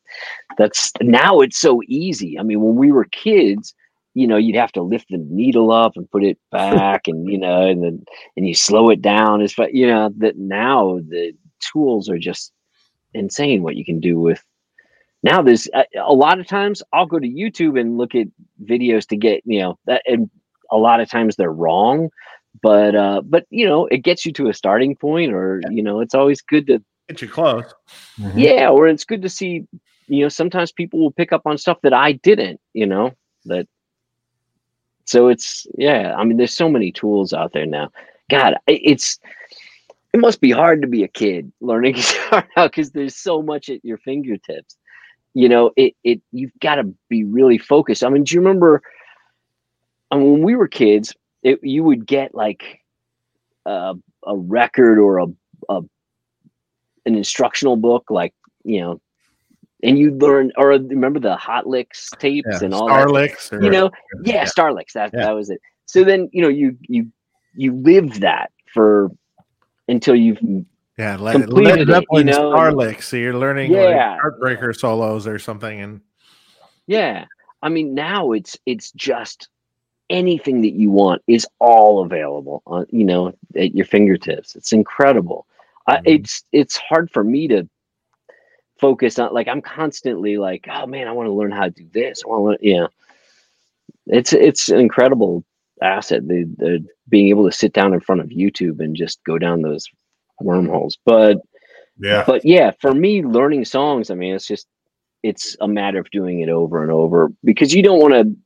[0.56, 2.38] that's now it's so easy.
[2.38, 3.74] I mean, when we were kids,
[4.14, 7.38] you know, you'd have to lift the needle up and put it back and, you
[7.38, 8.04] know, and then,
[8.36, 9.40] and you slow it down.
[9.40, 12.52] It's, but, you know, that now the tools are just
[13.14, 14.42] insane what you can do with
[15.22, 18.26] now there's a, a lot of times I'll go to YouTube and look at
[18.64, 20.30] videos to get you know that and
[20.70, 22.10] a lot of times they're wrong
[22.62, 26.00] but uh but you know it gets you to a starting point or you know
[26.00, 27.64] it's always good to Get you close.
[28.18, 28.32] Mhm.
[28.36, 29.64] yeah or it's good to see
[30.08, 33.12] you know sometimes people will pick up on stuff that I didn't you know
[33.46, 33.66] that
[35.04, 37.90] so it's yeah I mean there's so many tools out there now.
[38.30, 39.18] God it's
[40.12, 43.68] it must be hard to be a kid learning guitar now because there's so much
[43.68, 44.76] at your fingertips.
[45.34, 48.04] You know it it you've got to be really focused.
[48.04, 48.82] I mean do you remember
[50.10, 52.80] I mean, when we were kids it, you would get like
[53.66, 55.26] a, a record or a,
[55.68, 55.80] a
[57.04, 58.34] an instructional book like
[58.64, 59.00] you know
[59.82, 62.64] and you learn or remember the hot licks tapes Yeah.
[62.64, 63.06] and all that.
[63.52, 63.90] Or, you know
[64.24, 64.44] yeah, Yeah.
[64.44, 65.26] starlicks that Yeah.
[65.26, 67.08] that was it so then you know you you
[67.54, 69.10] you lived that for
[69.88, 70.38] until you've
[70.98, 71.16] yeah.
[71.16, 73.02] Led, completed it, Zeppelin you know, Starlicks.
[73.04, 74.16] So you're learning Yeah.
[74.16, 75.80] like heartbreaker solos or something.
[75.80, 76.00] And
[76.86, 77.24] Yeah.
[77.62, 79.48] I mean, now it's it's just
[80.10, 84.54] anything that you want is all available on you know at your fingertips.
[84.54, 85.46] It's incredible.
[85.86, 86.02] I, Mhm.
[86.06, 87.68] it's it's hard for me to
[88.82, 91.88] focus on like I'm constantly like, oh man, I want to learn how to do
[91.92, 92.22] this.
[92.24, 92.88] I want to learn, know.
[94.08, 95.44] It's it's an incredible
[95.80, 96.26] asset.
[96.26, 99.62] The, the being able to sit down in front of YouTube and just go down
[99.62, 99.86] those
[100.40, 100.98] wormholes.
[101.06, 101.38] But
[101.98, 102.24] Yeah.
[102.26, 104.66] but yeah, for me, learning songs, I mean, it's just
[105.22, 108.36] it's a matter of doing it over and over because you don't want to.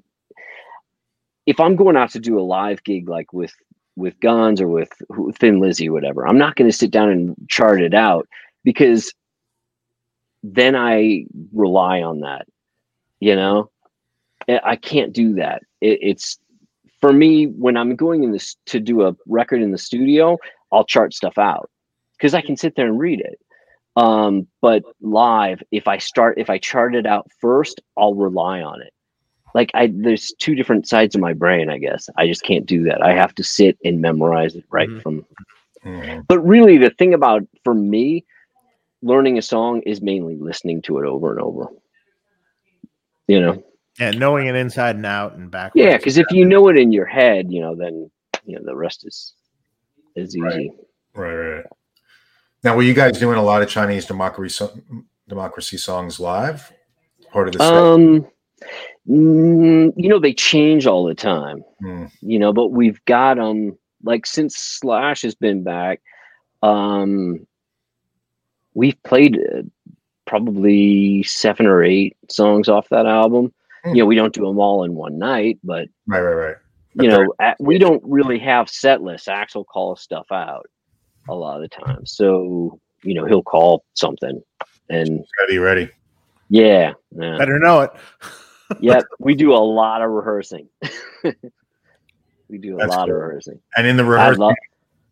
[1.46, 3.54] If I'm going out to do a live gig like with
[3.96, 4.90] with Guns or with
[5.38, 8.28] Thin Lizzy, whatever, I'm not going to sit down and chart it out
[8.62, 9.14] because
[10.54, 12.46] then I rely on that.
[13.20, 13.70] You know,
[14.48, 15.62] I can't do that.
[15.80, 16.38] It, it's
[17.00, 20.38] for me when I'm going in this to do a record in the studio,
[20.72, 21.70] I'll chart stuff out
[22.16, 23.40] because I can sit there and read it.
[23.96, 28.82] Um, but live, if I start, if I chart it out first, I'll rely on
[28.82, 28.92] it.
[29.54, 31.70] Like I, there's two different sides of my brain.
[31.70, 33.02] I guess I just can't do that.
[33.02, 35.02] I have to sit and memorize it right Mhm.
[35.02, 35.26] from.
[35.82, 36.26] Mhm.
[36.28, 38.24] But really, the thing about for me,
[39.02, 41.68] learning a song is mainly listening to it over and over.
[43.28, 43.64] You know,
[43.98, 45.84] Yeah, knowing it inside and out and backwards.
[45.84, 48.10] yeah, because if you know it in your head, you know, then
[48.44, 49.34] you know the rest is
[50.14, 50.40] is easy.
[50.42, 50.70] Right.
[51.14, 51.64] Right, right.
[52.62, 54.66] Now, were you guys doing a lot of Chinese democracy
[55.28, 56.72] democracy songs live?
[57.32, 57.74] Part of the set?
[57.74, 58.26] Um,
[59.08, 61.64] mm, you know, they change all the time.
[61.80, 62.06] Hmm.
[62.20, 66.00] You know, but we've got um like since Slash has been back,
[66.62, 67.46] um,
[68.76, 69.62] we've played uh,
[70.26, 73.52] probably seven or eight songs off that album.
[73.84, 73.94] Hmm.
[73.94, 76.56] You know, we don't do them all in one night, but Right, right, right.
[76.94, 79.28] you know, a- we don't really have set lists.
[79.28, 80.68] Axl calls stuff out
[81.28, 84.40] a lot of the time, so you know he'll call something,
[84.90, 85.90] and Ready, ready.
[86.48, 87.36] yeah, yeah.
[87.38, 87.90] better know it.
[88.80, 90.68] yep, we do a lot of rehearsing.
[92.48, 93.16] we do a That's lot cool.
[93.16, 93.60] of rehearsing.
[93.76, 94.54] And in the rehearsal, love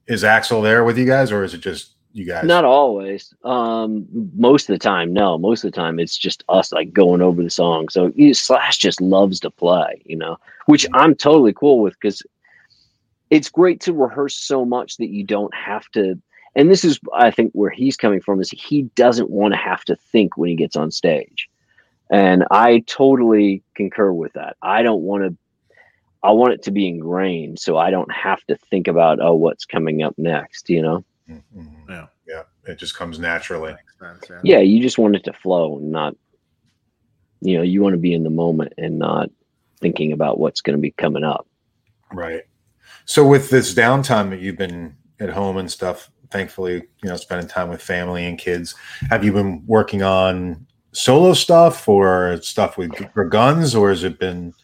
[0.07, 2.45] is Axl there with you guys, or is it just you guys?
[2.45, 3.35] not always.
[3.45, 5.37] Um, most of the time, no.
[5.37, 7.89] Most of the time, it's just us like going over the song.
[7.89, 12.23] So you- Slash just loves to play, you know, which I'm totally cool with because
[13.31, 16.21] it's great to rehearse so much that you don't have to.
[16.55, 19.85] And this is, I think, where he's coming from is he doesn't want to have
[19.87, 21.49] to think when he gets on stage,
[22.11, 24.57] and I totally concur with that.
[24.63, 25.37] I don't want to.
[26.23, 29.65] I want it to be ingrained, so I don't have to think about oh, what's
[29.65, 30.71] coming up next.
[30.71, 31.05] You know.
[31.29, 31.89] Mhm.
[31.89, 32.07] Yeah.
[32.27, 32.43] Yeah.
[32.67, 33.75] It just comes naturally.
[33.99, 34.41] Sense, yeah.
[34.43, 36.17] yeah you just want it to flow and not
[37.41, 39.31] you know you want to be in the moment and not
[39.81, 41.47] thinking about what's going to be coming up
[42.15, 42.43] Right.
[43.07, 47.49] So with this downtime that you've been at home and stuff, thankfully, you know, spending
[47.49, 48.75] time with family and kids,
[49.11, 54.19] have you been working on solo stuff or stuff with for guns, or has it
[54.19, 54.55] been?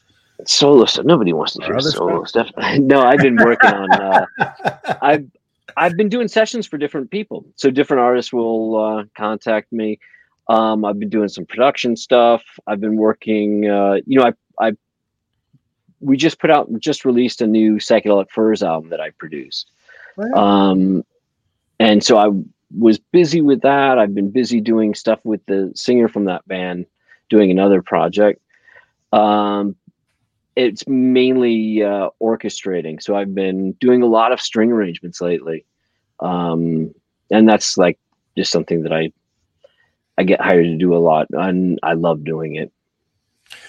[0.47, 4.25] solo stuff nobody wants to hear other solo stuff no i've been working on uh,
[5.03, 5.27] i've
[5.77, 7.45] i've been doing sessions for different people.
[7.57, 9.99] So different artists will uh, contact me.
[10.49, 12.43] Um, i've been doing some production stuff.
[12.67, 14.73] I've been working uh, you know i i
[16.01, 19.71] we just put out just released a new psychedelic furs album that i produced.
[20.35, 21.05] Um,
[21.79, 22.31] and so I
[22.77, 23.99] was busy with that.
[23.99, 26.87] I've been busy doing stuff with the singer from that band,
[27.29, 28.41] doing another project.
[29.13, 29.77] Um,
[30.67, 33.03] it's mainly uh, orchestrating.
[33.03, 35.65] So I've been doing a lot of string arrangements lately,
[36.21, 36.93] um,
[37.31, 37.99] and that's like
[38.37, 39.13] just something that I
[40.19, 42.73] I get hired to do a lot, and I love doing it.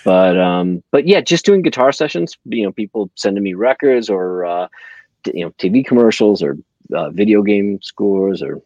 [0.04, 2.38] But um, but yeah, just doing guitar sessions.
[2.46, 4.68] You know, people sending me records or uh,
[5.34, 6.58] you know TV commercials or
[6.94, 8.62] uh, video game scores or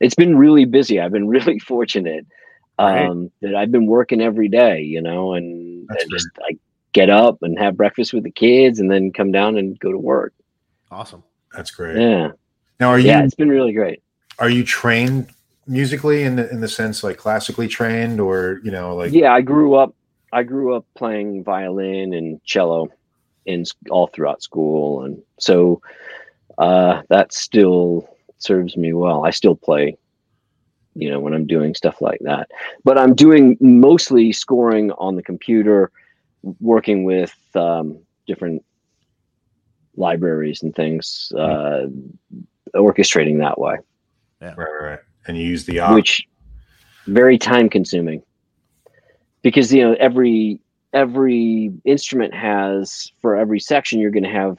[0.00, 2.26] it's been really busy i've been really fortunate
[2.78, 3.06] Right.
[3.08, 6.56] um that i've been working every day you know and, and just i
[6.94, 9.98] get up and have breakfast with the kids and then come down and go to
[9.98, 10.32] work.
[10.90, 11.22] Awesome.
[11.54, 12.00] That's great.
[12.00, 12.30] yeah.
[12.80, 14.02] Now, are you yeah it's been really great.
[14.38, 15.28] are you trained
[15.66, 19.40] musically in the in the sense like classically trained, or you know, like yeah i
[19.40, 19.94] grew up
[20.32, 22.88] i grew up playing violin and cello
[23.46, 25.04] in all throughout school.
[25.04, 25.80] And so
[26.58, 28.08] uh that still
[28.38, 29.24] serves me well.
[29.24, 29.96] I still play
[30.96, 32.50] you know when i'm doing stuff like that.
[32.84, 35.90] But i'm doing mostly scoring on the computer
[36.60, 38.64] working with um, different
[39.96, 41.86] libraries and things uh
[42.74, 43.76] orchestrating that way.
[44.40, 44.98] Right, right, right.
[45.28, 46.26] and you use the op- which
[47.06, 48.22] very time consuming
[49.42, 50.58] because you know every
[50.92, 54.58] every instrument has for every section you're going to have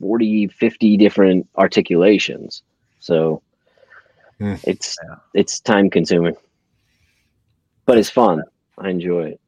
[0.00, 2.62] 40 50 different articulations.
[3.00, 3.42] So
[4.40, 4.54] Hmm.
[4.64, 5.16] it's Yeah.
[5.34, 6.36] it's time consuming
[7.86, 8.42] but it's fun.
[8.76, 9.40] I enjoy it.
[9.40, 9.47] That's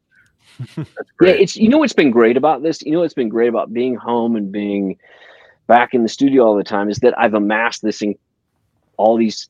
[1.21, 2.83] yeah it's you know what's been great about this?
[2.83, 4.99] You know what's been great about being home and being
[5.67, 8.15] back in the studio all the time is that i've amassed this in
[8.97, 9.49] all these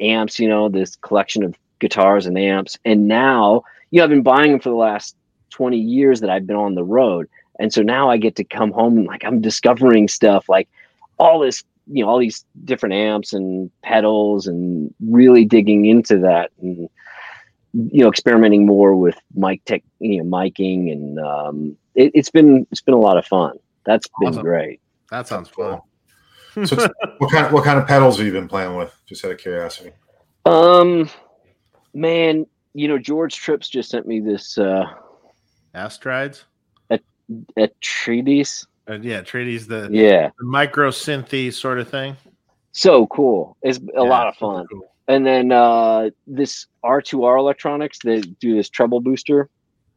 [0.00, 2.78] amps you know this collection of guitars and amps.
[2.84, 5.16] And now you know i've been buying them for the last
[5.50, 7.28] 20 years that i've been on the road.
[7.58, 10.68] And so now I get to come home and like I'm discovering stuff like
[11.18, 16.50] all this, you know, all these different amps and pedals and really digging into that.
[16.60, 16.88] And
[17.74, 22.66] you know, experimenting more with mic tech, you know, miking and um it, has been
[22.70, 23.56] it's been a lot of fun.
[23.84, 24.42] That's been Awesome.
[24.42, 24.80] great.
[25.10, 25.80] That sounds fun.
[26.54, 28.94] So it's- what kind of what kind of pedals have you been playing with?
[29.06, 29.92] Just out of curiosity.
[30.44, 31.08] Um
[31.94, 34.84] man, you know, George Tripps just sent me this uh
[35.74, 36.44] Atreides.
[37.56, 38.66] a treatise.
[38.88, 40.30] Uh, yeah, Treaty's the, Yeah.
[40.38, 42.16] the micro synthy sort of thing.
[42.72, 43.56] So cool.
[43.62, 44.66] It's a Yeah, lot of super fun.
[44.70, 44.91] cool.
[45.12, 49.50] And then uh this R2R electronics that do this treble booster.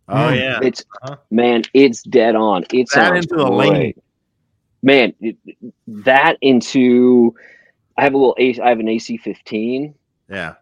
[0.09, 0.35] Oh Mm.
[0.35, 1.15] yeah, It's Uh-huh.
[1.31, 2.65] man, it's dead on.
[2.73, 3.93] It's That into the lane.
[4.83, 5.37] Man, it,
[5.87, 7.33] that into
[7.97, 9.93] I have a little AC, I have an AC15.
[10.29, 10.55] yeah.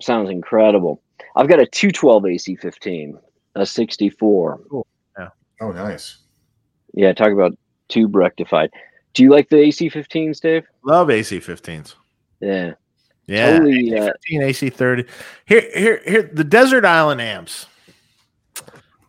[0.00, 1.02] Sounds incredible.
[1.34, 3.18] I've got a 212 AC15,
[3.54, 4.60] a 64.
[5.18, 5.28] Yeah.
[5.62, 6.18] Oh, nice.
[6.92, 7.52] Yeah, talk about
[7.88, 8.70] tube rectified.
[9.14, 10.64] Do you like the AC15s, Dave?
[10.84, 11.94] Love AC15s.
[12.40, 12.74] Yeah.
[13.26, 15.08] Yeah, Totally, uh, AC15, AC30.
[15.46, 16.30] Here, here, here.
[16.32, 17.66] The Desert Island amps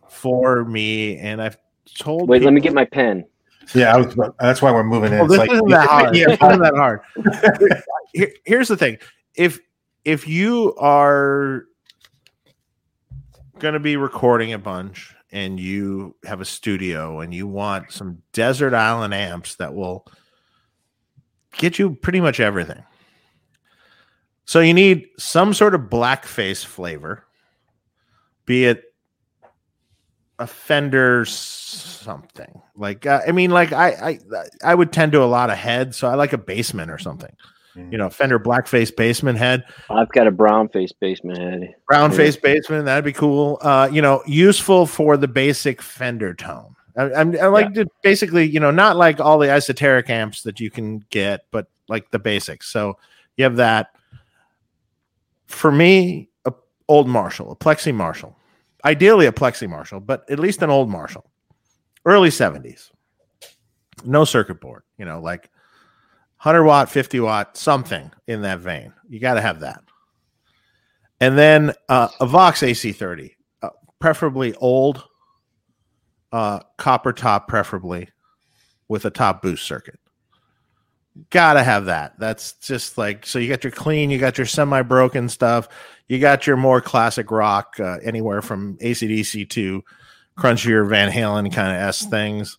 [0.08, 1.56] for me, and I've
[1.98, 2.28] told.
[2.28, 3.24] Wait, let me get my pen.
[3.74, 5.18] Yeah, I was, that's why we're moving in.
[5.18, 6.16] Well, It's this like- isn't that hard.
[6.16, 7.00] Yeah, This isn't that hard.
[8.12, 8.98] Here- here's the thing:
[9.36, 9.60] if
[10.04, 11.64] if you are
[13.58, 18.22] going to be recording a bunch and you have a studio and you want some
[18.32, 20.06] desert island amps that will
[21.58, 22.82] get you pretty much everything.
[24.48, 27.22] So you need some sort of blackface flavor,
[28.46, 28.82] be it
[30.38, 32.62] a Fender something.
[32.74, 34.18] Like uh, I mean, like I, I
[34.64, 37.30] I would tend to a lot of heads, so I like a Bassman or something.
[37.76, 37.92] Mhm.
[37.92, 41.74] You know, Fender blackface Bassman head, I've got a brown face Bassman head.
[41.86, 42.16] brown Yeah.
[42.16, 42.86] face Bassman.
[42.86, 43.58] That'd be cool.
[43.60, 46.74] Uh, you know, useful for the basic Fender tone.
[46.96, 50.58] I, I'm, I like to basically, you know, not like all the esoteric amps that
[50.58, 52.72] you can get, but like the basics.
[52.72, 52.96] So
[53.36, 53.88] you have that.
[55.48, 56.52] For me, a
[56.88, 58.36] old Marshall, a Plexi Marshall,
[58.84, 61.28] ideally a Plexi Marshall, but at least an old Marshall,
[62.04, 62.90] early 70s.
[64.04, 65.50] No circuit board, you know, like
[66.42, 68.92] 100 watt, 50 watt, something in that vein.
[69.08, 69.82] You got to have that.
[71.20, 75.02] And then uh, a Vox AC30, uh, preferably old,
[76.30, 78.08] uh, copper top, preferably
[78.86, 79.98] with a top boost circuit.
[81.30, 82.18] Gotta have that.
[82.18, 83.38] That's just like so.
[83.38, 85.68] You got your clean, you got your semi broken stuff,
[86.06, 89.82] you got your more classic rock, uh, anywhere from ACDC to
[90.38, 92.58] crunchier Van Halen kind of S things.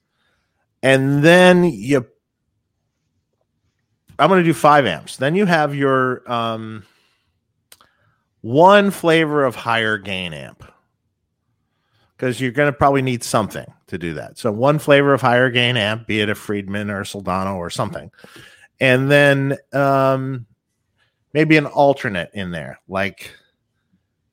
[0.83, 2.05] And then you,
[4.17, 5.17] I'm to do five amps.
[5.17, 6.85] Then you have your um,
[8.41, 10.63] one flavor of higher gain amp
[12.19, 14.37] because you're going to probably need something to do that.
[14.37, 17.69] So one flavor of higher gain amp, be it a Friedman or a Soldano or
[17.69, 18.11] something,
[18.81, 20.45] and then um,
[21.33, 23.31] maybe an alternate in there, like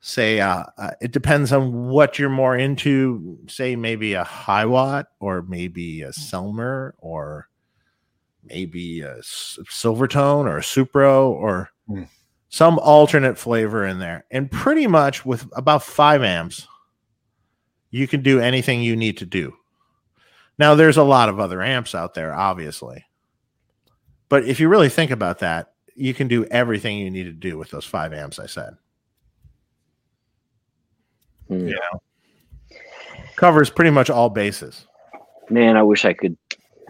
[0.00, 3.38] say uh, uh, it depends on what you're more into.
[3.46, 7.48] Say maybe a Hiwatt or maybe a Selmer or
[8.42, 12.02] maybe a S- Silvertone or a Supro or Hmm.
[12.48, 16.66] some alternate flavor in there, and pretty much with about five amps
[17.90, 19.54] you can do anything you need to do.
[20.58, 23.04] Now, there's a lot of other amps out there, obviously.
[24.28, 27.56] But if you really think about that, you can do everything you need to do
[27.58, 28.74] with those five amps I said.
[31.48, 31.68] Hmm.
[31.68, 31.76] Yeah.
[33.36, 34.86] Covers pretty much all bases.
[35.50, 36.36] Man, I wish I could.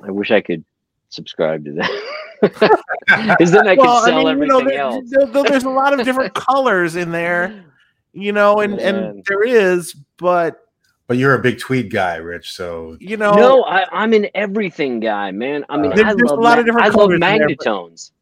[0.06, 0.64] I wish I could
[1.09, 2.02] subscribe to that.
[3.09, 5.05] Because then I could sell everything there- else.
[5.09, 7.64] there- there- there's a lot of different colors in there,
[8.12, 8.94] you know, and, Man.
[9.05, 10.65] and there is, but
[11.09, 12.53] But you're a big tweed guy, Rich.
[12.53, 15.65] So you know, No, I, I'm an everything guy, man.
[15.69, 17.20] I mean, Uh, I There's- there's love a lot of different I love colors in
[17.20, 18.12] there, Magnatones.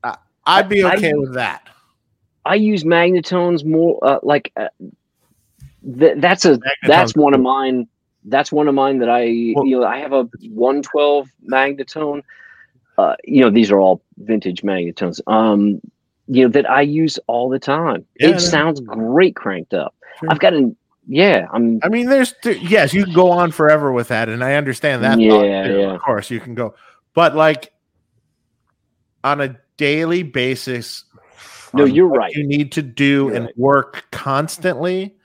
[0.46, 1.66] I'd be okay I- with that.
[2.44, 3.98] I use Magnatones more.
[4.02, 4.68] Uh, like uh,
[5.98, 7.88] th- that's a that's Magnatones one of mine.
[8.26, 12.22] That's one of mine that I Well- you know I have a 112 Magnatone.
[12.98, 15.22] Uh, you know these are all vintage Magnatones.
[15.26, 15.80] Um,
[16.28, 18.04] you know that I use all the time.
[18.20, 18.38] Yeah, it no.
[18.38, 19.94] sounds great cranked up.
[20.20, 20.30] Sure.
[20.30, 21.46] I've got an yeah.
[21.52, 24.54] I'm I mean, there's th- yes, you can go on forever with that, and I
[24.54, 25.20] understand that.
[25.20, 25.78] Yeah, thought, too.
[25.80, 25.94] yeah.
[25.94, 26.74] Of course, you can go,
[27.14, 27.72] but like
[29.22, 31.04] on a daily basis.
[31.72, 32.32] No, you're what right.
[32.32, 33.58] You need to do You're and right.
[33.58, 35.16] work constantly.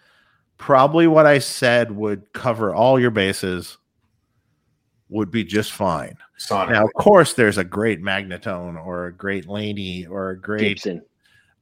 [0.58, 3.78] Probably what I said would cover all your bases.
[5.10, 6.18] Would be just fine.
[6.38, 6.74] Sonic.
[6.74, 11.02] Now, of course, there's a great Magnatone or a great Laney or a great Gibson.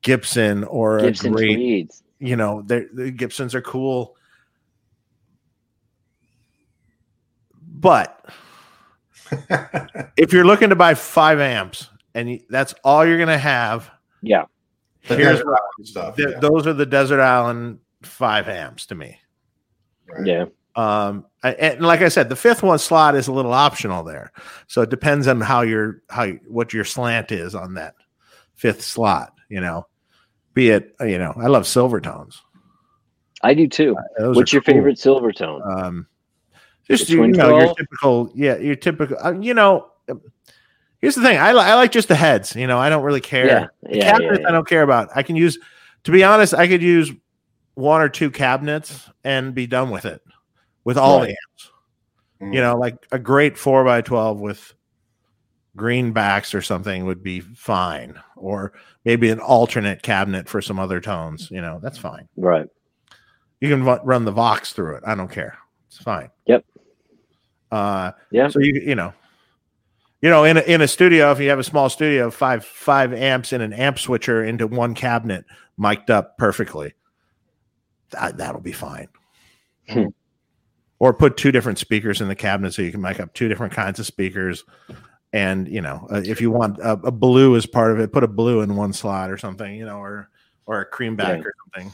[0.01, 2.03] Gibson or Gibson a great tweeds.
[2.19, 4.15] You know, they're- the Gibsons are cool.
[7.61, 8.25] But
[10.17, 13.89] if you're looking to buy five amps and you, that's all you're going to have,
[14.21, 14.45] Yeah.
[15.07, 15.41] The here's
[15.83, 16.15] stuff.
[16.17, 16.39] th- yeah.
[16.39, 19.17] those are the Desert Island five amps to me.
[20.09, 20.25] Right.
[20.27, 20.45] Yeah.
[20.75, 24.31] Um, I- and like I said, the fifth one slot is a little optional there,
[24.67, 27.95] so it depends on how your how you- what your slant is on that
[28.55, 29.33] fifth slot.
[29.49, 29.87] You know,
[30.57, 32.39] be it uh, you know, I love Silvertones.
[33.43, 33.95] I do too.
[34.17, 34.73] Those What's your cool.
[34.73, 35.61] favorite Silvertone?
[35.65, 36.07] Um,
[36.87, 39.15] just The you, twin know, your typical, yeah, your typical.
[39.23, 40.19] Uh, you know, um,
[40.99, 42.55] here's the thing: I, li- I like just the heads.
[42.55, 43.45] You know, I don't really care.
[43.45, 43.67] yeah.
[43.83, 43.95] The Yeah.
[44.05, 44.47] yeah, cabinets yeah.
[44.47, 45.09] I don't care about.
[45.15, 45.59] I can use,
[46.05, 47.11] to be honest, I could use
[47.75, 50.21] one or two cabinets and be done with it,
[50.83, 51.71] with all the amps.
[52.41, 52.55] Mm.
[52.55, 54.73] You know, like a great four by twelve with
[55.75, 58.73] green backs or something would be fine, or
[59.07, 61.49] maybe an alternate cabinet for some other tones.
[61.49, 62.27] You know, that's fine.
[62.35, 62.67] Right.
[63.61, 65.03] You can ru- run the Vox through it.
[65.07, 65.57] I don't care.
[65.87, 66.29] It's fine.
[66.45, 66.65] Yep.
[67.71, 68.49] Uh, Yeah.
[68.49, 69.13] so you you know,
[70.21, 73.13] you know, in a, in a studio, if you have a small studio, five five
[73.13, 75.45] amps and an amp switcher into one cabinet,
[75.77, 76.93] mic'd up perfectly,
[78.09, 79.07] that that'll be fine.
[79.89, 80.07] Hmm.
[80.99, 83.71] Or put two different speakers in the cabinet so you can mic up two different
[83.71, 84.65] kinds of speakers.
[85.33, 88.23] And you know, uh, if you want a, a blue as part of it, put
[88.23, 89.75] a blue in one slot or something.
[89.75, 90.29] You know, or
[90.65, 91.43] or a cream back Yeah.
[91.43, 91.93] or something.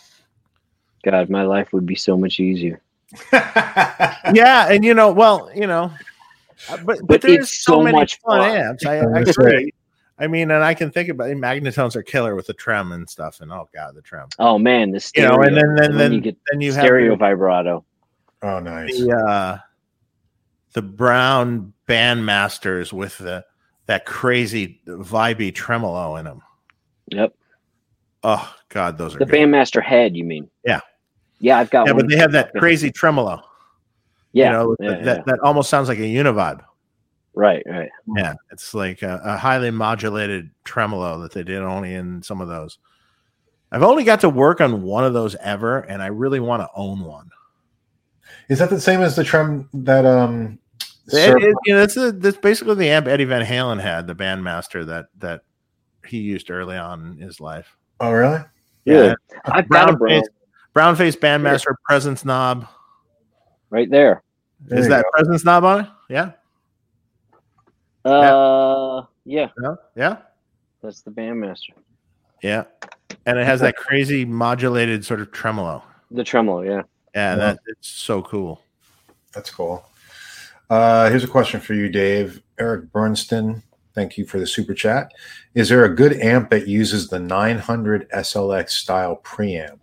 [1.03, 2.81] God, my life would be so much easier.
[3.33, 5.91] yeah, and you know, well, you know,
[6.69, 8.57] uh, but but, But there's so, so many much fun fun.
[8.57, 8.85] amps.
[8.85, 9.73] I, I agree.
[10.19, 11.35] I mean, and I can think about it.
[11.35, 14.27] Magnatones are killer with the trem and stuff, and oh god, the trem.
[14.39, 17.11] Oh man, the You know, and then then when then you get then you stereo
[17.11, 17.83] have vibrato.
[18.43, 18.97] oh, nice.
[18.99, 19.57] the uh,
[20.73, 23.45] the brown bandmasters with the
[23.85, 26.41] that crazy vibey tremolo in them.
[27.07, 27.33] Yep.
[28.23, 29.35] Oh god, those are The good.
[29.35, 30.49] Bandmaster head, you mean?
[30.65, 30.79] Yeah.
[31.39, 32.03] Yeah, I've got yeah, one.
[32.03, 33.41] but they have that crazy tremolo.
[34.31, 34.45] Yeah.
[34.45, 35.23] you know, yeah, that, yeah.
[35.25, 36.63] that almost sounds like a univibe.
[37.35, 37.89] Right, right.
[38.15, 42.47] Yeah, it's like a, a highly modulated tremolo that they did only in some of
[42.47, 42.77] those.
[43.71, 46.69] I've only got to work on one of those ever, and I really want to
[46.75, 47.29] own one.
[48.49, 50.59] Is that the same as the trem that um
[51.07, 54.15] It, it- you know, that's, the, that's basically the amp Eddie Van Halen had, the
[54.15, 55.41] bandmaster that that
[56.07, 57.75] he used early on in his life.
[57.99, 58.39] Oh really?
[58.85, 59.13] Yeah.
[59.45, 60.29] I've got a brown brown face,
[60.73, 62.67] brown face bandmaster presence knob.
[63.69, 64.23] right there.
[64.61, 65.09] There Is that go.
[65.11, 65.87] presence knob on it?
[66.09, 66.31] Yeah,
[68.05, 70.17] Uh, yeah, yeah, yeah,
[70.81, 71.69] that's the Bandmaster.
[72.41, 72.63] yeah.
[73.25, 75.81] And it has that crazy modulated sort of tremolo.
[76.11, 76.81] The tremolo, yeah.
[77.15, 77.35] Yeah, Yeah.
[77.37, 78.61] that it's so cool.
[79.33, 79.85] That's cool.
[80.69, 82.41] Uh, here's a question for you, Dave.
[82.59, 83.61] Eric Bernstein,
[83.93, 85.11] thank you for the super chat.
[85.55, 89.79] Is there a good amp that uses the 900 SLX style preamp?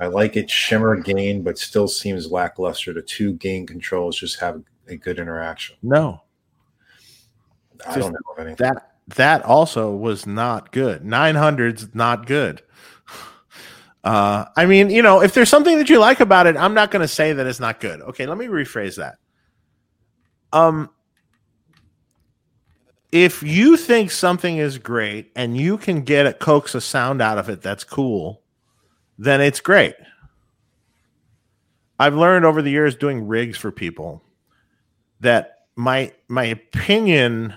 [0.00, 2.94] I like its shimmer gain, but still seems lackluster.
[2.94, 5.76] The two gain controls just have a good interaction.
[5.82, 6.22] No,
[7.86, 8.56] I Just don't know of anything.
[8.66, 8.86] that
[9.16, 11.02] that also was not good.
[11.02, 12.62] 900's not good.
[14.02, 16.90] Uh, I mean, you know, if there's something that you like about it, I'm not
[16.90, 18.00] going to say that it's not good.
[18.00, 19.16] Okay, let me rephrase that.
[20.52, 20.90] Um,
[23.12, 27.38] if you think something is great and you can get it coax a sound out
[27.38, 28.42] of it that's cool,
[29.18, 29.94] then it's great.
[31.98, 34.22] I've learned over the years doing rigs for people
[35.20, 37.54] that my my opinion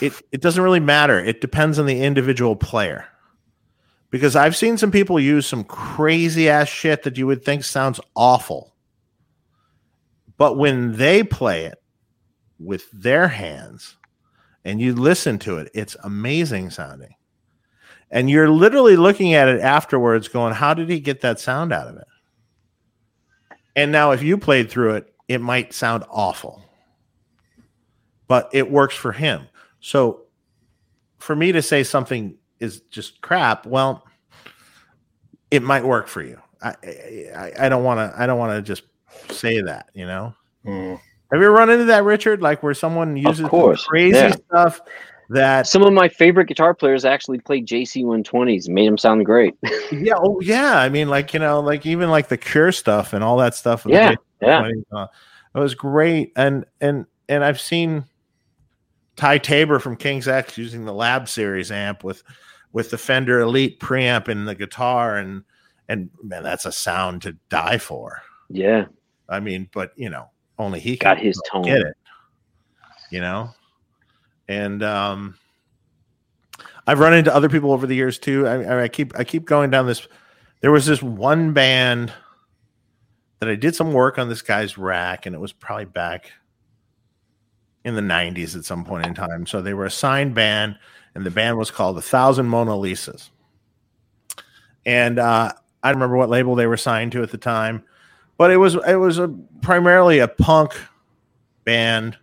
[0.00, 1.18] it it doesn't really matter.
[1.18, 3.06] It depends on the individual player.
[4.10, 7.98] Because I've seen some people use some crazy ass shit that you would think sounds
[8.14, 8.73] awful.
[10.36, 11.82] But when they play it
[12.58, 13.96] with their hands
[14.64, 17.14] and you listen to it, it's amazing sounding.
[18.10, 21.88] And you're literally looking at it afterwards going, how did he get that sound out
[21.88, 22.06] of it?
[23.76, 26.62] And now if you played through it, it might sound awful.
[28.28, 29.48] But it works for him.
[29.80, 30.22] So
[31.18, 34.04] for me to say something is just crap, well,
[35.50, 36.40] it might work for you.
[36.62, 38.84] I I, don't want to I don't want to just
[39.30, 40.34] say that, you know.
[40.64, 41.00] Mm.
[41.32, 42.42] Have you ever run into that, Richard?
[42.42, 44.34] Like where someone uses crazy yeah.
[44.48, 44.80] stuff
[45.30, 49.54] that Some of my favorite guitar players actually played JC 120s made them sound great.
[49.92, 50.78] yeah, oh yeah.
[50.78, 53.86] I mean, like you know, like even like the Cure stuff and all that stuff.
[53.86, 54.68] Yeah, yeah.
[54.92, 55.06] uh,
[55.54, 56.32] it was great.
[56.36, 58.04] And and and I've seen
[59.16, 62.22] Ty Tabor from King's X using the Lab Series amp with
[62.72, 65.44] with the Fender Elite preamp and the guitar, and
[65.88, 68.22] and man, that's a sound to die for.
[68.50, 68.86] Yeah,
[69.28, 71.62] I mean, but you know, only he got his tone.
[71.62, 71.96] get it.
[73.10, 73.50] You know,
[74.48, 75.38] and um,
[76.86, 78.46] I've run into other people over the years too.
[78.46, 80.06] I, I, I keep I keep going down this.
[80.60, 82.12] There was this one band
[83.40, 86.32] that I did some work on this guy's rack, and it was probably back
[87.84, 89.46] in the 90s at some point in time.
[89.46, 90.78] So they were a signed band,
[91.14, 93.28] and the band was called A Thousand Mona Lisas.
[94.86, 95.52] And uh,
[95.82, 97.84] I don't remember what label they were signed to at the time,
[98.36, 99.28] but it was it was a
[99.62, 100.74] primarily a punk
[101.64, 102.18] band,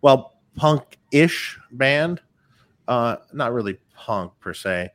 [0.00, 2.20] well, punk-ish band,
[2.88, 4.90] uh, not really punk per se.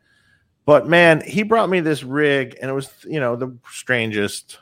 [0.66, 4.60] But man, he brought me this rig, and it was you know the strangest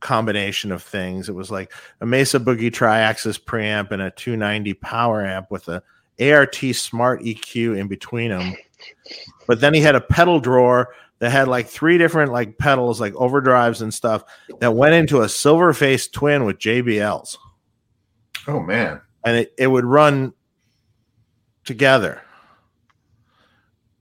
[0.00, 1.28] combination of things.
[1.28, 5.82] It was like a Mesa Boogie tri-axis preamp and a 290 power amp with a
[6.20, 8.54] ART Smart EQ in between them.
[9.46, 13.12] But then he had a pedal drawer that had like three different like pedals, like
[13.14, 14.24] overdrives and stuff
[14.58, 17.36] that went into a silver face twin with JBLs.
[18.48, 19.00] Oh man.
[19.24, 20.32] And it, it would run
[21.64, 22.22] together.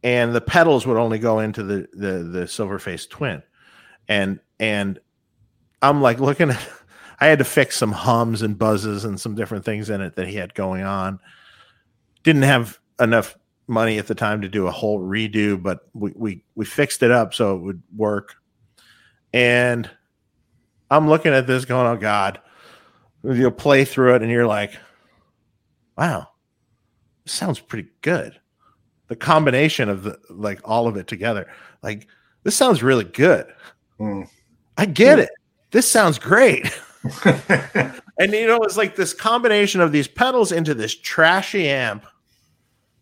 [0.02, 3.44] And the pedals would only go into the the the silver face twin.
[4.08, 4.98] And and
[5.82, 6.70] I'm like looking at
[7.20, 10.30] I had to fix some hums and buzzes and some different things in it that
[10.30, 11.20] he had going on.
[12.24, 13.38] Didn't have enough
[13.70, 17.12] money at the time to do a whole redo, but we we we fixed it
[17.12, 18.36] up so it would work.
[19.34, 19.90] And
[20.90, 22.40] I'm looking at this going, oh God.
[23.22, 24.78] You'll play through it and you're like,
[25.98, 26.30] wow,
[27.26, 28.40] this sounds pretty good.
[29.08, 31.48] The combination of the like all of it together,
[31.84, 32.08] like
[32.44, 33.48] this sounds really good.
[34.00, 34.30] Mm.
[34.78, 35.26] I get yeah.
[35.26, 35.30] it
[35.72, 36.66] this sounds great.
[37.26, 42.06] and you know, it's like this combination of these pedals into this trashy amp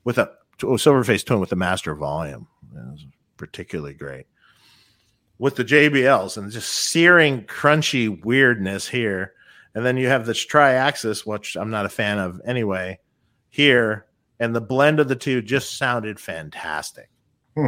[0.03, 0.31] with a
[0.64, 2.48] oh, Silverface tone with the master volume.
[2.74, 3.06] It was
[3.38, 4.26] particularly great.
[5.40, 9.34] With the JBLs and just searing, crunchy weirdness here.
[9.76, 13.00] And then you have this Triaxis, which I'm not a fan of anyway,
[13.50, 14.08] here.
[14.40, 17.10] And the blend of the two just sounded fantastic.
[17.56, 17.68] Hmm.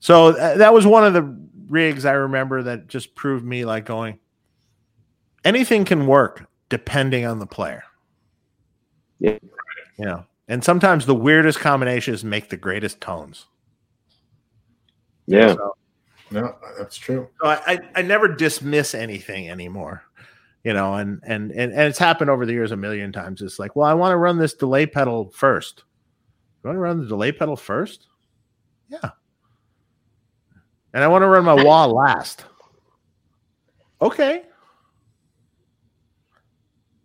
[0.00, 1.36] So uh, that was one of the
[1.68, 4.18] rigs I remember that just proved me like going,
[5.44, 7.82] anything can work depending on the player.
[9.18, 9.38] Yeah.
[9.98, 13.46] You know, and sometimes the weirdest combinations make the greatest tones.
[15.26, 15.54] Yeah.
[15.54, 15.76] So,
[16.30, 17.28] no, that's true.
[17.40, 20.02] So I, I, I never dismiss anything anymore.
[20.64, 23.40] You know, and, and and and it's happened over the years a million times.
[23.42, 25.84] It's like, well, I want to run this delay pedal first.
[26.62, 28.08] You want to run the delay pedal first?
[28.88, 29.10] Yeah.
[30.92, 32.44] And I want to run my wah last.
[34.00, 34.42] Okay.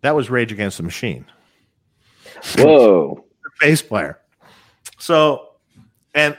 [0.00, 1.26] That was Rage Against the Machine.
[2.58, 3.24] Whoa.
[3.60, 4.20] Bass player.
[4.98, 5.50] So,
[6.14, 6.36] and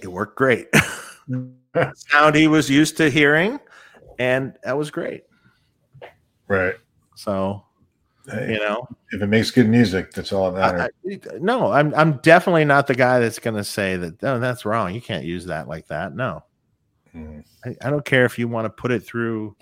[0.00, 0.68] it worked great.
[1.94, 3.60] Sound he was used to hearing,
[4.18, 5.22] and that was great.
[6.48, 6.74] Right.
[7.14, 7.64] So,
[8.28, 10.90] hey, you know, if it makes good music, that's all that matters.
[11.32, 14.20] I, I, no, I'm I'm definitely not the guy that's going to say that.
[14.22, 14.94] No, that's wrong.
[14.94, 16.14] You can't use that like that.
[16.14, 16.42] No,
[17.14, 17.44] mm.
[17.64, 19.56] I, I don't care if you want to put it through.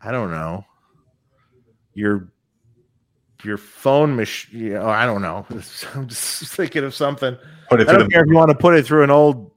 [0.00, 0.64] I don't know
[1.98, 2.30] your
[3.44, 4.74] your phone machine.
[4.74, 5.46] Know, I don't know.
[5.94, 7.36] I'm just thinking of something.
[7.70, 9.52] Put it I don't care if you want to put it through an old.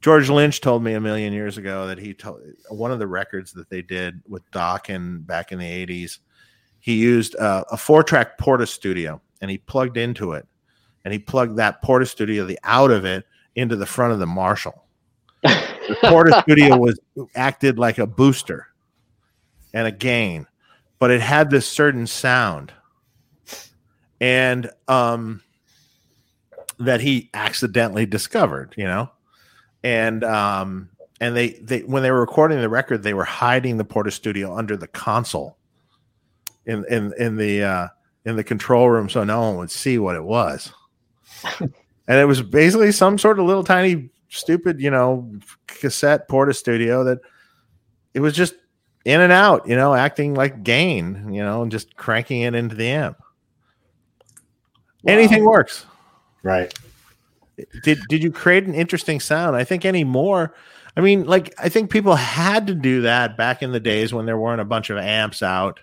[0.00, 2.40] George Lynch told me a million years ago that he told
[2.70, 6.18] one of the records that they did with Dokken back in the '80s.
[6.78, 10.46] He used uh, a four-track Porta studio and he plugged into it,
[11.04, 14.26] and he plugged that Porta studio, the out of it, into the front of the
[14.26, 14.84] Marshall.
[15.42, 16.98] the Porta studio was
[17.34, 18.68] acted like a booster
[19.74, 20.46] and a gain
[21.00, 22.72] but it had this certain sound
[24.20, 25.42] and um
[26.78, 29.10] that he accidentally discovered you know
[29.82, 30.88] and um
[31.20, 34.76] and they they when they were recording the record they were hiding the Portastudio under
[34.76, 35.56] the console
[36.66, 37.88] in in in the uh
[38.24, 40.72] in the control room so no one would see what it was
[41.60, 41.72] and
[42.06, 45.30] it was basically some sort of little tiny stupid you know
[45.66, 47.18] cassette Porta Studio that
[48.14, 48.54] it was just
[49.04, 52.74] in and out, you know, acting like gain, you know, and just cranking it into
[52.74, 53.18] the amp.
[55.02, 55.12] Wow.
[55.12, 55.86] Anything works.
[56.42, 56.72] Right.
[57.82, 59.56] Did did you create an interesting sound?
[59.56, 60.54] I think anymore.
[60.96, 64.26] I mean, like I think people had to do that back in the days when
[64.26, 65.80] there weren't a bunch of amps out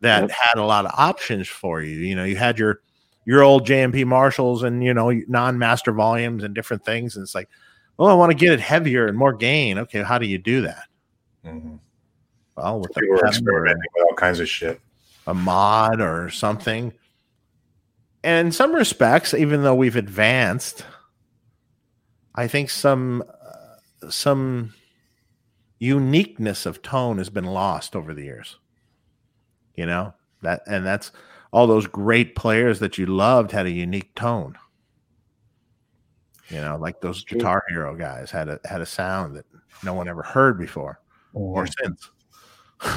[0.00, 0.30] that yep.
[0.30, 1.96] had a lot of options for you.
[1.96, 2.80] You know, you had your
[3.24, 7.16] your old JMP Marshalls and you know non-master volumes and different things.
[7.16, 7.48] And it's like,
[7.98, 9.78] oh, I want to get it heavier and more gain.
[9.78, 10.84] Okay, how do you do that?
[11.44, 11.76] Mm-hmm.
[12.56, 14.80] Well, with we were experimenting with all kinds of shit,
[15.26, 16.92] a mod or something.
[18.24, 20.86] And in some respects, even though we've advanced,
[22.34, 24.72] I think some uh, some
[25.78, 28.58] uniqueness of tone has been lost over the years.
[29.76, 31.12] You know that, and that's
[31.52, 34.56] all those great players that you loved had a unique tone.
[36.48, 39.44] You know, like those Guitar Hero guys had a had a sound that
[39.82, 40.98] no one ever heard before
[41.34, 42.10] or since.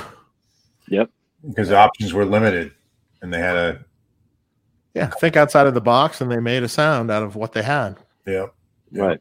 [0.89, 1.11] Yep.
[1.45, 2.71] Because the options were limited,
[3.21, 3.85] and they had a
[4.97, 7.63] Yeah, think outside of the box, and they made a sound out of what they
[7.63, 7.97] had.
[8.25, 8.47] yeah.
[8.91, 9.19] Right.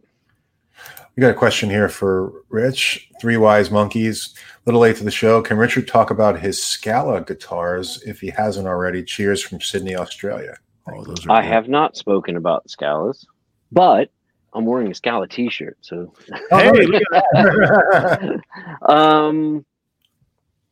[1.16, 3.10] We got a question here for Rich.
[3.20, 4.34] Three Wise Monkeys.
[4.36, 5.40] A little late to the show.
[5.42, 9.02] Can Richard talk about his Scala guitars if he hasn't already?
[9.02, 10.56] Cheers from Sydney, Australia.
[10.88, 11.48] Oh, those are I good.
[11.48, 13.24] have not spoken about Scalas,
[13.72, 14.10] but
[14.52, 16.12] I'm wearing a Scala T-shirt, so
[16.50, 18.40] Hey, look at that.
[18.88, 19.64] um,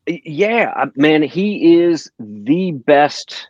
[0.06, 3.48] yeah, man, he is the best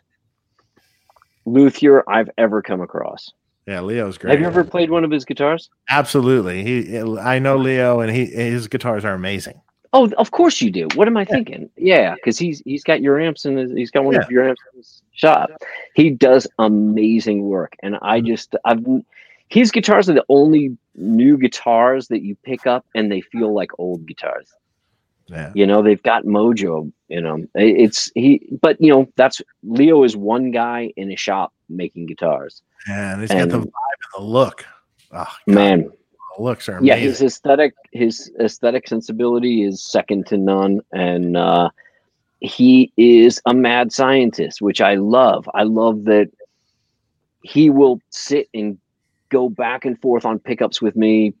[1.45, 3.31] luthier I've ever come across.
[3.67, 4.31] Yeah, Leo's great.
[4.31, 5.69] Have you ever played one of his guitars?
[5.89, 6.63] Absolutely.
[6.63, 9.59] He, I know Leo, and he his guitars are amazing.
[9.91, 10.87] Oh, of course you do.
[10.95, 11.69] What am I thinking?
[11.77, 14.79] Yeah, because he's he's got your amps and he's got one of your amps in
[14.79, 15.49] his shop.
[15.95, 18.27] He does amazing work, and I mm-hmm.
[18.27, 18.85] just I've
[19.47, 23.71] his guitars are the only new guitars that you pick up and they feel like
[23.79, 24.53] old guitars.
[25.27, 25.51] Yeah.
[25.55, 27.49] You know, they've got mojo in them.
[27.55, 32.61] It's he, but you know, that's Leo is one guy in a shop making guitars.
[32.87, 33.65] And he's got the vibe and
[34.17, 34.65] the look.
[35.11, 35.89] Oh, Man,
[36.37, 41.69] the looks are yeah, his aesthetic, his aesthetic sensibility is second to none, and uh,
[42.41, 45.49] he is a mad scientist, which I love.
[45.53, 46.29] I love that
[47.41, 48.77] he will sit and
[49.29, 51.33] go back and forth on pickups with me,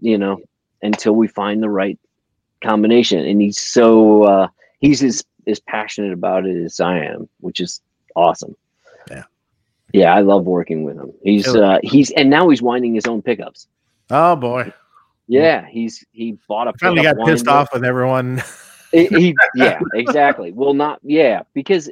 [0.00, 0.38] you know,
[0.82, 1.98] until we find the right
[2.62, 3.24] combination.
[3.24, 4.48] And he's so uh,
[4.80, 7.80] he's as as passionate about it as I am, which is
[8.14, 8.56] awesome.
[9.10, 9.24] Yeah.
[9.92, 11.12] Yeah, I love working with him.
[11.22, 13.68] He's uh he's and now he's winding his own pickups.
[14.10, 14.72] oh boy,
[15.28, 18.42] Yeah, he's he bought a finally pickup got pissed off with everyone.
[18.92, 20.52] He- he- yeah, exactly.
[20.52, 21.90] Well, not yeah, because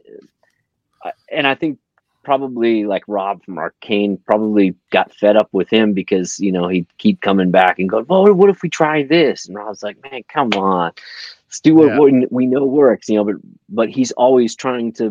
[1.05, 1.79] uh, and I think
[2.25, 6.87] probably like Rob from Arcane probably got fed up with him because you know he'd
[6.99, 10.23] keep coming back and going, "Well, what if we try this?" And Rob's like, "Man,
[10.29, 10.93] come on,
[11.47, 11.99] let's do what Yeah.
[12.31, 13.25] we- know works," you know.
[13.25, 13.37] But
[13.69, 15.05] but he's always trying to,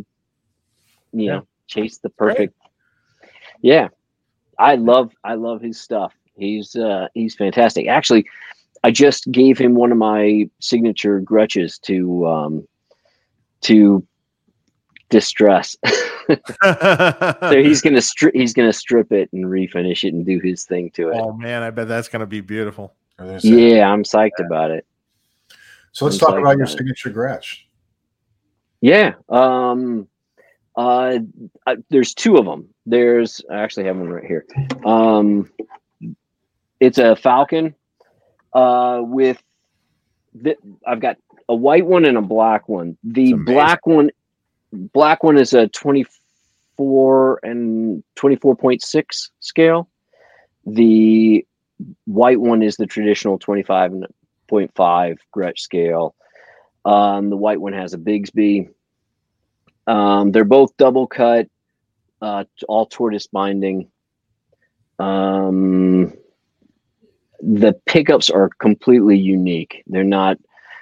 [1.14, 1.35] you Yeah.
[1.38, 2.53] know, chase the perfect.
[3.61, 3.90] Yeah,
[4.60, 6.14] I love I love his stuff.
[6.35, 7.88] He's uh he's fantastic.
[7.88, 8.26] Actually,
[8.84, 12.68] I just gave him one of my signature Gretsches to um
[13.61, 14.06] to
[15.14, 15.77] distress.
[15.85, 20.90] so he's gonna stri- he's gonna strip it and refinish it and do his thing
[20.91, 21.15] to it.
[21.15, 22.95] oh man, I bet that's gonna be beautiful.
[23.19, 23.76] I was gonna say.
[23.76, 24.85] Yeah, I'm psyched about it.
[25.91, 26.77] So let's I'm talk about your about it.
[26.77, 27.60] signature Gretsch.
[28.81, 29.14] Yeah.
[29.30, 30.07] Um.
[30.76, 31.19] Uh.
[31.68, 32.69] I, there's two of them.
[32.88, 34.45] There's I actually have one right here.
[34.84, 35.52] Um.
[36.80, 37.76] It's a Falcon.
[38.52, 39.02] Uh.
[39.03, 39.41] With
[40.34, 41.18] the, I've got
[41.48, 42.98] a white one and a black one.
[43.03, 44.10] The black one,
[44.73, 49.89] black one is a 24 and 24.6 scale.
[50.65, 51.45] The
[52.05, 56.15] white one is the traditional 25.5 Gretsch scale.
[56.85, 58.69] Um, the white one has a Bigsby.
[59.87, 61.47] Um, they're both double cut,
[62.21, 63.89] uh, all tortoise binding.
[64.99, 66.13] Um,
[67.41, 69.83] the pickups are completely unique.
[69.87, 70.37] They're not.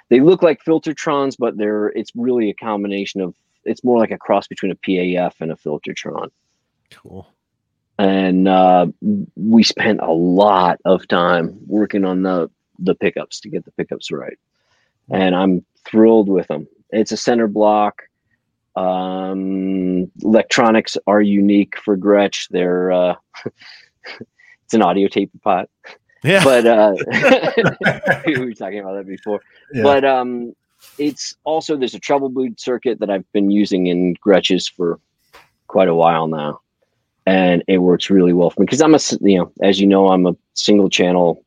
[0.08, 1.88] They look like Filtertrons, but they're.
[1.88, 3.34] It's really a combination of.
[3.64, 6.28] It's more like a cross between a PAF and a Filtertron.
[6.90, 7.26] Cool.
[7.98, 8.86] and uh,
[9.34, 14.10] we spent a lot of time working on the the pickups to get the pickups
[14.10, 14.38] right.
[15.10, 18.02] And i'm thrilled with them it's a center block.
[18.76, 22.48] Um, electronics are unique for gretsch.
[22.50, 23.14] They're uh,
[23.46, 25.68] it's an audio tape pot.
[26.22, 26.44] Yeah.
[26.44, 26.94] but uh,
[28.26, 29.40] we were talking about that before.
[29.72, 29.82] Yeah.
[29.82, 30.54] but um,
[30.98, 35.00] it's also there's a treble bleed circuit that I've been using in Gretsches for
[35.66, 36.60] quite a while now,
[37.26, 40.08] and it works really well for me because I'm a you know as you know
[40.08, 41.44] I'm a single channel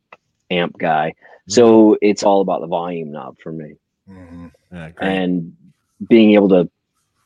[0.50, 1.14] amp guy,
[1.48, 3.76] so it's all about the volume knob for me
[4.08, 4.52] Mhm.
[4.72, 5.56] Yeah, and
[6.08, 6.70] being able to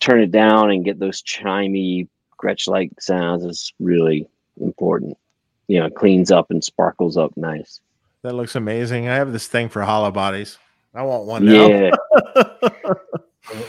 [0.00, 2.08] turn it down and get those chimey
[2.42, 4.26] Gretsch like sounds is really
[4.60, 5.16] important.
[5.68, 7.80] You know, it cleans up and sparkles up nice.
[8.22, 9.08] that looks amazing.
[9.08, 10.58] I have this thing for hollow bodies.
[10.94, 11.68] I want one now.
[11.68, 11.90] Yeah,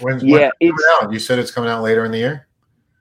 [0.02, 1.12] When's, yeah, coming out?
[1.12, 2.48] You said it's coming out later in the year.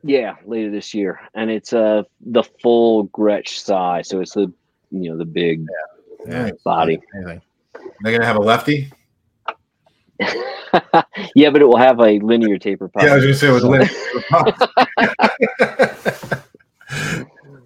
[0.03, 4.51] Yeah, later this year, and it's uh the full Gretsch size, so it's the
[4.91, 5.67] you know the big
[6.27, 6.51] Yeah.
[6.65, 7.01] Body.
[7.15, 7.43] Amazing.
[8.01, 8.91] They're gonna have a lefty.
[11.35, 13.05] yeah, but it will have a linear taper pipe.
[13.05, 13.89] Yeah, I was gonna say with Lynn.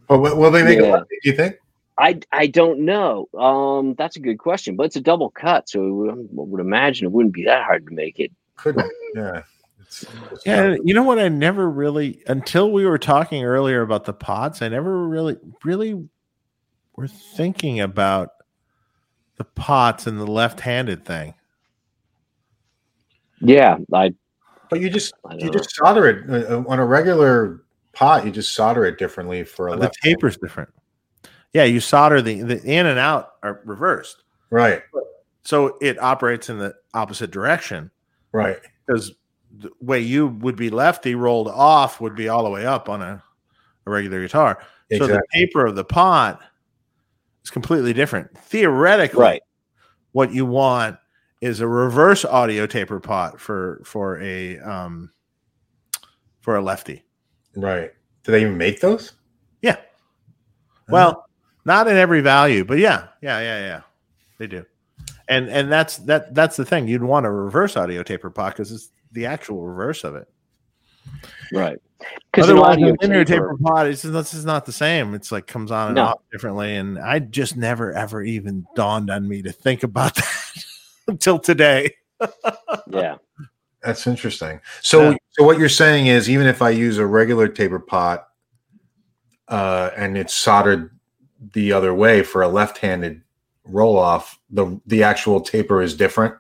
[0.09, 0.87] but will they make Yeah.
[0.87, 1.19] a lefty?
[1.23, 1.55] Do you think?
[1.99, 3.29] I I don't know.
[3.39, 7.13] Um, that's a good question, but it's a double cut, so I would imagine it
[7.13, 8.33] wouldn't be that hard to make it.
[8.57, 8.83] Could
[9.15, 9.43] yeah.
[9.81, 11.19] It's, it's Yeah, you know what?
[11.19, 14.61] I never really until we were talking earlier about the pots.
[14.61, 16.09] I never really, really
[16.97, 18.31] were thinking about
[19.37, 21.35] the pots and the left-handed thing.
[23.41, 24.15] Yeah, I
[24.71, 25.53] But you just you know.
[25.53, 27.63] just solder it uh, uh, on a regular
[27.93, 28.25] pot.
[28.25, 30.71] You just solder it differently for a the left taper's different.
[31.55, 34.83] Yeah, you solder the the in and out are reversed, Right,
[35.45, 37.91] so it operates in the opposite direction.
[38.33, 38.59] right.
[38.87, 39.13] Because
[39.57, 43.01] the way you would be lefty rolled off would be all the way up on
[43.01, 43.23] a,
[43.87, 44.59] a regular guitar.
[44.99, 46.41] So the taper of the pot
[47.45, 48.37] is completely different.
[48.37, 49.43] Theoretically, right.
[50.13, 50.99] what you want
[51.41, 55.11] is a reverse audio taper pot for for a um
[56.41, 57.05] for a lefty.
[57.57, 57.91] Right.
[58.25, 59.13] Do they even make those?
[59.63, 59.77] Yeah.
[60.89, 61.25] Well,
[61.65, 63.81] not in every value, but yeah, yeah, yeah, yeah,
[64.39, 64.65] they do.
[65.29, 66.87] And and that's that that's the thing.
[66.89, 70.29] You'd want a reverse audio taper pot because it's the actual reverse of it.
[71.53, 71.79] Right.
[72.33, 75.15] Because Otherwise, audio a linear taper, taper pot is this is not the same.
[75.15, 76.05] It's like comes on and No.
[76.05, 80.65] off differently, and I just never ever even dawned on me to think about that
[81.07, 81.95] until today.
[82.89, 83.17] yeah,
[83.83, 84.61] That's interesting.
[84.83, 85.17] So, Yeah.
[85.31, 88.29] so what you're saying is, even if I use a regular taper pot,
[89.49, 90.91] uh, and it's soldered
[91.53, 93.23] the other way for a left-handed
[93.65, 96.35] roll off, the the actual taper is different.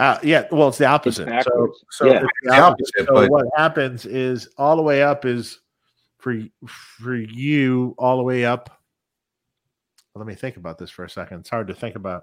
[0.00, 1.26] Uh, yeah, well, it's the opposite.
[1.42, 2.12] so, so Yeah.
[2.22, 2.94] it's the The opposite.
[3.00, 5.60] opposite, So but- what happens is all the way up is
[6.18, 6.36] for
[6.66, 8.80] for you all the way up.
[10.14, 11.40] Let me think about this for a second.
[11.40, 12.22] It's hard to think about.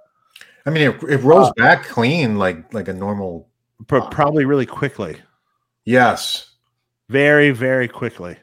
[0.66, 3.50] I mean, it, it rolls back clean like like a normal.
[3.88, 5.22] But probably really quickly,
[5.84, 6.52] Yes.
[7.10, 8.38] very very quickly.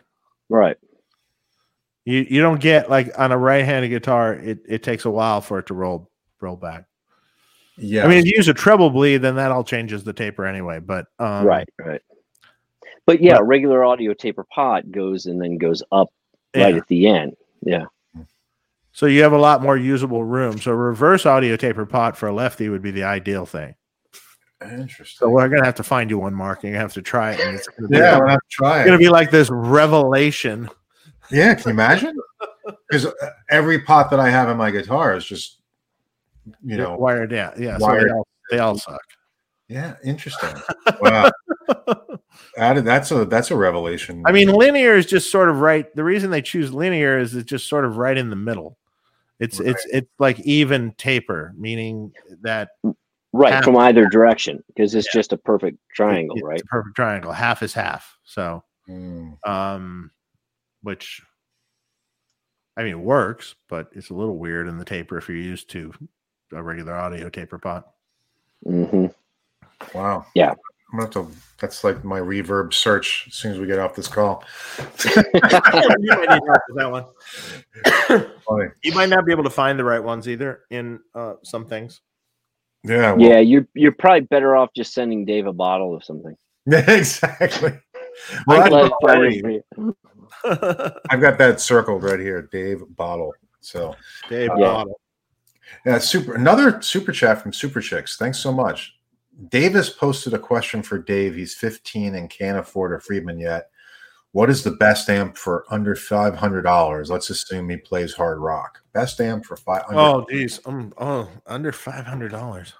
[0.51, 0.77] right.
[2.05, 4.35] You you don't get like on a right-handed guitar.
[4.35, 6.11] It it takes a while for it to roll
[6.41, 6.87] roll back.
[7.79, 8.05] Yeah.
[8.05, 10.81] I mean, if you use a treble bleed, then that all changes the taper anyway.
[10.81, 11.69] But um, right.
[11.79, 12.03] Right.
[13.07, 16.09] But yeah, but- regular audio taper pot goes and then goes up
[16.55, 17.37] right at the end.
[17.63, 17.87] Yeah.
[18.95, 20.59] So you have a lot more usable room.
[20.59, 23.75] So reverse audio taper pot for a lefty would be the ideal thing.
[24.61, 25.17] interesting.
[25.19, 26.63] So we're gonna have to find you one, Mark.
[26.65, 27.41] And you have to try it.
[27.41, 28.81] And it's gonna be, yeah, I'm gonna have to try it.
[28.81, 30.69] it's gonna be like this revelation.
[31.33, 32.17] Yeah, can you imagine?
[32.89, 33.07] Because
[33.51, 35.59] every pot that I have in my guitar is just,
[36.63, 37.33] you know, wired.
[37.33, 37.77] Yeah, yeah.
[37.79, 39.01] So they, all, they all suck.
[39.69, 40.55] yeah, interesting.
[41.01, 41.31] Wow,
[42.57, 44.23] That- that's a that's a revelation.
[44.27, 45.93] I mean, linear is just sort of right.
[45.97, 48.79] The reason they choose linear is it's just sort of right in the middle.
[49.41, 52.69] It's it's it's like even taper, meaning that
[53.33, 53.53] Right.
[53.55, 53.65] Half.
[53.65, 56.61] From either direction because it's just a perfect triangle, it's right?
[56.61, 57.33] a perfect triangle.
[57.33, 58.17] Half is half.
[58.25, 60.11] So Mm, um
[60.83, 61.23] which
[62.77, 65.93] I mean works, but it's a little weird in the taper if you're used to
[66.53, 67.93] a regular audio taper pot.
[68.67, 69.07] Mm-hmm.
[69.97, 70.27] wow.
[70.35, 70.55] Yeah.
[70.93, 71.37] I'm gonna have to.
[71.59, 74.45] That's like my reverb search as soon as we get off this call.
[75.07, 77.05] you might need help with that one.
[78.47, 78.69] Funny.
[78.83, 82.03] You might not be able to find the right ones either in uh, some things.
[82.85, 83.13] Yeah.
[83.13, 86.37] Well, Yeah, you're you're probably better off just sending Dave a bottle of something.
[86.67, 87.73] exactly.
[88.47, 88.91] Well, I
[90.45, 91.03] I've, got, him find it.
[91.11, 93.33] I've got that circled right here, Dave Bottle.
[93.61, 93.95] So
[94.29, 94.65] Dave Yeah.
[94.65, 95.01] Bottle.
[95.87, 96.35] yeah, super.
[96.35, 98.17] Another super chat from Super Chicks.
[98.17, 98.97] Thanks so much.
[99.49, 101.35] Davis posted a question for Dave.
[101.35, 103.71] He's 15 and can't afford a Friedman yet.
[104.33, 107.11] What is the best amp for under five hundred dollars?
[107.11, 108.81] Let's assume he plays hard rock.
[108.95, 110.01] Best amp for five hundred.
[110.01, 110.59] Oh, geez.
[110.65, 112.73] Um, oh, under five hundred dollars.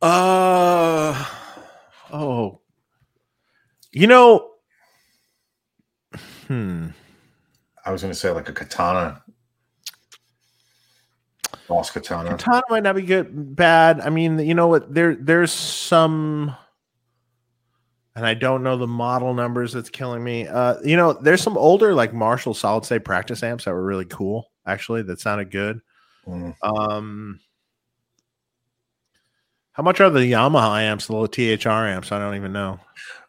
[0.00, 1.26] Uh
[2.12, 2.60] oh.
[3.92, 4.49] You know.
[6.50, 6.88] Hmm.
[7.86, 9.22] I was going to say like a katana,
[11.68, 12.30] boss katana.
[12.30, 14.00] Katana might not be good, bad.
[14.00, 14.92] I mean, you know what?
[14.92, 16.52] There, there's some,
[18.16, 19.74] and I don't know the model numbers.
[19.74, 20.48] That's killing me.
[20.48, 24.06] Uh, you know, there's some older like Marshall solid state practice amps that were really
[24.06, 24.50] cool.
[24.66, 25.80] Actually, that sounded good.
[26.26, 26.56] Mm.
[26.64, 27.38] Um,
[29.70, 32.10] how much are the Yamaha amps, the little THR amps?
[32.10, 32.80] I don't even know.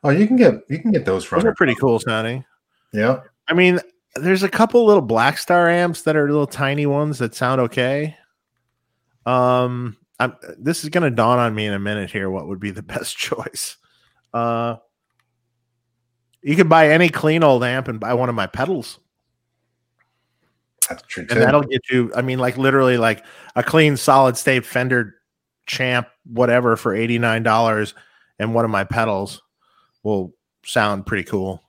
[0.03, 1.41] Oh, you can get you can get those from.
[1.41, 2.45] Those are pretty cool sounding.
[2.93, 3.21] Yeah.
[3.47, 3.79] I mean,
[4.15, 8.15] there's a couple little Blackstar amps that are little tiny ones that sound okay.
[9.25, 12.29] Um, I'm, this is going to dawn on me in a minute here.
[12.29, 13.77] What would be the best choice?
[14.33, 14.77] Uh,
[16.41, 18.99] you could buy any clean old amp and buy one of my pedals,
[20.89, 21.33] That's true too.
[21.35, 22.11] and that'll get you.
[22.15, 23.23] I mean, like literally, like
[23.55, 25.15] a clean solid state Fender
[25.67, 27.93] Champ, whatever, for eighty nine dollars,
[28.39, 29.41] and one of my pedals
[30.03, 30.33] will
[30.65, 31.61] sound pretty cool.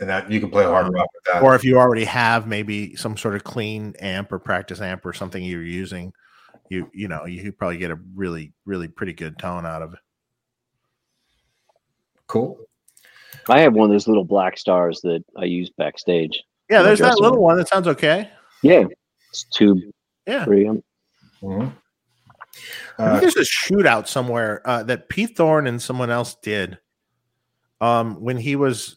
[0.00, 1.42] And that you can play hard rock with that.
[1.42, 5.12] or if you already have maybe some sort of clean amp or practice amp or
[5.12, 6.12] something you're using
[6.70, 9.92] you you know you could probably get a really really pretty good tone out of
[9.92, 9.98] it
[12.26, 12.58] cool.
[13.48, 16.42] I have one of those little black stars that I use backstage.
[16.68, 17.42] yeah there's that little room.
[17.44, 18.30] one that sounds okay
[18.62, 18.84] Yeah,
[19.30, 19.78] it's tube
[20.26, 20.82] yeah preamp.
[21.42, 21.72] Mhm.
[22.98, 26.78] I Uh, think there's a shootout somewhere uh, that Pete Thorn and someone else did
[27.80, 28.96] um, when he was s-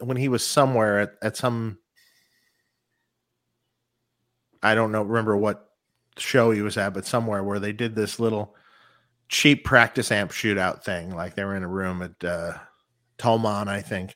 [0.00, 1.78] when he was somewhere at, at some
[4.62, 5.68] I don't know remember what
[6.18, 8.54] show he was at, but somewhere where they did this little
[9.28, 11.14] cheap practice amp shootout thing.
[11.14, 12.54] Like they were in a room at uh,
[13.18, 14.14] Tolman, I think,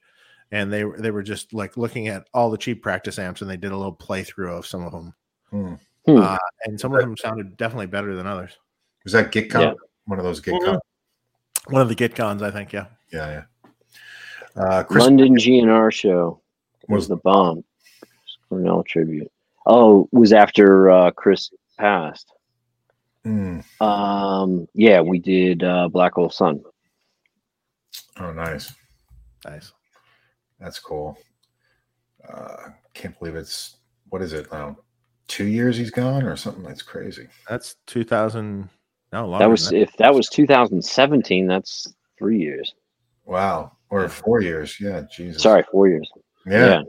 [0.52, 3.50] and they were they were just like looking at all the cheap practice amps, and
[3.50, 5.14] they did a little playthrough of some of them,
[5.50, 5.74] hmm.
[6.06, 6.18] Hmm.
[6.18, 8.56] uh, and some of them sounded definitely better than others.
[9.04, 9.60] Was that GitCon?
[9.60, 9.72] Yeah.
[10.04, 10.60] One of those Mhm.
[10.60, 10.80] GitCon.
[11.68, 12.72] One of the GitCons, I think.
[12.72, 12.86] Yeah.
[13.12, 13.42] Yeah, yeah.
[14.56, 16.40] Uh, Chris London GNR show
[16.88, 17.64] was was the bomb.
[18.48, 19.30] Cornell tribute.
[19.66, 22.32] Oh, was after uh, Chris passed.
[23.24, 23.60] Hmm.
[23.80, 26.62] Um, yeah, we did uh, Black Hole Sun.
[28.20, 28.72] Oh, nice.
[29.44, 29.72] Nice.
[30.60, 31.18] That's cool.
[32.26, 33.76] Uh, can't believe it's
[34.08, 34.76] what is it now?
[35.28, 36.62] Two years he's gone or something.
[36.62, 37.26] That's crazy.
[37.48, 38.68] That's 2000.
[39.12, 41.46] No, longer That was than if that was 2017.
[41.46, 42.74] That's three years.
[43.24, 43.75] Wow.
[43.90, 44.76] Or four years.
[44.80, 45.02] Yeah.
[45.14, 45.42] Jesus.
[45.42, 46.08] Sorry, four years.
[46.46, 46.82] Yeah.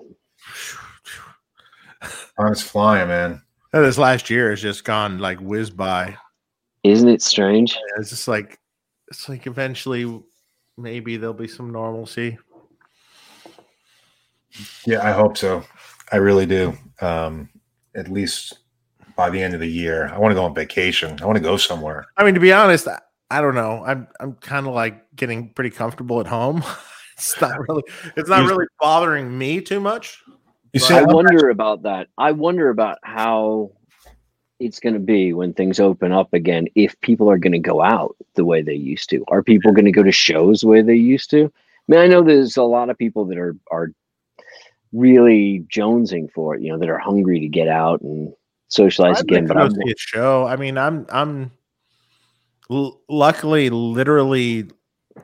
[2.01, 2.09] Yeah.
[2.39, 3.41] Time's flying, man.
[3.73, 3.81] that.
[3.81, 6.17] This last year has just gone like whiz by.
[6.83, 7.77] Isn't it strange?
[7.97, 8.59] It's just like
[9.09, 10.21] it's like eventually
[10.77, 12.37] maybe there'll be some normalcy.
[14.85, 15.63] Yeah, I hope so.
[16.11, 16.77] I really do.
[17.01, 17.49] Um,
[17.95, 18.59] at least
[19.15, 20.07] by the end of the year.
[20.13, 21.19] I want to go on vacation.
[21.21, 22.05] I want to go somewhere.
[22.15, 22.87] I mean, to be honest,
[23.29, 23.83] I, don't know.
[23.85, 26.63] I'm I'm kind of like getting pretty comfortable at home.
[27.17, 27.83] it's not really
[28.15, 30.21] it's not really bothering me too much.
[30.73, 32.07] You see, I wonder about that.
[32.17, 33.71] I wonder about how
[34.59, 36.67] it's going to be when things open up again.
[36.75, 39.85] If people are going to go out the way they used to, are people going
[39.85, 41.45] to go to shows the way they used to?
[41.45, 41.49] I
[41.87, 43.91] mean, I know there's a lot of people that are are
[44.93, 46.61] really jonesing for it.
[46.61, 48.33] You know, that are hungry to get out and
[48.67, 49.47] socialize I'd again.
[49.47, 50.45] But I'm a show.
[50.45, 51.51] I mean, I'm I'm
[52.71, 54.69] l- luckily literally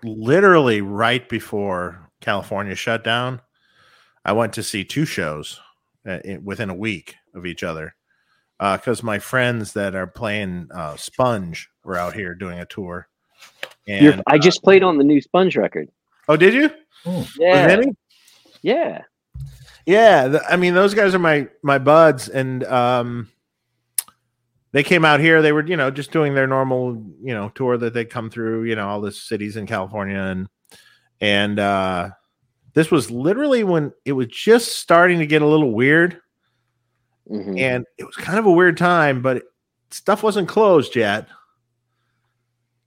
[0.03, 3.41] literally right before California shut down.
[4.25, 5.59] I went to see two shows
[6.07, 7.95] uh, in, within a week of each other
[8.59, 13.07] because my friends that are playing uh, Sponge were out here doing a tour.
[13.85, 15.89] you're, And I just played on the new Sponge record.
[16.29, 16.69] oh, did you?
[17.03, 17.21] Hmm.
[17.37, 17.95] Yeah, With any?
[18.61, 19.01] yeah.
[19.85, 23.29] Yeah, th- I mean those guys are my my buds, and um,
[24.73, 25.41] they came out here.
[25.41, 28.65] They were you know just doing their normal you know tour that they come through.
[28.65, 30.49] You know all the cities in California, and
[31.21, 32.09] and uh,
[32.73, 36.19] this was literally when it was just starting to get a little weird,
[37.31, 37.57] Mhm.
[37.57, 39.43] and it was kind of a weird time, but
[39.91, 41.27] stuff wasn't closed yet.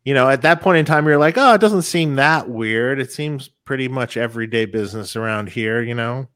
[0.04, 3.00] You know, at that point in time, you're like, oh, it doesn't seem that weird.
[3.00, 6.28] It seems pretty much everyday business around here, you know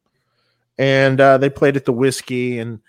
[0.78, 2.80] and uh, they played at the whiskey and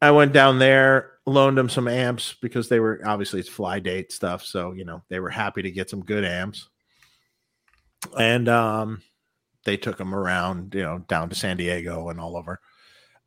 [0.00, 4.10] i went down there loaned them some amps because they were obviously it's fly date
[4.10, 6.68] stuff so you know they were happy to get some good amps.
[8.18, 9.00] And um,
[9.64, 12.60] they took them around you know down to san diego and all over.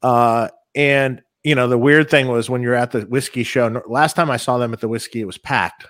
[0.01, 4.15] Uh, and you know the weird thing was when you're at the whiskey show last
[4.15, 5.85] time i saw them at the whiskey it was packed.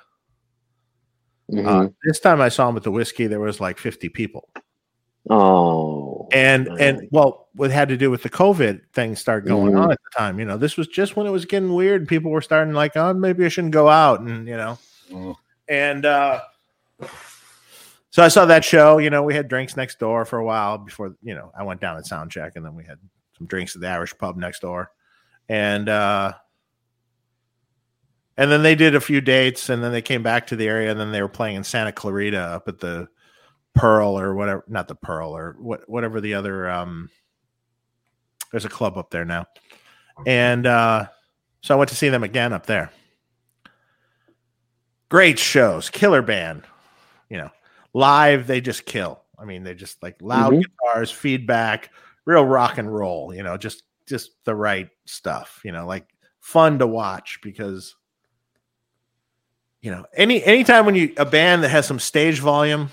[1.51, 1.65] Mhm.
[1.67, 4.49] uh, this time i saw them at the whiskey there was like 50 people
[5.29, 9.81] oh, and and well what had to do with the covid thing start going Mhm.
[9.83, 12.31] on at the time you know this was just when it was getting weird people
[12.31, 14.77] were starting like oh maybe i shouldn't go out and you know
[15.11, 15.35] Mm.
[15.69, 16.41] and uh
[18.09, 20.77] so i saw that show you know we had drinks next door for a while
[20.79, 22.97] before you know i went down at sound check and then we had
[23.37, 24.89] some drinks at the irish pub next door
[25.47, 26.33] and uh
[28.37, 30.91] and then they did a few dates and then they came back to the area
[30.91, 33.07] and then they were playing in santa clarita up at the
[33.75, 37.09] pearl or whatever not the pearl or what whatever the other um
[38.51, 39.45] there's a club up there now.
[40.25, 41.07] And uh
[41.61, 42.89] so i went to see them again up there.
[45.09, 46.63] Great shows killer band
[47.29, 47.49] you know.
[47.93, 49.21] Live they just kill.
[49.37, 50.63] I mean they just like loud Mhm.
[50.63, 51.91] guitars feedback
[52.25, 56.07] real rock and roll you know just just the right stuff you know like
[56.39, 57.95] fun to watch because
[59.81, 62.89] you know any anytime when you a band that has some stage volume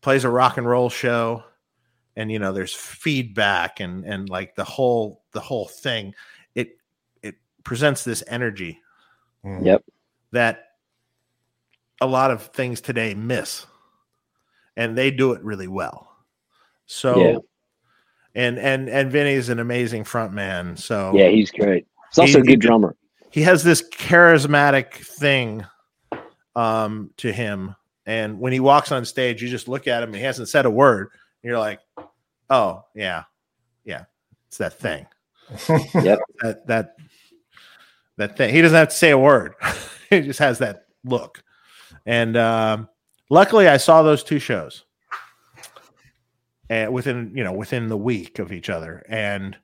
[0.00, 1.42] plays a rock and roll show
[2.16, 6.14] and you know there's feedback and and like the whole the whole thing
[6.54, 6.78] it
[7.22, 7.34] it
[7.64, 8.80] presents this energy
[9.44, 9.64] Mm.
[9.64, 9.84] Yep.
[10.32, 10.64] that
[12.00, 13.66] a lot of things today miss
[14.76, 16.12] and they do it really well
[16.86, 17.38] so Yeah.
[18.34, 21.86] and and and Vinny's an amazing front man so yeah, he's great.
[22.10, 22.96] He's also He- a good drummer.
[23.30, 25.64] he has this charismatic thing
[26.56, 27.76] um to him
[28.08, 30.66] and when he walks on stage you just look at him and he hasn't said
[30.66, 31.10] a word
[31.42, 31.78] and you're like
[32.50, 33.22] oh yeah
[33.84, 34.04] yeah
[34.48, 35.06] it's that thing
[35.94, 36.18] Yep.
[36.42, 36.96] that that
[38.18, 38.52] that thing.
[38.52, 39.54] He doesn't have to say a word.
[40.10, 41.42] he just has that look.
[42.04, 42.88] And um,
[43.30, 44.84] luckily, I saw those two shows,
[46.68, 49.56] and within you know within the week of each other, and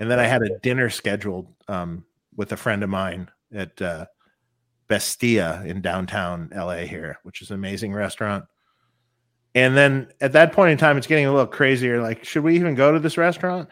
[0.00, 2.04] and then I had a dinner scheduled um,
[2.36, 4.06] with a friend of mine at uh,
[4.88, 8.44] Bestia in downtown LA here, which is an amazing restaurant.
[9.54, 12.02] And then at that point in time, it's getting a little crazier.
[12.02, 13.68] Like, should we even go to this restaurant?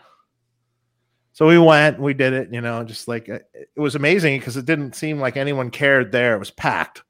[1.33, 4.57] So we went, we did it, you know, just like uh, it was amazing because
[4.57, 6.35] it didn't seem like anyone cared there.
[6.35, 7.03] It was packed.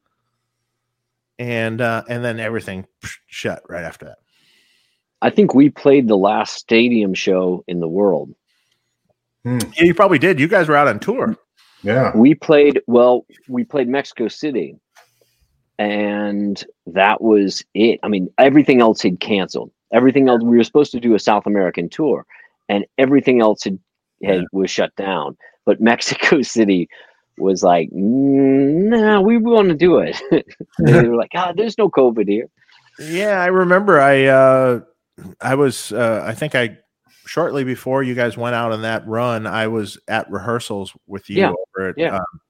[1.38, 2.86] And uh and then everything
[3.26, 4.18] shut right after that.
[5.22, 8.34] I think we played the last stadium show in the world.
[9.44, 9.58] Hmm.
[9.76, 10.40] Yeah, you probably did.
[10.40, 11.36] You guys were out on tour.
[11.86, 12.16] Yeah.
[12.16, 14.76] We played well, we played Mexico City.
[15.78, 18.00] And that was it.
[18.02, 19.70] I mean, everything else had canceled.
[19.92, 22.24] Everything else we were supposed to do a South American tour
[22.68, 23.78] and everything else had
[24.22, 24.42] had, yeah.
[24.52, 25.36] was shut down.
[25.64, 26.88] But Mexico City
[27.38, 30.20] was like, nah, we want to do it.
[30.78, 32.48] they were like, God, ah, there's no COVID here.
[32.98, 34.00] Yeah, I remember.
[34.00, 34.80] I uh,
[35.40, 36.78] I was uh, I think I
[37.26, 41.36] shortly before you guys went out on that run, I was at rehearsals with you
[41.36, 41.52] yeah.
[41.52, 42.16] over at, yeah.
[42.16, 42.40] Um,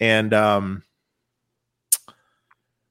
[0.00, 0.82] and um,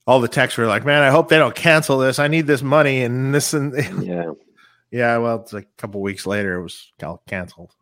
[0.07, 2.19] all the texts were like, "Man, I hope they don't cancel this.
[2.19, 3.73] I need this money and this and
[4.05, 4.31] yeah,
[4.91, 6.91] yeah." Well, it's like a couple weeks later, it was
[7.27, 7.73] canceled.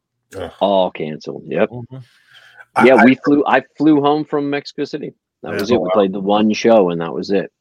[0.59, 1.43] All canceled.
[1.45, 1.69] Yep.
[1.69, 2.85] Mm-hmm.
[2.85, 3.43] Yeah, I, we flew.
[3.45, 5.13] I flew home from Mexico City.
[5.43, 5.81] That was it.
[5.81, 7.51] We played the one show, and that was it.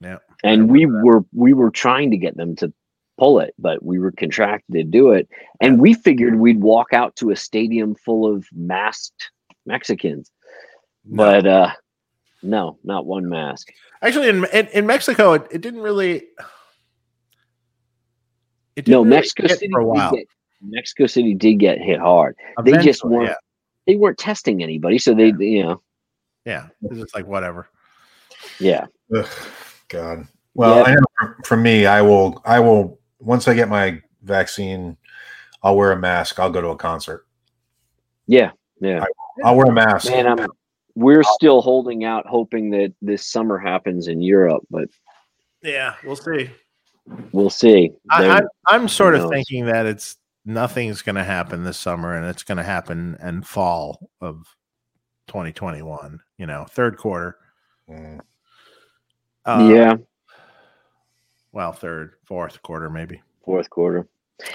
[0.00, 0.18] Yeah.
[0.42, 2.72] And we were we were trying to get them to
[3.18, 5.28] pull it, but we were contracted to do it.
[5.60, 9.30] And we figured we'd walk out to a stadium full of masked
[9.66, 10.30] Mexicans.
[11.04, 11.24] No.
[11.24, 11.70] But uh
[12.42, 13.72] no, not one mask.
[14.02, 16.16] Actually, in in, in Mexico, it, it didn't really.
[18.76, 20.12] It didn't no, really Mexico City for a while.
[20.14, 20.26] Get,
[20.60, 22.36] Mexico City did get hit hard.
[22.58, 23.28] Eventually, they just weren't.
[23.28, 23.34] Yeah.
[23.86, 25.34] They weren't testing anybody, so they, yeah.
[25.38, 25.82] you know.
[26.44, 27.68] Yeah, it's just like whatever.
[28.60, 28.86] Yeah.
[29.16, 29.28] Ugh,
[29.88, 30.26] God.
[30.54, 30.82] Well, yeah.
[30.82, 32.42] I know for, for me, I will.
[32.44, 34.96] I will once I get my vaccine.
[35.62, 36.38] I'll wear a mask.
[36.38, 37.26] I'll go to a concert.
[38.26, 39.04] Yeah, yeah.
[39.42, 40.10] I, will wear a mask.
[40.10, 40.46] Man, I'm,
[40.94, 44.88] we're still holding out, hoping that this summer happens in Europe, but
[45.62, 46.50] yeah, we'll see.
[47.32, 47.92] We'll see.
[48.10, 52.42] I, am sort of thinking that it's nothing's going to happen this summer, and it's
[52.42, 54.46] going to happen in fall of
[55.28, 56.20] 2021.
[56.38, 57.38] You know, third quarter.
[57.88, 58.20] Mm.
[59.44, 59.96] Uh, yeah.
[61.54, 63.22] Well, third, fourth quarter, maybe.
[63.44, 64.08] Fourth quarter.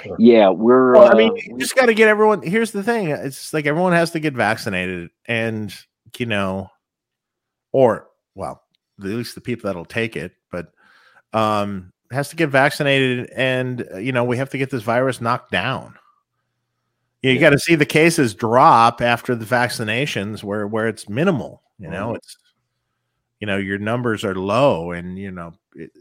[0.03, 0.17] Sure.
[0.19, 0.95] Yeah, we're.
[0.95, 2.41] Well, I mean, uh, you just got to get everyone.
[2.41, 5.73] Here's the thing: it's like everyone has to get vaccinated, and
[6.17, 6.69] you know,
[7.71, 8.63] or well,
[8.99, 10.73] at least the people that'll take it, but
[11.31, 15.21] um, has to get vaccinated, and uh, you know, we have to get this virus
[15.21, 15.95] knocked down.
[17.21, 21.61] You, you got to see the cases drop after the vaccinations, where where it's minimal.
[21.80, 22.15] You know, mm-hmm.
[22.17, 22.38] it's
[23.39, 25.53] you know your numbers are low, and you know.
[25.76, 25.91] It,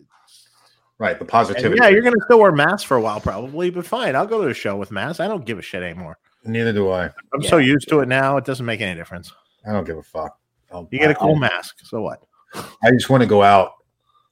[0.98, 1.78] Right, the positivity.
[1.80, 4.16] yeah, you're gonna still wear masks for a while, probably, but fine.
[4.16, 5.20] I'll go to a show with masks.
[5.20, 6.18] I don't give a shit anymore.
[6.44, 7.04] Neither do I.
[7.32, 7.50] I'm yeah.
[7.50, 9.32] so used to it now; it doesn't make any difference.
[9.66, 10.36] I don't give a fuck.
[10.72, 11.78] I'll, you get a cool I, mask.
[11.84, 12.24] So what?
[12.54, 13.74] I just want to go out.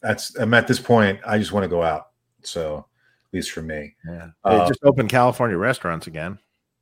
[0.03, 1.21] That's I'm at this point.
[1.25, 2.09] I just want to go out.
[2.43, 3.95] So at least for me.
[4.05, 4.29] Yeah.
[4.45, 6.39] They uh, just opened California restaurants again,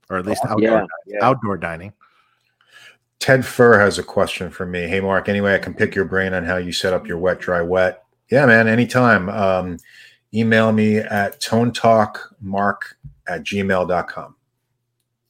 [0.09, 1.19] or at least oh, outdoor yeah, yeah.
[1.23, 1.93] outdoor dining.
[3.19, 4.86] Ted Fur has a question for me.
[4.86, 7.40] Hey Mark, anyway, I can pick your brain on how you set up your wet,
[7.40, 8.04] dry, wet.
[8.31, 9.29] Yeah, man, anytime.
[9.29, 9.79] Um,
[10.35, 12.79] email me at tonetalkmark
[13.29, 14.37] at gmail.com.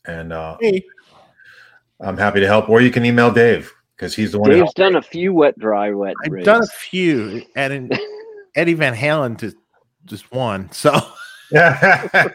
[0.06, 0.84] And uh, hey.
[2.00, 2.68] I'm happy to help.
[2.68, 4.50] Or you can email Dave because he's the one.
[4.50, 6.14] Dave's done a few wet, dry, wet.
[6.24, 6.44] I've rigs.
[6.44, 7.98] done a few, and
[8.54, 9.56] Eddie Van Halen just
[10.04, 10.70] just one.
[10.72, 10.94] So
[11.50, 12.08] yeah,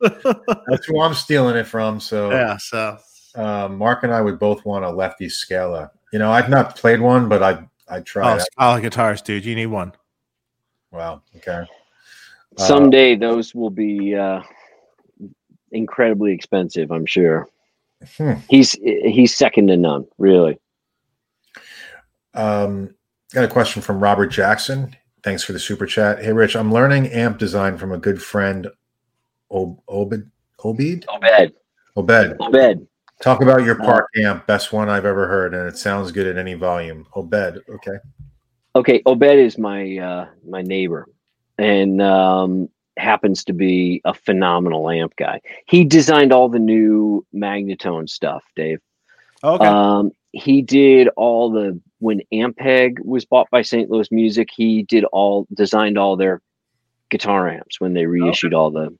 [0.00, 2.00] that's who I'm stealing it from.
[2.00, 2.98] So yeah, so
[3.34, 5.90] uh, Mark and I would both want a lefty Scala.
[6.12, 8.36] You know, I've not played one, but I I tried.
[8.36, 9.44] Oh, Scala guitars, dude.
[9.44, 9.92] You need one.
[10.94, 11.22] Wow.
[11.36, 11.64] Okay.
[12.56, 14.40] Someday uh, those will be uh,
[15.72, 16.92] incredibly expensive.
[16.92, 17.48] I'm sure.
[18.16, 18.34] Hmm.
[18.48, 20.60] He's he's second to none, really.
[22.34, 22.94] Um,
[23.32, 24.94] got a question from Robert Jackson.
[25.24, 26.22] Thanks for the super chat.
[26.22, 28.68] Hey, Rich, I'm learning amp design from a good friend,
[29.50, 30.30] Ob- Obed.
[30.62, 31.06] Obed.
[31.08, 31.54] Obed.
[31.96, 32.36] Obed.
[32.40, 32.86] Obed.
[33.20, 36.26] Talk about your uh, park amp, best one I've ever heard, and it sounds good
[36.26, 37.06] at any volume.
[37.16, 37.62] Obed.
[37.68, 37.96] Okay.
[38.76, 41.06] Okay, Obed is my uh, my neighbor,
[41.58, 45.40] and um, happens to be a phenomenal amp guy.
[45.66, 48.80] He designed all the new Magnatone stuff, Dave.
[49.42, 49.64] Okay.
[49.64, 53.90] Um, he did all the when Ampeg was bought by St.
[53.90, 54.48] Louis Music.
[54.54, 56.42] He did all designed all their
[57.10, 58.58] guitar amps when they reissued okay.
[58.58, 58.98] all the.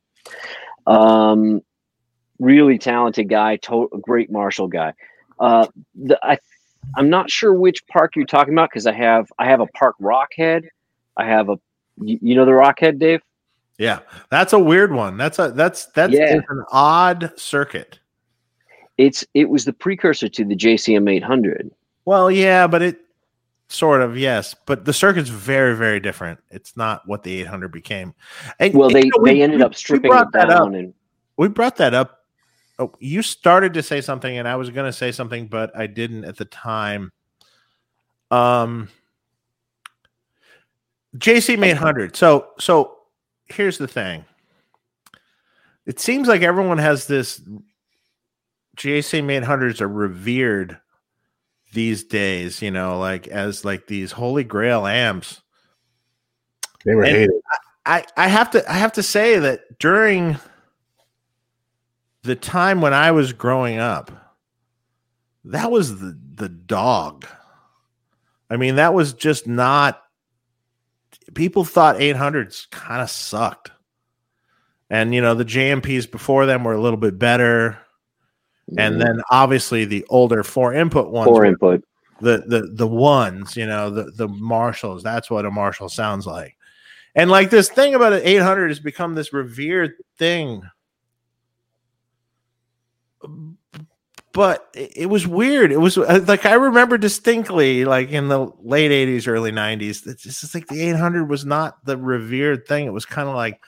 [0.86, 1.62] Um,
[2.38, 4.92] really talented guy, to- great Marshall guy.
[5.38, 6.38] Uh, the, I
[6.96, 9.96] I'm not sure which park you're talking about because I have I have a park
[10.00, 10.64] Rockhead.
[11.16, 11.58] I have a
[12.00, 13.20] you, know the Rockhead, Dave.
[13.78, 14.00] Yeah,
[14.30, 15.16] that's a weird one.
[15.16, 16.40] That's a that's that's Yeah.
[16.48, 17.98] an odd circuit.
[18.98, 21.70] It's it was the precursor to the JCM 800.
[22.04, 22.98] Well, yeah, but it
[23.68, 26.38] sort of yes, but the circuit's very very different.
[26.50, 28.14] It's not what the 800 became.
[28.60, 30.72] And Well, they you know, we- they ended up stripping it that up.
[30.72, 30.94] and
[31.36, 32.20] We brought that up.
[32.78, 35.86] Oh, you started to say something, and I was going to say something, but I
[35.86, 37.12] didn't at the time.
[38.30, 38.88] Um,
[41.16, 42.16] JC 800.
[42.16, 42.96] So so
[43.46, 44.24] here's the thing.
[45.86, 47.40] It seems like everyone has this
[48.76, 50.80] JC 800s are revered
[51.72, 55.42] these days, you know, like as like these holy grail amps.
[56.84, 57.30] They were And- hated.
[57.86, 60.38] I, I have to I have to say that during
[62.24, 64.10] the time when I was growing up,
[65.44, 67.26] that was the the dog.
[68.50, 70.02] I mean, that was just not
[71.34, 73.70] people thought 800s kind of sucked.
[74.90, 77.78] And you know, the JMPs before them were a little bit better.
[78.78, 78.98] And mm-hmm.
[78.98, 81.84] then obviously the older four input ones four input.
[82.20, 85.02] the the the ones, you know, the the Marshalls.
[85.02, 86.56] That's what a Marshall sounds like.
[87.14, 90.62] And like this thing about an 800 has become this revered thing.
[94.32, 95.70] But it was weird.
[95.70, 100.24] It was uh, like I remember distinctly, like in the late 80s, early 90s, it's
[100.24, 102.86] just like the 800 was not the revered thing.
[102.86, 103.60] It was kind of like.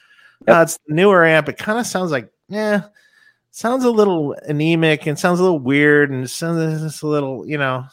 [0.48, 1.48] "Ah, it's the newer amp.
[1.48, 2.82] It kind of sounds like, yeah,
[3.52, 7.56] sounds a little anemic and sounds a little weird and sounds just a little, you
[7.58, 7.84] know,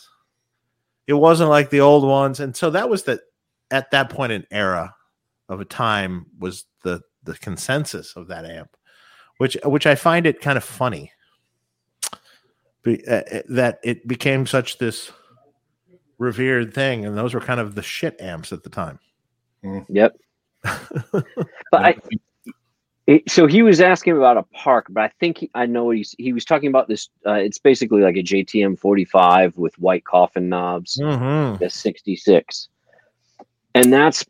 [1.08, 2.40] it wasn't like the old ones.
[2.40, 3.22] And so that was the
[3.72, 4.94] at that point an era
[5.50, 8.76] of a time was the the consensus of that amp,
[9.38, 11.12] which which I find it kind of funny.
[12.84, 15.12] Be, uh, uh, that it became such this
[16.18, 19.00] revered thing, and those were kind of the shit amps at the time.
[19.90, 20.18] Yep.
[21.72, 21.96] But I,
[23.08, 25.98] it, so he was asking about a park, but I think he, I know what
[25.98, 27.10] he's he was talking about this.
[27.26, 31.60] Uh, it's basically like a JTM 45 with white coffin knobs, Mhm.
[31.60, 32.70] the 66,
[33.76, 34.26] and that's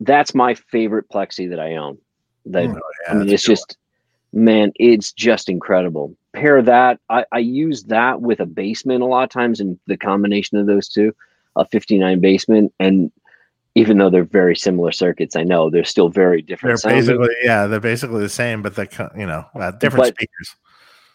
[0.00, 1.98] that's my favorite plexi that I own.
[2.46, 2.78] That Hmm.
[3.08, 3.76] I mean, it's just
[4.32, 6.14] man, it's just incredible.
[6.38, 9.96] Pair that I, I use that with a Bassman a lot of times, and the
[9.96, 11.14] combination of those two,
[11.56, 13.10] a 59 Bassman, and
[13.74, 16.80] even though they're very similar circuits, I know they're still very different.
[16.82, 17.00] They're sounding.
[17.18, 20.56] basically yeah, they're basically the same, but they co- you know uh, different But- speakers.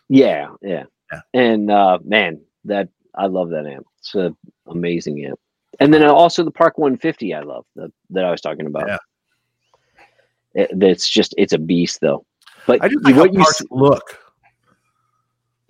[0.09, 1.21] Yeah, yeah, Yeah.
[1.33, 3.87] And uh, man, that I love that amp.
[3.99, 4.35] It's an
[4.67, 5.39] amazing amp.
[5.79, 8.87] And then also the Park 150, I love that that I was talking about.
[8.87, 8.97] Yeah.
[10.55, 12.25] It, that's just it's a beast though.
[12.67, 14.19] But I just like what you look.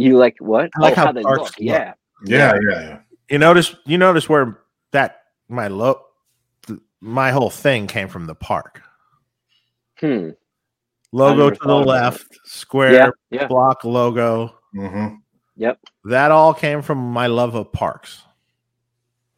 [0.03, 0.69] You like what?
[0.75, 1.49] I like oh, how they Parks look.
[1.49, 1.59] look.
[1.59, 1.93] Yeah,
[2.25, 2.99] Yeah, yeah, yeah.
[3.29, 4.59] You notice you notice where
[4.91, 6.01] that my lo
[6.67, 8.81] th- my whole thing came from the park.
[9.99, 10.31] Hmm.
[11.11, 13.47] Logo to the thought about left, square Yeah, yeah.
[13.47, 14.57] block logo.
[14.75, 15.15] Mm-hmm.
[15.55, 15.79] Yep.
[16.05, 18.23] That all came from my love of parks.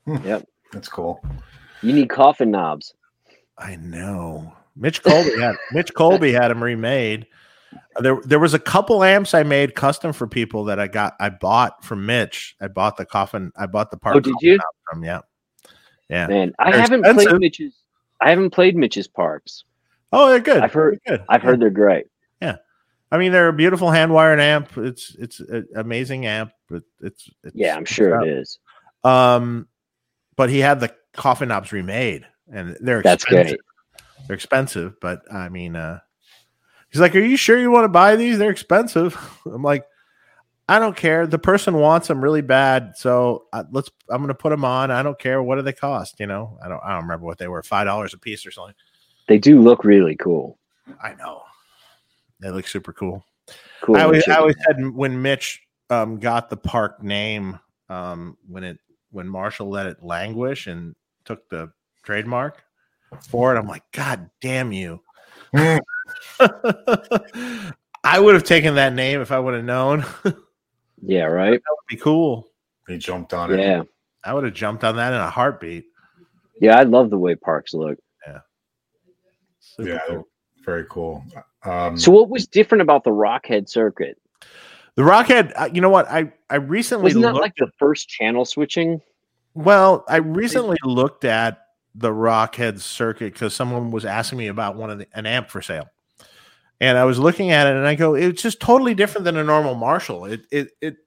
[0.08, 0.48] Yep.
[0.72, 1.24] That's cool.
[1.82, 2.94] You need coffin knobs.
[3.58, 4.54] I know.
[4.76, 7.28] Mitch Colby had Mitch Colby had them remade.
[8.00, 11.16] There, there was a couple amps I made custom for people that I got.
[11.20, 12.56] I bought from Mitch.
[12.62, 13.52] I bought the coffin.
[13.56, 14.16] I bought the park.
[14.18, 14.60] Oh, did you?
[14.92, 15.20] From yeah,
[16.10, 16.28] yeah.
[16.28, 17.30] Man, I They're haven't expensive.
[17.30, 17.74] played Mitch's.
[18.22, 19.64] I haven't played Mitch's parks.
[20.12, 20.62] Oh, they're good.
[20.64, 21.26] I've heard- They're good.
[21.30, 22.06] I've heard they're great.
[22.42, 22.58] Yeah,
[23.12, 24.78] I mean, they're a beautiful hand wired amp.
[24.78, 26.52] It's it's an amazing amp.
[26.70, 28.60] But it's, it's Yeah, I'm sure it is.
[29.04, 29.68] Um,
[30.36, 33.58] but he had the coffin knobs remade, and they're That's expensive.
[33.58, 33.62] great.
[34.28, 36.00] They're expensive, but I mean, uh,
[36.96, 38.38] he's like, "Are you sure you want to buy these?
[38.38, 39.86] They're expensive." I'm like,
[40.70, 41.28] "I don't care.
[41.28, 43.92] The person wants them really bad, so uh, let's.
[44.10, 44.92] I'm going to put them on.
[44.92, 45.44] I don't care.
[45.44, 46.20] What do they cost?
[46.20, 46.82] You know, I don't.
[46.84, 47.62] I don't remember what they were.
[47.64, 48.76] Five dollars a piece or something.
[49.28, 50.58] They do look really cool.
[51.04, 51.42] I know.
[52.40, 53.26] They look super cool.
[53.82, 53.98] Cool.
[53.98, 57.60] I always, I always said when Mitch um, got the park name,
[57.90, 58.80] um, when it
[59.12, 60.96] when Marshall let it languish and
[61.26, 61.72] took the
[62.04, 62.64] trademark
[63.22, 65.02] for it, I'm like, God damn you!
[68.04, 70.06] I would have taken that name if I would have known.
[71.02, 71.52] yeah, right.
[71.52, 72.48] That would be cool.
[72.88, 73.60] He jumped on it.
[73.60, 73.84] Yeah,
[74.24, 75.86] I would have jumped on that in a heartbeat.
[76.62, 76.78] yeah.
[76.78, 77.98] I love the way parks look.
[79.60, 80.28] Super Yeah, cool.
[80.64, 81.24] very cool.
[81.64, 84.18] Um, So, what was different about the Rockhead circuit?
[84.96, 86.08] The Rockhead, uh, you know what?
[86.10, 89.02] I I recently Wasn't that looked like the first channel switching?
[89.56, 91.66] Well, I recently looked at
[91.96, 95.62] the Rockhead circuit because someone was asking me about one of the, an amp for
[95.62, 95.90] sale,
[96.82, 99.44] and I was looking at it and I go, it's just totally different than a
[99.44, 100.26] normal Marshall.
[100.26, 100.98] It it it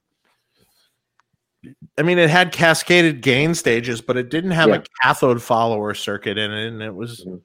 [1.99, 4.77] I mean, it had cascaded gain stages, but it didn't have Yeah.
[4.77, 7.43] a cathode follower circuit in it, and it was Mhm.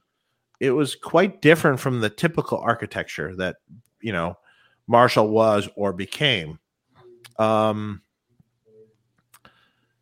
[0.59, 3.57] it was quite different from the typical architecture that
[4.01, 4.37] you know
[4.87, 6.59] Marshall was or became.
[7.39, 8.01] Um,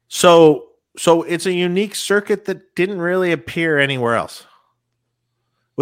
[0.07, 0.67] so
[0.97, 4.45] so it's a unique circuit that didn't really appear anywhere else.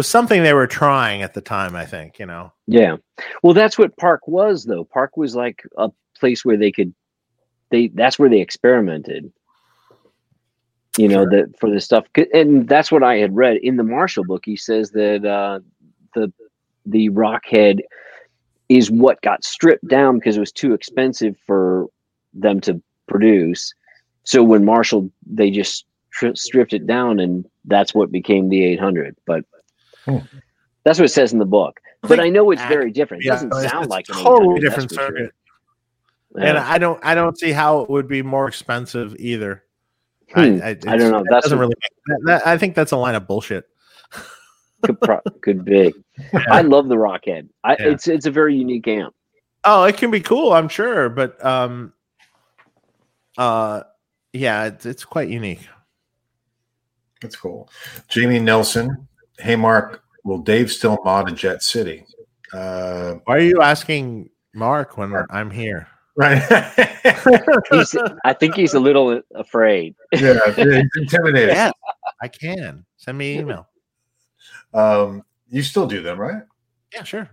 [0.00, 2.18] Was something they were trying at the time, I think.
[2.18, 2.96] You know, Yeah.
[3.42, 4.82] Well, that's what Park was, though.
[4.82, 6.94] Park was like a place where they could,
[7.68, 9.30] they that's where they experimented.
[10.96, 11.30] You know Sure.
[11.32, 14.40] that for the stuff and that's what I had read in the Marshall book.
[14.46, 15.60] He says that uh,
[16.14, 16.32] the
[16.86, 17.80] the Rockhead
[18.70, 21.88] is what got stripped down because it was too expensive for
[22.32, 23.74] them to produce.
[24.24, 25.84] So when Marshall, they just
[26.18, 29.14] stri- stripped it down, and that's what became the 800.
[29.26, 29.44] But
[30.04, 30.18] Hmm.
[30.84, 31.80] that's what it says in the book.
[32.02, 33.22] But I know it's Ac- very different.
[33.22, 35.18] It yeah, doesn't it's- sound it's like an totally 800, different that's for sure.
[35.18, 35.34] circuit.
[36.36, 36.66] and Yeah.
[36.68, 39.64] I don't I don't see how it would be more expensive either.
[40.32, 40.38] Hmm.
[40.40, 41.18] I, I, I don't know.
[41.22, 41.74] that That's doesn't what really.
[42.06, 43.64] That, that, I think that's a line of bullshit.
[44.82, 45.92] could, pro- could be.
[46.48, 47.48] I love the Rockhead.
[47.64, 47.88] I, Yeah.
[47.88, 49.14] It's it's a very unique amp.
[49.64, 51.92] Oh, it can be cool, I'm sure, but um,
[53.36, 53.82] uh,
[54.32, 55.68] yeah, it's, it's quite unique.
[57.20, 57.68] That's cool.
[58.08, 59.06] Jamie Nelson.
[59.40, 62.04] Hey, Mark, will Dave still mod a Jet City?
[62.52, 65.86] Uh, Why are you asking Mark when I'm here?
[66.16, 66.42] right.
[67.70, 69.94] He's, I think he's a little afraid.
[70.12, 71.50] yeah, he's intimidated.
[71.54, 71.70] Yeah,
[72.20, 73.68] I can send me an email.
[74.74, 76.42] Um, you still do them, right?
[76.92, 77.30] Yeah, sure.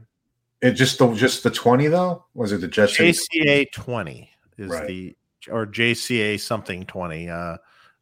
[0.62, 2.26] It just the just the twenty though.
[2.34, 3.12] Was it the Jet City?
[3.12, 4.88] JCA twenty is Right.
[4.88, 5.16] the
[5.52, 7.30] or JCA something twenty.
[7.30, 7.58] Uh,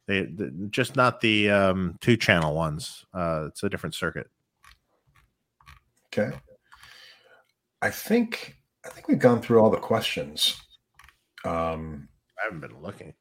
[0.06, 3.04] they the, just not the um two channel ones.
[3.12, 4.28] Uh, it's a different circuit.
[6.06, 6.36] Okay.
[7.82, 10.60] I think I think we've gone through all the questions.
[11.44, 12.08] Um,
[12.38, 13.14] I haven't been looking.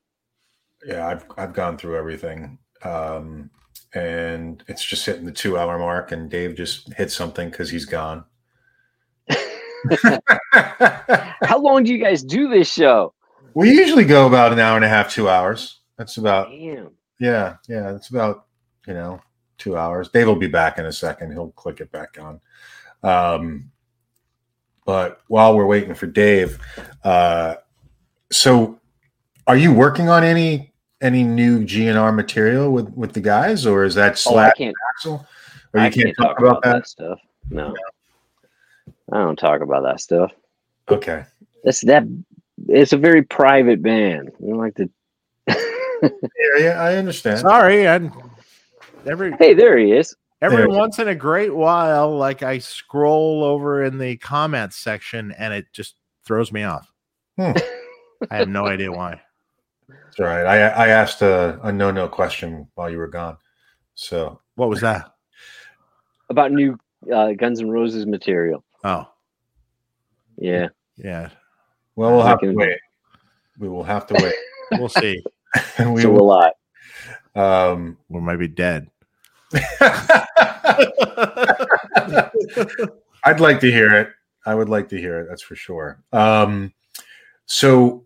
[0.85, 2.59] yeah, I've I've gone through everything.
[2.83, 3.49] Um,
[3.93, 7.85] and it's just hitting the two hour mark, and Dave just hit something because he's
[7.85, 8.25] gone.
[10.51, 13.13] How long do you guys do this show?
[13.55, 15.79] we usually go about an hour and a half, two hours.
[15.97, 16.91] That's about Damn.
[17.19, 17.95] yeah, yeah.
[17.95, 18.45] It's about
[18.87, 19.19] you know
[19.57, 20.09] two hours.
[20.09, 21.31] Dave will be back in a second.
[21.31, 22.39] He'll click it back on.
[23.03, 23.71] Um,
[24.85, 26.59] but while we're waiting for Dave,
[27.03, 27.55] uh,
[28.31, 28.79] so
[29.47, 33.95] are you working on any any new GNR material with with the guys, or is
[33.95, 34.75] that Oh, I Slack can't.
[35.03, 35.25] Axl?
[35.73, 36.87] Or you I can't, talk about that?
[36.87, 37.19] stuff.
[37.49, 37.73] No,
[39.11, 40.31] I don't talk about that stuff.
[40.89, 41.25] Okay.
[41.63, 42.03] That's that.
[42.69, 44.31] It's a very private band.
[44.39, 44.89] We don't like to.
[46.03, 46.09] Yeah,
[46.59, 47.39] yeah, I understand.
[47.39, 48.09] Sorry, I
[49.05, 50.15] every hey, there he is.
[50.41, 50.69] every There.
[50.69, 55.65] once in a great while, like I scroll over in the comments section and it
[55.73, 55.95] just
[56.25, 56.91] throws me off.
[57.37, 57.51] Hmm.
[58.31, 59.21] I have no idea why.
[59.87, 60.45] That's all right.
[60.45, 63.37] I I asked a, a no no question while you were gone.
[63.95, 65.11] So What was that?
[66.29, 66.77] About new
[67.13, 68.63] uh, Guns and Roses material.
[68.83, 69.05] Oh,
[70.37, 70.69] Yeah.
[70.97, 71.29] yeah.
[71.95, 72.77] well, we'll have to wait.
[73.59, 74.33] We will have to wait.
[74.79, 75.23] We'll see.
[75.77, 76.27] And we so will.
[76.27, 76.51] will I.
[77.35, 78.89] Um, we might be dead.
[83.23, 84.09] I'd like to hear it.
[84.45, 85.27] I would like to hear it.
[85.29, 86.03] That's for sure.
[86.13, 86.73] Um,
[87.45, 88.05] so,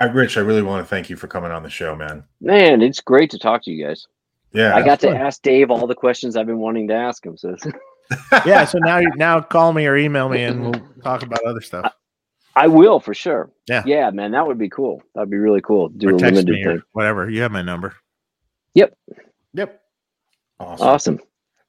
[0.00, 2.24] I, Rich, I really want to thank you for coming on the show, man.
[2.40, 4.06] Man, it's great to talk to you guys.
[4.52, 5.16] Yeah, I got to fun.
[5.16, 7.36] ask Dave all the questions I've been wanting to ask him.
[7.36, 7.54] So
[8.46, 8.64] yeah.
[8.64, 11.92] So now, you now call me or email me and we'll talk about other stuff.
[12.58, 13.50] I will for sure.
[13.68, 13.82] Yeah.
[13.86, 15.02] Yeah, man, that would be cool.
[15.14, 15.88] That'd be really cool.
[15.90, 17.30] Do Or a text limited me or whatever.
[17.30, 17.94] You have my number.
[18.74, 18.96] Yep.
[19.54, 19.80] Yep.
[20.60, 20.86] awesome.
[20.88, 21.20] Awesome.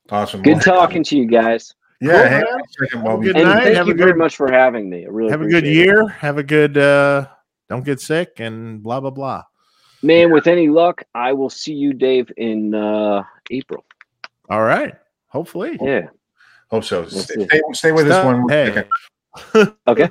[0.10, 0.42] Awesome.
[0.42, 1.74] Good Well, talking to you guys.
[2.02, 2.54] Yeah, Cool, hang man.
[2.54, 3.64] on a second while Have a we good And night.
[3.66, 5.06] thank Have you a very much for having me.
[5.06, 5.86] I really Have a good appreciate it.
[5.86, 6.08] year.
[6.08, 6.78] Have a good.
[6.78, 7.28] uh
[7.70, 9.44] Don't get sick and blah blah blah.
[10.02, 13.22] Man, with any luck, I will see you, Dave, in uh
[13.52, 13.84] April.
[14.50, 14.96] All right.
[15.28, 15.78] Hopefully.
[15.82, 16.08] Yeah.
[16.72, 17.02] Hope so.
[17.02, 18.88] Let's Stay, stay, stay with us one more Hey.
[19.88, 20.10] Okay.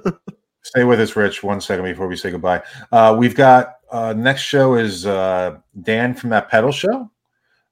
[0.69, 2.62] Stay with us, Rich, one second before we say goodbye.
[2.93, 7.11] Uh, we've got uh, next show is uh, Dan from that pedal show.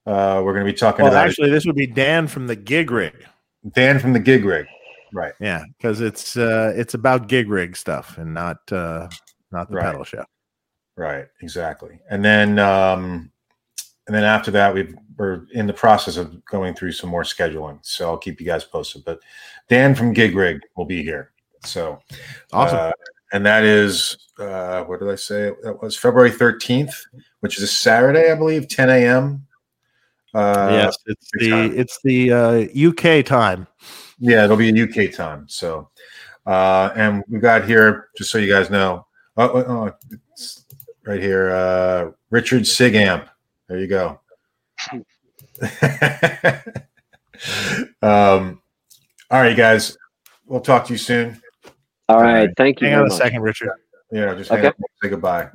[0.06, 2.56] Uh, we're going to be talking Well, about actually, this would be Dan from the
[2.56, 3.12] gig rig.
[3.74, 4.64] Dan from the gig rig.
[5.12, 5.34] Right.
[5.40, 9.08] Yeah, because it's uh it's about gig rig stuff and not uh
[9.52, 9.84] not the Right.
[9.84, 10.24] pedal show.
[10.96, 11.26] Right.
[11.42, 12.00] Exactly.
[12.10, 13.30] And then um,
[14.06, 17.78] and then after that, we've, we're in the process of going through some more scheduling.
[17.82, 19.04] So I'll keep you guys posted.
[19.04, 19.20] But
[19.68, 21.32] Dan from Gig Rig will be here.
[21.66, 22.00] So
[22.52, 22.78] Awesome.
[22.78, 22.92] Uh,
[23.32, 25.52] and that is uh, what did I say?
[25.62, 26.94] That was February thirteenth,
[27.40, 29.46] which is a Saturday, I believe, ten a.m.
[30.34, 31.72] Uh, yes, it's the time.
[31.76, 33.66] it's the uh, UK time.
[34.18, 35.46] Yeah, it'll be a UK time.
[35.48, 35.90] So,
[36.46, 39.06] uh, and we got here just so you guys know.
[39.36, 39.92] Oh, oh, oh,
[40.32, 40.64] it's
[41.04, 41.50] right here.
[41.50, 43.28] Uh, Richard Sigamp.
[43.68, 44.20] There you go.
[48.02, 48.60] um,
[49.30, 49.96] all right, guys.
[50.46, 51.40] We'll talk to you soon.
[52.08, 52.50] All right.
[52.56, 52.88] Thank you.
[52.88, 53.18] Hang on a much.
[53.18, 53.70] second, Richard.
[54.12, 54.68] Yeah, just hang Okay.
[54.68, 55.48] up say goodbye.